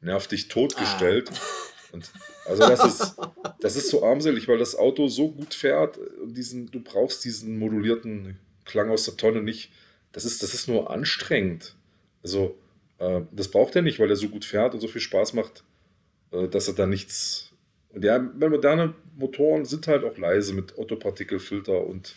nerv 0.02 0.28
dich 0.28 0.48
totgestellt. 0.48 1.32
Ah. 1.32 1.36
Und 1.92 2.12
also 2.46 2.68
das 2.68 2.86
ist, 2.86 3.16
das 3.62 3.76
ist 3.76 3.90
so 3.90 4.06
armselig, 4.06 4.48
weil 4.48 4.60
das 4.60 4.76
Auto 4.76 5.08
so 5.08 5.32
gut 5.32 5.56
fährt 5.56 5.98
und 5.98 6.36
diesen, 6.36 6.70
du 6.70 6.82
brauchst 6.82 7.26
diesen 7.26 7.58
modulierten 7.58 8.38
Klang 8.66 8.92
aus 8.92 9.06
der 9.06 9.18
Tonne 9.18 9.42
nicht. 9.42 9.72
Das 10.12 10.24
ist, 10.24 10.44
das 10.44 10.54
ist 10.54 10.68
nur 10.68 10.92
anstrengend. 10.92 11.76
Also, 12.22 12.56
äh, 13.00 13.22
das 13.32 13.50
braucht 13.50 13.76
er 13.76 13.82
nicht, 13.82 14.00
weil 14.00 14.12
er 14.12 14.16
so 14.16 14.30
gut 14.30 14.46
fährt 14.46 14.76
und 14.76 14.82
so 14.82 14.88
viel 14.88 15.02
Spaß 15.02 15.34
macht, 15.34 15.64
äh, 16.32 16.48
dass 16.48 16.68
er 16.68 16.76
da 16.76 16.86
nichts. 16.86 17.52
Und 17.90 18.04
ja, 18.04 18.20
moderne 18.20 18.94
Motoren 19.20 19.66
sind 19.66 19.88
halt 19.88 20.04
auch 20.04 20.18
leise 20.18 20.54
mit 20.54 20.78
Autopartikelfilter 20.78 21.86
und 21.86 22.16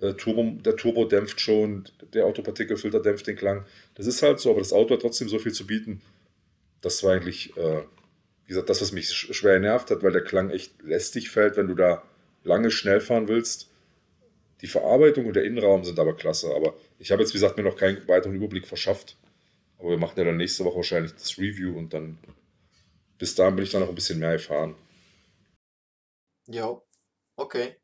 äh, 0.00 0.14
Turbo, 0.14 0.58
der 0.62 0.76
Turbo 0.76 1.04
dämpft 1.04 1.40
schon, 1.40 1.84
der 2.14 2.26
Autopartikelfilter 2.26 3.00
dämpft 3.00 3.26
den 3.26 3.36
Klang. 3.36 3.64
Das 3.94 4.06
ist 4.06 4.22
halt 4.22 4.40
so, 4.40 4.50
aber 4.50 4.60
das 4.60 4.72
Auto 4.72 4.94
hat 4.94 5.02
trotzdem 5.02 5.28
so 5.28 5.38
viel 5.38 5.52
zu 5.52 5.66
bieten. 5.66 6.00
Das 6.80 7.02
war 7.04 7.12
eigentlich, 7.12 7.56
äh, 7.56 7.82
wie 8.44 8.48
gesagt, 8.48 8.70
das, 8.70 8.80
was 8.80 8.92
mich 8.92 9.08
schwer 9.10 9.60
nervt 9.60 9.90
hat, 9.90 10.02
weil 10.02 10.12
der 10.12 10.24
Klang 10.24 10.50
echt 10.50 10.82
lästig 10.82 11.30
fällt, 11.30 11.56
wenn 11.56 11.68
du 11.68 11.74
da 11.74 12.02
lange 12.44 12.70
schnell 12.70 13.00
fahren 13.00 13.28
willst. 13.28 13.70
Die 14.62 14.66
Verarbeitung 14.66 15.26
und 15.26 15.36
der 15.36 15.44
Innenraum 15.44 15.84
sind 15.84 15.98
aber 15.98 16.16
klasse. 16.16 16.54
Aber 16.54 16.74
ich 16.98 17.12
habe 17.12 17.22
jetzt, 17.22 17.34
wie 17.34 17.38
gesagt, 17.38 17.56
mir 17.56 17.62
noch 17.62 17.76
keinen 17.76 18.06
weiteren 18.08 18.34
Überblick 18.34 18.66
verschafft. 18.66 19.16
Aber 19.78 19.90
wir 19.90 19.98
machen 19.98 20.14
ja 20.16 20.24
dann 20.24 20.36
nächste 20.36 20.64
Woche 20.64 20.76
wahrscheinlich 20.76 21.12
das 21.12 21.38
Review 21.38 21.76
und 21.76 21.92
dann 21.92 22.18
bis 23.18 23.34
dahin 23.34 23.56
bin 23.56 23.64
ich 23.64 23.70
dann 23.70 23.82
noch 23.82 23.88
ein 23.88 23.94
bisschen 23.94 24.18
mehr 24.18 24.32
erfahren. 24.32 24.74
Ja, 26.52 26.80
okay. 27.36 27.76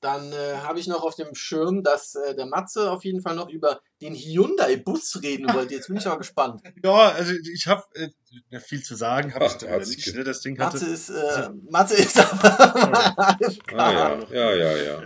Dann 0.00 0.30
äh, 0.32 0.58
habe 0.58 0.78
ich 0.78 0.86
noch 0.86 1.02
auf 1.02 1.16
dem 1.16 1.34
Schirm, 1.34 1.82
dass 1.82 2.14
äh, 2.14 2.36
der 2.36 2.46
Matze 2.46 2.90
auf 2.90 3.04
jeden 3.04 3.22
Fall 3.22 3.34
noch 3.34 3.48
über 3.48 3.80
den 4.02 4.14
Hyundai-Bus 4.14 5.22
reden 5.22 5.52
wollte. 5.52 5.74
Jetzt 5.74 5.88
bin 5.88 5.96
ich 5.96 6.04
mal 6.04 6.16
gespannt. 6.16 6.62
Ja, 6.84 7.08
also 7.08 7.32
ich 7.32 7.66
habe 7.66 7.82
äh, 7.94 8.60
viel 8.60 8.82
zu 8.82 8.94
sagen, 8.94 9.34
habe 9.34 9.46
ich 9.46 9.54
da 9.54 9.78
nicht. 9.78 10.14
Ne? 10.14 10.22
Das 10.22 10.42
Ding 10.42 10.58
hatte, 10.58 10.76
Matze 10.76 10.90
ist, 10.90 11.08
äh, 11.08 11.50
Matze 11.70 11.94
ist 11.94 12.18
aber 12.18 12.76
ah, 13.18 13.40
ja, 13.70 14.20
ja, 14.30 14.52
ja, 14.52 14.76
ja. 14.76 15.02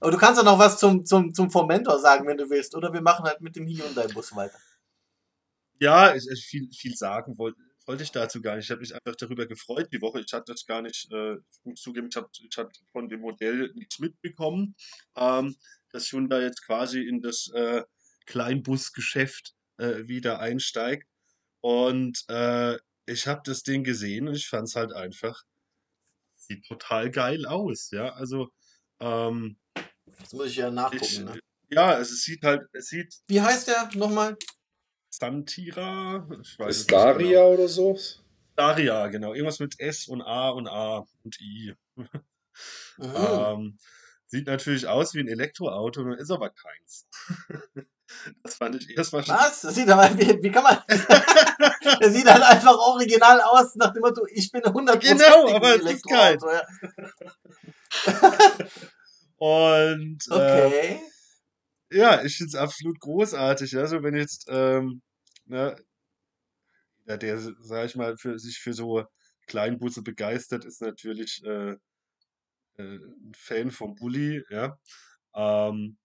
Aber 0.00 0.10
du 0.10 0.18
kannst 0.18 0.38
ja 0.38 0.44
noch 0.44 0.58
was 0.58 0.78
zum, 0.78 1.04
zum, 1.06 1.32
zum 1.32 1.50
Formentor 1.50 1.98
sagen, 1.98 2.26
wenn 2.26 2.36
du 2.36 2.50
willst. 2.50 2.74
Oder 2.74 2.92
wir 2.92 3.00
machen 3.00 3.24
halt 3.24 3.40
mit 3.40 3.56
dem 3.56 3.66
Hyundai-Bus 3.66 4.34
weiter. 4.36 4.58
Ja, 5.78 6.14
ich, 6.14 6.28
ich 6.28 6.44
viel, 6.44 6.68
viel 6.72 6.96
sagen 6.96 7.38
wollte 7.38 7.60
wollte 7.86 8.02
ich 8.02 8.12
dazu 8.12 8.42
gar 8.42 8.56
nicht. 8.56 8.66
Ich 8.66 8.70
habe 8.70 8.80
mich 8.80 8.94
einfach 8.94 9.16
darüber 9.16 9.46
gefreut 9.46 9.88
die 9.92 10.00
Woche. 10.00 10.20
Ich 10.20 10.32
hatte 10.32 10.52
das 10.52 10.66
gar 10.66 10.82
nicht, 10.82 11.10
äh, 11.12 11.34
ich 11.34 11.64
muss 11.64 11.80
zugeben, 11.80 12.08
ich 12.08 12.16
habe 12.16 12.28
ich 12.32 12.58
hab 12.58 12.72
von 12.92 13.08
dem 13.08 13.20
Modell 13.20 13.72
nichts 13.74 13.98
mitbekommen, 13.98 14.74
ähm, 15.16 15.56
dass 15.90 16.10
Hyundai 16.12 16.42
jetzt 16.42 16.64
quasi 16.64 17.02
in 17.02 17.20
das 17.20 17.48
äh, 17.54 17.82
Kleinbusgeschäft 18.26 19.54
äh, 19.78 20.06
wieder 20.06 20.40
einsteigt. 20.40 21.08
Und 21.60 22.24
äh, 22.28 22.76
ich 23.06 23.26
habe 23.26 23.42
das 23.44 23.62
Ding 23.62 23.84
gesehen 23.84 24.28
und 24.28 24.34
ich 24.34 24.48
fand 24.48 24.68
es 24.68 24.74
halt 24.74 24.92
einfach, 24.92 25.44
sieht 26.34 26.66
total 26.66 27.10
geil 27.10 27.46
aus. 27.46 27.90
Ja, 27.90 28.12
also. 28.14 28.50
Ähm, 29.00 29.58
das 30.18 30.32
muss 30.32 30.48
ich 30.48 30.56
ja 30.56 30.70
nachgucken. 30.70 31.04
Ich, 31.04 31.20
ne? 31.20 31.40
Ja, 31.70 31.98
es 31.98 32.22
sieht 32.22 32.42
halt, 32.42 32.62
es 32.72 32.88
sieht. 32.88 33.14
Wie 33.26 33.40
heißt 33.40 33.68
der 33.68 33.90
nochmal? 33.94 34.36
Santira? 35.18 36.26
Ich 36.42 36.58
weiß 36.58 36.76
ist 36.76 36.92
Daria 36.92 37.40
genau. 37.40 37.52
oder 37.54 37.68
so? 37.68 37.98
Daria, 38.54 39.06
genau. 39.08 39.32
Irgendwas 39.32 39.60
mit 39.60 39.80
S 39.80 40.08
und 40.08 40.22
A 40.22 40.50
und 40.50 40.68
A 40.68 41.06
und 41.24 41.40
I. 41.40 41.74
ähm, 42.98 43.78
sieht 44.26 44.46
natürlich 44.46 44.86
aus 44.86 45.14
wie 45.14 45.20
ein 45.20 45.28
Elektroauto, 45.28 46.12
ist 46.12 46.30
aber 46.30 46.50
keins. 46.50 47.06
das 48.42 48.56
fand 48.56 48.76
ich 48.76 48.96
erstmal 48.96 49.24
schon. 49.24 49.34
Was? 49.34 49.62
Das 49.62 49.74
sieht 49.74 49.88
aber, 49.88 50.18
wie, 50.18 50.42
wie 50.42 50.50
kann 50.50 50.64
man. 50.64 50.82
Der 52.00 52.10
sieht 52.10 52.26
halt 52.26 52.42
einfach 52.42 52.76
original 52.76 53.40
aus, 53.40 53.74
nach 53.76 53.92
dem 53.92 54.00
Motto, 54.00 54.26
ich 54.30 54.50
bin 54.50 54.62
100% 54.62 54.98
Genau, 54.98 55.54
aber 55.54 55.76
es 55.76 55.92
ist 55.92 56.06
kein. 56.06 56.38
Ja. 56.38 56.62
und. 59.36 60.18
Äh, 60.30 60.34
okay. 60.34 61.00
Äh, 61.90 61.96
ja, 61.98 62.22
ich 62.24 62.36
finde 62.36 62.48
es 62.48 62.54
absolut 62.56 62.98
großartig. 62.98 63.76
Also, 63.76 64.02
wenn 64.02 64.16
jetzt 64.16 64.46
ähm, 64.48 65.02
ne, 65.46 65.76
ja, 67.06 67.16
der, 67.16 67.38
sag 67.38 67.86
ich 67.86 67.96
mal, 67.96 68.16
für 68.16 68.38
sich 68.38 68.58
für 68.58 68.72
so 68.72 69.04
Kleinbusse 69.46 70.02
begeistert, 70.02 70.64
ist 70.64 70.82
natürlich 70.82 71.42
äh, 71.44 71.76
äh, 72.78 72.98
ein 72.98 73.32
Fan 73.34 73.70
vom 73.70 73.94
Bulli, 73.94 74.42
ja. 74.50 74.78
Ähm, 75.34 75.98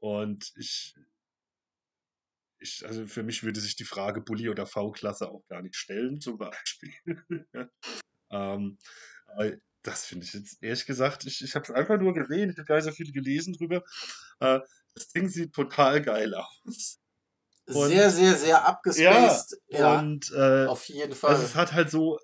und 0.00 0.52
ich, 0.56 0.94
ich, 2.60 2.84
also 2.86 3.06
für 3.06 3.22
mich 3.22 3.42
würde 3.44 3.60
sich 3.60 3.76
die 3.76 3.84
Frage 3.84 4.20
Bulli 4.20 4.48
oder 4.48 4.66
V-Klasse 4.66 5.28
auch 5.28 5.46
gar 5.48 5.62
nicht 5.62 5.76
stellen, 5.76 6.20
zum 6.20 6.38
Beispiel. 6.38 6.92
ähm, 8.30 8.78
aber 9.26 9.52
das 9.82 10.06
finde 10.06 10.26
ich 10.26 10.34
jetzt 10.34 10.62
ehrlich 10.62 10.86
gesagt, 10.86 11.24
ich, 11.24 11.42
ich 11.42 11.54
habe 11.54 11.64
es 11.64 11.70
einfach 11.70 11.98
nur 11.98 12.14
gesehen, 12.14 12.50
ich 12.50 12.58
habe 12.58 12.66
gar 12.66 12.76
nicht 12.76 12.84
so 12.84 12.92
viel 12.92 13.12
gelesen 13.12 13.54
drüber. 13.54 13.82
Äh, 14.40 14.60
das 14.94 15.08
Ding 15.12 15.28
sieht 15.28 15.52
total 15.54 16.02
geil 16.02 16.34
aus. 16.34 17.00
Und, 17.68 17.88
sehr, 17.88 18.10
sehr, 18.10 18.34
sehr 18.34 18.66
abgespaced. 18.66 19.58
Ja, 19.68 19.78
ja 19.78 19.98
und 19.98 20.32
äh, 20.32 20.66
auf 20.66 20.84
jeden 20.86 21.14
Fall. 21.14 21.30
Also 21.30 21.44
es 21.44 21.54
hat 21.54 21.72
halt 21.72 21.90
so 21.90 22.18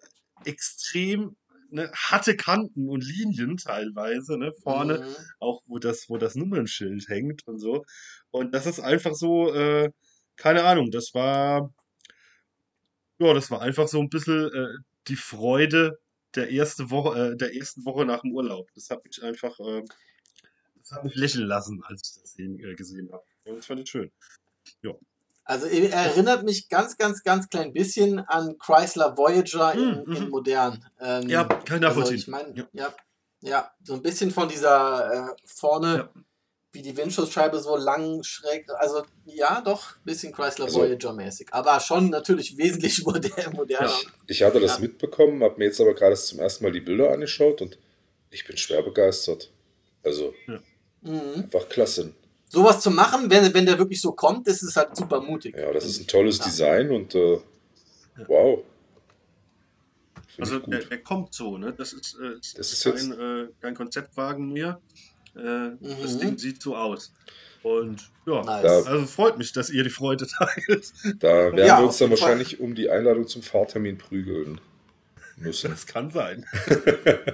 extrem 0.45 1.37
ne, 1.71 1.91
harte 1.93 2.37
Kanten 2.37 2.89
und 2.89 3.05
Linien 3.05 3.57
teilweise, 3.57 4.39
ne, 4.39 4.53
vorne, 4.63 4.99
mhm. 4.99 5.15
auch 5.41 5.63
wo 5.67 5.79
das, 5.79 6.09
wo 6.09 6.17
das 6.17 6.35
Nummernschild 6.35 7.09
hängt 7.09 7.47
und 7.47 7.59
so. 7.59 7.85
Und 8.31 8.55
das 8.55 8.67
ist 8.67 8.81
einfach 8.81 9.15
so, 9.15 9.53
äh, 9.53 9.91
keine 10.37 10.65
Ahnung, 10.65 10.91
das 10.91 11.13
war, 11.15 11.73
ja, 13.19 13.35
das 13.35 13.51
war 13.51 13.61
einfach 13.61 13.89
so 13.89 14.01
ein 14.01 14.09
bisschen 14.09 14.53
äh, 14.53 14.79
die 15.09 15.17
Freude 15.17 15.99
der 16.35 16.51
erste 16.51 16.91
Woche, 16.91 17.33
äh, 17.33 17.37
der 17.37 17.55
ersten 17.55 17.85
Woche 17.85 18.05
nach 18.05 18.23
dem 18.23 18.33
Urlaub. 18.33 18.69
Das 18.75 18.91
hat 18.91 19.05
mich 19.05 19.23
einfach, 19.23 19.59
äh, 19.61 19.83
das 20.77 20.93
hat 20.93 21.05
mich 21.05 21.15
lächeln 21.15 21.47
lassen, 21.47 21.83
als 21.85 22.17
ich 22.17 22.23
das 22.23 22.39
äh, 22.39 22.75
gesehen 22.75 23.11
habe. 23.13 23.25
Und 23.45 23.57
das 23.57 23.67
fand 23.67 23.81
ich 23.81 23.91
schön. 23.91 24.11
Ja. 24.83 24.95
Also 25.45 25.67
er 25.67 25.93
erinnert 25.93 26.43
mich 26.43 26.69
ganz, 26.71 26.97
ganz, 26.97 27.23
ganz 27.23 27.51
klein 27.51 27.73
bisschen 27.73 28.21
an 28.21 28.57
Chrysler 28.59 29.17
Voyager 29.17 29.75
in, 29.75 30.03
mm, 30.07 30.13
in 30.17 30.31
modern. 30.31 30.85
Ähm, 31.01 31.29
ja, 31.29 31.45
kann 31.45 31.77
ich 31.77 31.83
nachvollziehen. 31.83 32.15
Also 32.15 32.15
ich 32.15 32.29
meine, 32.29 32.55
ja. 32.55 32.65
ja. 32.73 32.95
ja, 33.43 33.71
so 33.83 33.95
ein 33.95 34.03
bisschen 34.03 34.31
von 34.31 34.49
dieser 34.49 35.33
äh, 35.33 35.37
vorne, 35.45 35.97
ja. 35.97 36.11
wie 36.73 36.81
die 36.81 36.97
Windschutzscheibe 36.97 37.61
so 37.61 37.77
lang 37.77 38.23
schräg. 38.23 38.71
Also 38.79 39.03
ja, 39.27 39.61
doch, 39.61 39.97
ein 39.97 40.05
bisschen 40.05 40.33
Chrysler 40.33 40.65
also, 40.65 40.81
Voyager-mäßig. 40.81 41.49
Aber 41.53 41.79
schon 41.79 42.09
natürlich 42.09 42.57
wesentlich 42.57 43.03
moder 43.05 43.51
moderner. 43.53 43.89
Ja. 43.89 44.11
Ich 44.27 44.43
hatte 44.43 44.61
das 44.61 44.79
mitbekommen, 44.79 45.43
habe 45.43 45.59
mir 45.59 45.67
jetzt 45.67 45.81
aber 45.81 45.95
gerade 45.95 46.17
zum 46.17 46.39
ersten 46.39 46.65
Mal 46.65 46.73
die 46.73 46.81
Bilder 46.81 47.11
angeschaut 47.11 47.61
und 47.61 47.79
ich 48.31 48.47
bin 48.47 48.57
schwer 48.57 48.83
begeistert. 48.83 49.51
Also 50.03 50.33
mhm. 51.03 51.43
einfach 51.43 51.69
klasse 51.69 52.15
sowas 52.55 52.81
zu 52.81 52.90
machen, 52.90 53.31
wenn, 53.31 53.53
wenn 53.53 53.67
der 53.67 53.79
wirklich 53.79 54.01
so 54.01 54.12
kommt, 54.12 54.47
ist 54.47 54.62
es 54.62 54.77
halt 54.77 54.97
super 54.97 55.21
mutig. 55.21 55.57
Ja, 55.57 55.73
das 55.73 55.85
ist 55.85 56.01
ein 56.01 56.07
tolles 56.07 56.38
ja. 56.38 56.45
Design 56.45 56.90
und 56.90 57.14
äh, 57.14 57.38
wow. 58.27 58.62
also 60.38 60.61
der, 60.61 60.85
der, 60.85 61.03
kommt 61.03 61.35
so, 61.35 61.59
ne? 61.59 61.75
Das 61.77 61.93
ist, 61.93 62.14
äh, 62.14 62.37
das 62.57 62.73
ist 62.73 62.85
kein, 62.85 63.12
äh, 63.12 63.49
kein 63.61 63.75
Konzeptwagen 63.75 64.53
mehr. 64.53 64.81
Äh, 65.37 65.40
mhm. 65.40 65.79
Das 66.01 66.19
Ding 66.19 66.38
sieht 66.38 66.62
so 66.62 66.77
aus. 66.77 67.12
Und 67.62 68.11
ja, 68.27 68.44
nice. 68.44 68.87
also 68.87 69.07
freut 69.07 69.38
mich, 69.38 69.52
dass 69.52 69.71
ihr 69.71 69.85
die 69.85 69.90
Freude 69.90 70.27
teilt. 70.27 70.92
Da 71.19 71.29
werden 71.52 71.59
ja, 71.59 71.79
wir 71.79 71.87
uns 71.87 71.98
dann 71.98 72.11
wahrscheinlich 72.11 72.57
Fall. 72.57 72.67
um 72.67 72.75
die 72.75 72.90
Einladung 72.90 73.27
zum 73.27 73.42
Fahrtermin 73.42 73.96
prügeln 73.96 74.61
müssen. 75.37 75.71
Das 75.71 75.87
kann 75.87 76.11
sein. 76.11 76.44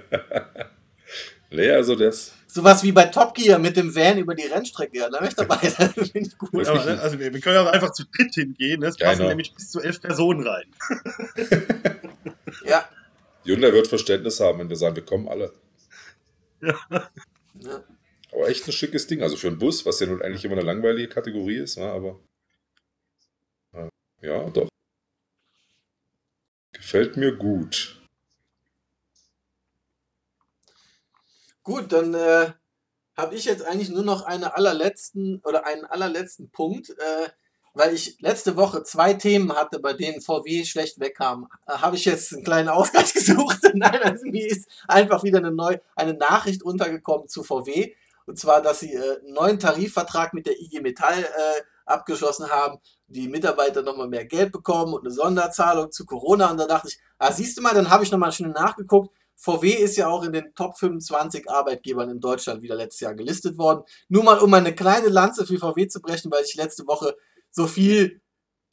nee, 1.50 1.70
also 1.70 1.96
das 1.96 2.32
Sowas 2.52 2.82
wie 2.82 2.90
bei 2.90 3.04
Top 3.04 3.34
Gear 3.34 3.60
mit 3.60 3.76
dem 3.76 3.94
Van 3.94 4.18
über 4.18 4.34
die 4.34 4.46
Rennstrecke. 4.46 4.98
Ja, 4.98 5.08
da 5.08 5.20
möchte 5.20 5.42
ich 5.42 5.48
dabei 5.48 5.68
sein. 5.68 5.90
Finde 5.92 6.28
ich 6.28 6.36
gut. 6.36 6.66
Ja, 6.66 6.84
ne, 6.84 7.00
also 7.00 7.18
wir 7.18 7.30
können 7.40 7.58
auch 7.58 7.72
einfach 7.72 7.92
zu 7.92 8.04
dritt 8.04 8.34
hingehen. 8.34 8.82
Es 8.82 8.96
passen 8.96 9.18
genau. 9.18 9.28
nämlich 9.28 9.54
bis 9.54 9.70
zu 9.70 9.80
elf 9.80 10.00
Personen 10.00 10.46
rein. 10.46 10.66
ja. 12.64 12.88
Hyundai 13.44 13.72
wird 13.72 13.86
Verständnis 13.86 14.40
haben, 14.40 14.58
wenn 14.58 14.68
wir 14.68 14.76
sagen, 14.76 14.96
wir 14.96 15.04
kommen 15.04 15.28
alle. 15.28 15.52
Ja. 16.60 16.74
ja. 17.60 17.84
Aber 18.32 18.48
echt 18.48 18.66
ein 18.66 18.72
schickes 18.72 19.06
Ding. 19.06 19.22
Also 19.22 19.36
für 19.36 19.46
einen 19.46 19.58
Bus, 19.58 19.86
was 19.86 20.00
ja 20.00 20.06
nun 20.06 20.20
eigentlich 20.22 20.44
immer 20.44 20.56
eine 20.56 20.66
langweilige 20.66 21.08
Kategorie 21.08 21.56
ist, 21.56 21.78
ne? 21.78 21.90
aber. 21.90 22.20
Ja, 24.22 24.50
doch. 24.50 24.68
Gefällt 26.72 27.16
mir 27.16 27.34
gut. 27.36 27.99
Gut, 31.70 31.92
dann 31.92 32.14
äh, 32.14 32.50
habe 33.16 33.36
ich 33.36 33.44
jetzt 33.44 33.64
eigentlich 33.64 33.90
nur 33.90 34.02
noch 34.02 34.24
einen 34.24 34.42
allerletzten 34.42 35.40
oder 35.44 35.66
einen 35.66 35.84
allerletzten 35.84 36.50
Punkt. 36.50 36.90
Äh, 36.90 37.28
weil 37.74 37.94
ich 37.94 38.20
letzte 38.20 38.56
Woche 38.56 38.82
zwei 38.82 39.14
Themen 39.14 39.52
hatte, 39.54 39.78
bei 39.78 39.92
denen 39.92 40.20
VW 40.20 40.64
schlecht 40.64 40.98
wegkam, 40.98 41.46
äh, 41.68 41.74
habe 41.74 41.94
ich 41.94 42.06
jetzt 42.06 42.32
einen 42.32 42.42
kleinen 42.42 42.68
Ausgleich 42.70 43.12
gesucht. 43.14 43.60
Nein, 43.74 44.02
also 44.02 44.26
mir 44.26 44.48
ist 44.48 44.68
einfach 44.88 45.22
wieder 45.22 45.38
eine, 45.38 45.52
neue, 45.52 45.80
eine 45.94 46.14
Nachricht 46.14 46.64
untergekommen 46.64 47.28
zu 47.28 47.44
VW. 47.44 47.94
Und 48.26 48.36
zwar, 48.36 48.62
dass 48.62 48.80
sie 48.80 48.92
äh, 48.92 49.20
einen 49.20 49.34
neuen 49.34 49.60
Tarifvertrag 49.60 50.34
mit 50.34 50.46
der 50.46 50.60
IG 50.60 50.80
Metall 50.80 51.22
äh, 51.22 51.62
abgeschlossen 51.86 52.50
haben, 52.50 52.80
die 53.06 53.28
Mitarbeiter 53.28 53.82
nochmal 53.82 54.08
mehr 54.08 54.24
Geld 54.24 54.50
bekommen 54.50 54.92
und 54.92 55.04
eine 55.04 55.14
Sonderzahlung 55.14 55.92
zu 55.92 56.04
Corona. 56.04 56.50
Und 56.50 56.58
da 56.58 56.66
dachte 56.66 56.88
ich, 56.88 56.98
ah, 57.18 57.30
siehst 57.30 57.56
du 57.56 57.62
mal, 57.62 57.74
dann 57.74 57.90
habe 57.90 58.02
ich 58.02 58.10
nochmal 58.10 58.32
schnell 58.32 58.50
nachgeguckt. 58.50 59.14
VW 59.40 59.70
ist 59.70 59.96
ja 59.96 60.08
auch 60.08 60.22
in 60.22 60.32
den 60.32 60.54
Top 60.54 60.78
25 60.78 61.48
Arbeitgebern 61.48 62.10
in 62.10 62.20
Deutschland 62.20 62.62
wieder 62.62 62.74
letztes 62.74 63.00
Jahr 63.00 63.14
gelistet 63.14 63.56
worden. 63.56 63.84
Nur 64.08 64.22
mal, 64.22 64.38
um 64.38 64.52
eine 64.52 64.74
kleine 64.74 65.08
Lanze 65.08 65.46
für 65.46 65.58
VW 65.58 65.88
zu 65.88 66.02
brechen, 66.02 66.30
weil 66.30 66.44
ich 66.44 66.54
letzte 66.56 66.86
Woche 66.86 67.16
so 67.50 67.66
viel 67.66 68.20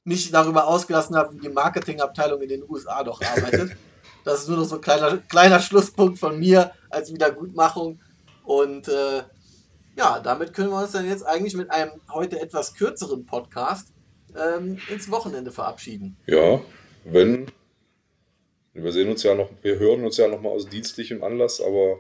mich 0.04 0.30
darüber 0.30 0.68
ausgelassen 0.68 1.16
habe, 1.16 1.34
wie 1.36 1.40
die 1.40 1.50
Marketingabteilung 1.50 2.42
in 2.42 2.50
den 2.50 2.64
USA 2.70 3.04
doch 3.04 3.22
arbeitet. 3.22 3.76
Das 4.24 4.42
ist 4.42 4.50
nur 4.50 4.58
noch 4.58 4.66
so 4.66 4.76
ein 4.76 4.82
kleiner, 4.82 5.20
kleiner 5.20 5.62
Schlusspunkt 5.62 6.20
von 6.20 6.38
mir 6.38 6.74
als 6.90 7.14
Wiedergutmachung. 7.14 8.02
Und 8.44 8.90
äh, 8.90 9.24
ja, 9.98 10.20
damit 10.20 10.54
können 10.54 10.70
wir 10.70 10.82
uns 10.82 10.92
dann 10.92 11.08
jetzt 11.08 11.26
eigentlich 11.26 11.56
mit 11.56 11.72
einem 11.72 11.92
heute 12.12 12.42
etwas 12.42 12.74
kürzeren 12.74 13.26
Podcast 13.26 13.94
ähm, 14.36 14.80
ins 14.90 15.10
Wochenende 15.10 15.52
verabschieden. 15.52 16.18
Ja, 16.26 16.60
wenn. 17.06 17.48
Wir 18.84 18.92
sehen 18.92 19.10
uns 19.10 19.24
ja 19.24 19.34
noch, 19.34 19.50
wir 19.64 19.80
hören 19.80 20.06
uns 20.06 20.18
ja 20.18 20.28
noch 20.28 20.40
mal 20.40 20.50
aus 20.50 20.68
dienstlichem 20.68 21.24
Anlass, 21.24 21.60
aber 21.60 22.00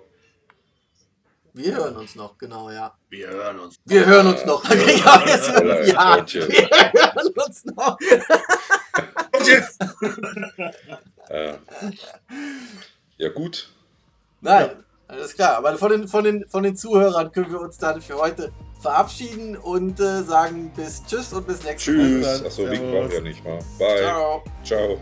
wir 1.53 1.75
hören 1.75 1.97
uns 1.97 2.13
noch, 2.13 2.37
genau, 2.37 2.69
ja. 2.69 2.95
Wir 3.09 3.29
hören 3.29 3.57
uns. 3.59 3.79
Wir 3.85 4.05
hören 4.05 4.27
uns 4.27 4.45
noch. 4.45 4.63
ja, 4.69 4.75
jetzt 5.25 5.51
hören, 5.51 5.87
ja, 5.87 6.23
wir 6.27 6.47
hören 7.15 7.33
uns 7.47 7.65
noch. 7.65 7.97
ja. 11.29 11.57
ja, 13.17 13.29
gut. 13.29 13.69
Nein, 14.41 14.83
alles 15.07 15.33
klar. 15.33 15.57
Aber 15.57 15.75
von 15.79 15.91
den, 15.91 16.07
von, 16.07 16.23
den, 16.23 16.47
von 16.47 16.61
den 16.61 16.75
Zuhörern 16.75 17.31
können 17.31 17.51
wir 17.51 17.59
uns 17.59 17.79
dann 17.79 18.03
für 18.03 18.17
heute 18.17 18.51
verabschieden 18.79 19.57
und 19.57 19.99
äh, 19.99 20.21
sagen 20.21 20.71
bis 20.75 21.03
Tschüss 21.07 21.33
und 21.33 21.47
bis 21.47 21.63
nächstes 21.63 21.95
Mal. 21.95 22.03
Tschüss. 22.03 22.45
Achso, 22.45 22.69
winken 22.69 22.91
brauchen 22.91 23.11
wir 23.11 23.21
nicht 23.21 23.43
mal. 23.43 23.57
Bye. 23.79 23.97
Ciao. 23.97 24.43
Ciao. 24.63 24.99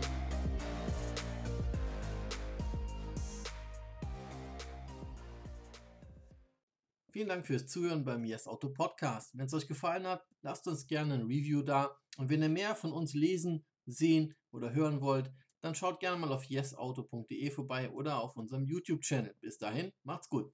Vielen 7.16 7.30
Dank 7.30 7.46
fürs 7.46 7.66
Zuhören 7.66 8.04
beim 8.04 8.26
Yes 8.26 8.46
Auto 8.46 8.68
Podcast. 8.68 9.30
Wenn 9.38 9.46
es 9.46 9.54
euch 9.54 9.66
gefallen 9.66 10.06
hat, 10.06 10.22
lasst 10.42 10.68
uns 10.68 10.86
gerne 10.86 11.14
ein 11.14 11.22
Review 11.22 11.62
da. 11.62 11.96
Und 12.18 12.28
wenn 12.28 12.42
ihr 12.42 12.50
mehr 12.50 12.74
von 12.74 12.92
uns 12.92 13.14
lesen, 13.14 13.64
sehen 13.86 14.34
oder 14.50 14.74
hören 14.74 15.00
wollt, 15.00 15.32
dann 15.62 15.74
schaut 15.74 15.98
gerne 15.98 16.18
mal 16.18 16.30
auf 16.30 16.44
yesauto.de 16.44 17.50
vorbei 17.50 17.90
oder 17.90 18.20
auf 18.20 18.36
unserem 18.36 18.66
YouTube-Channel. 18.66 19.34
Bis 19.40 19.56
dahin, 19.56 19.94
macht's 20.02 20.28
gut. 20.28 20.52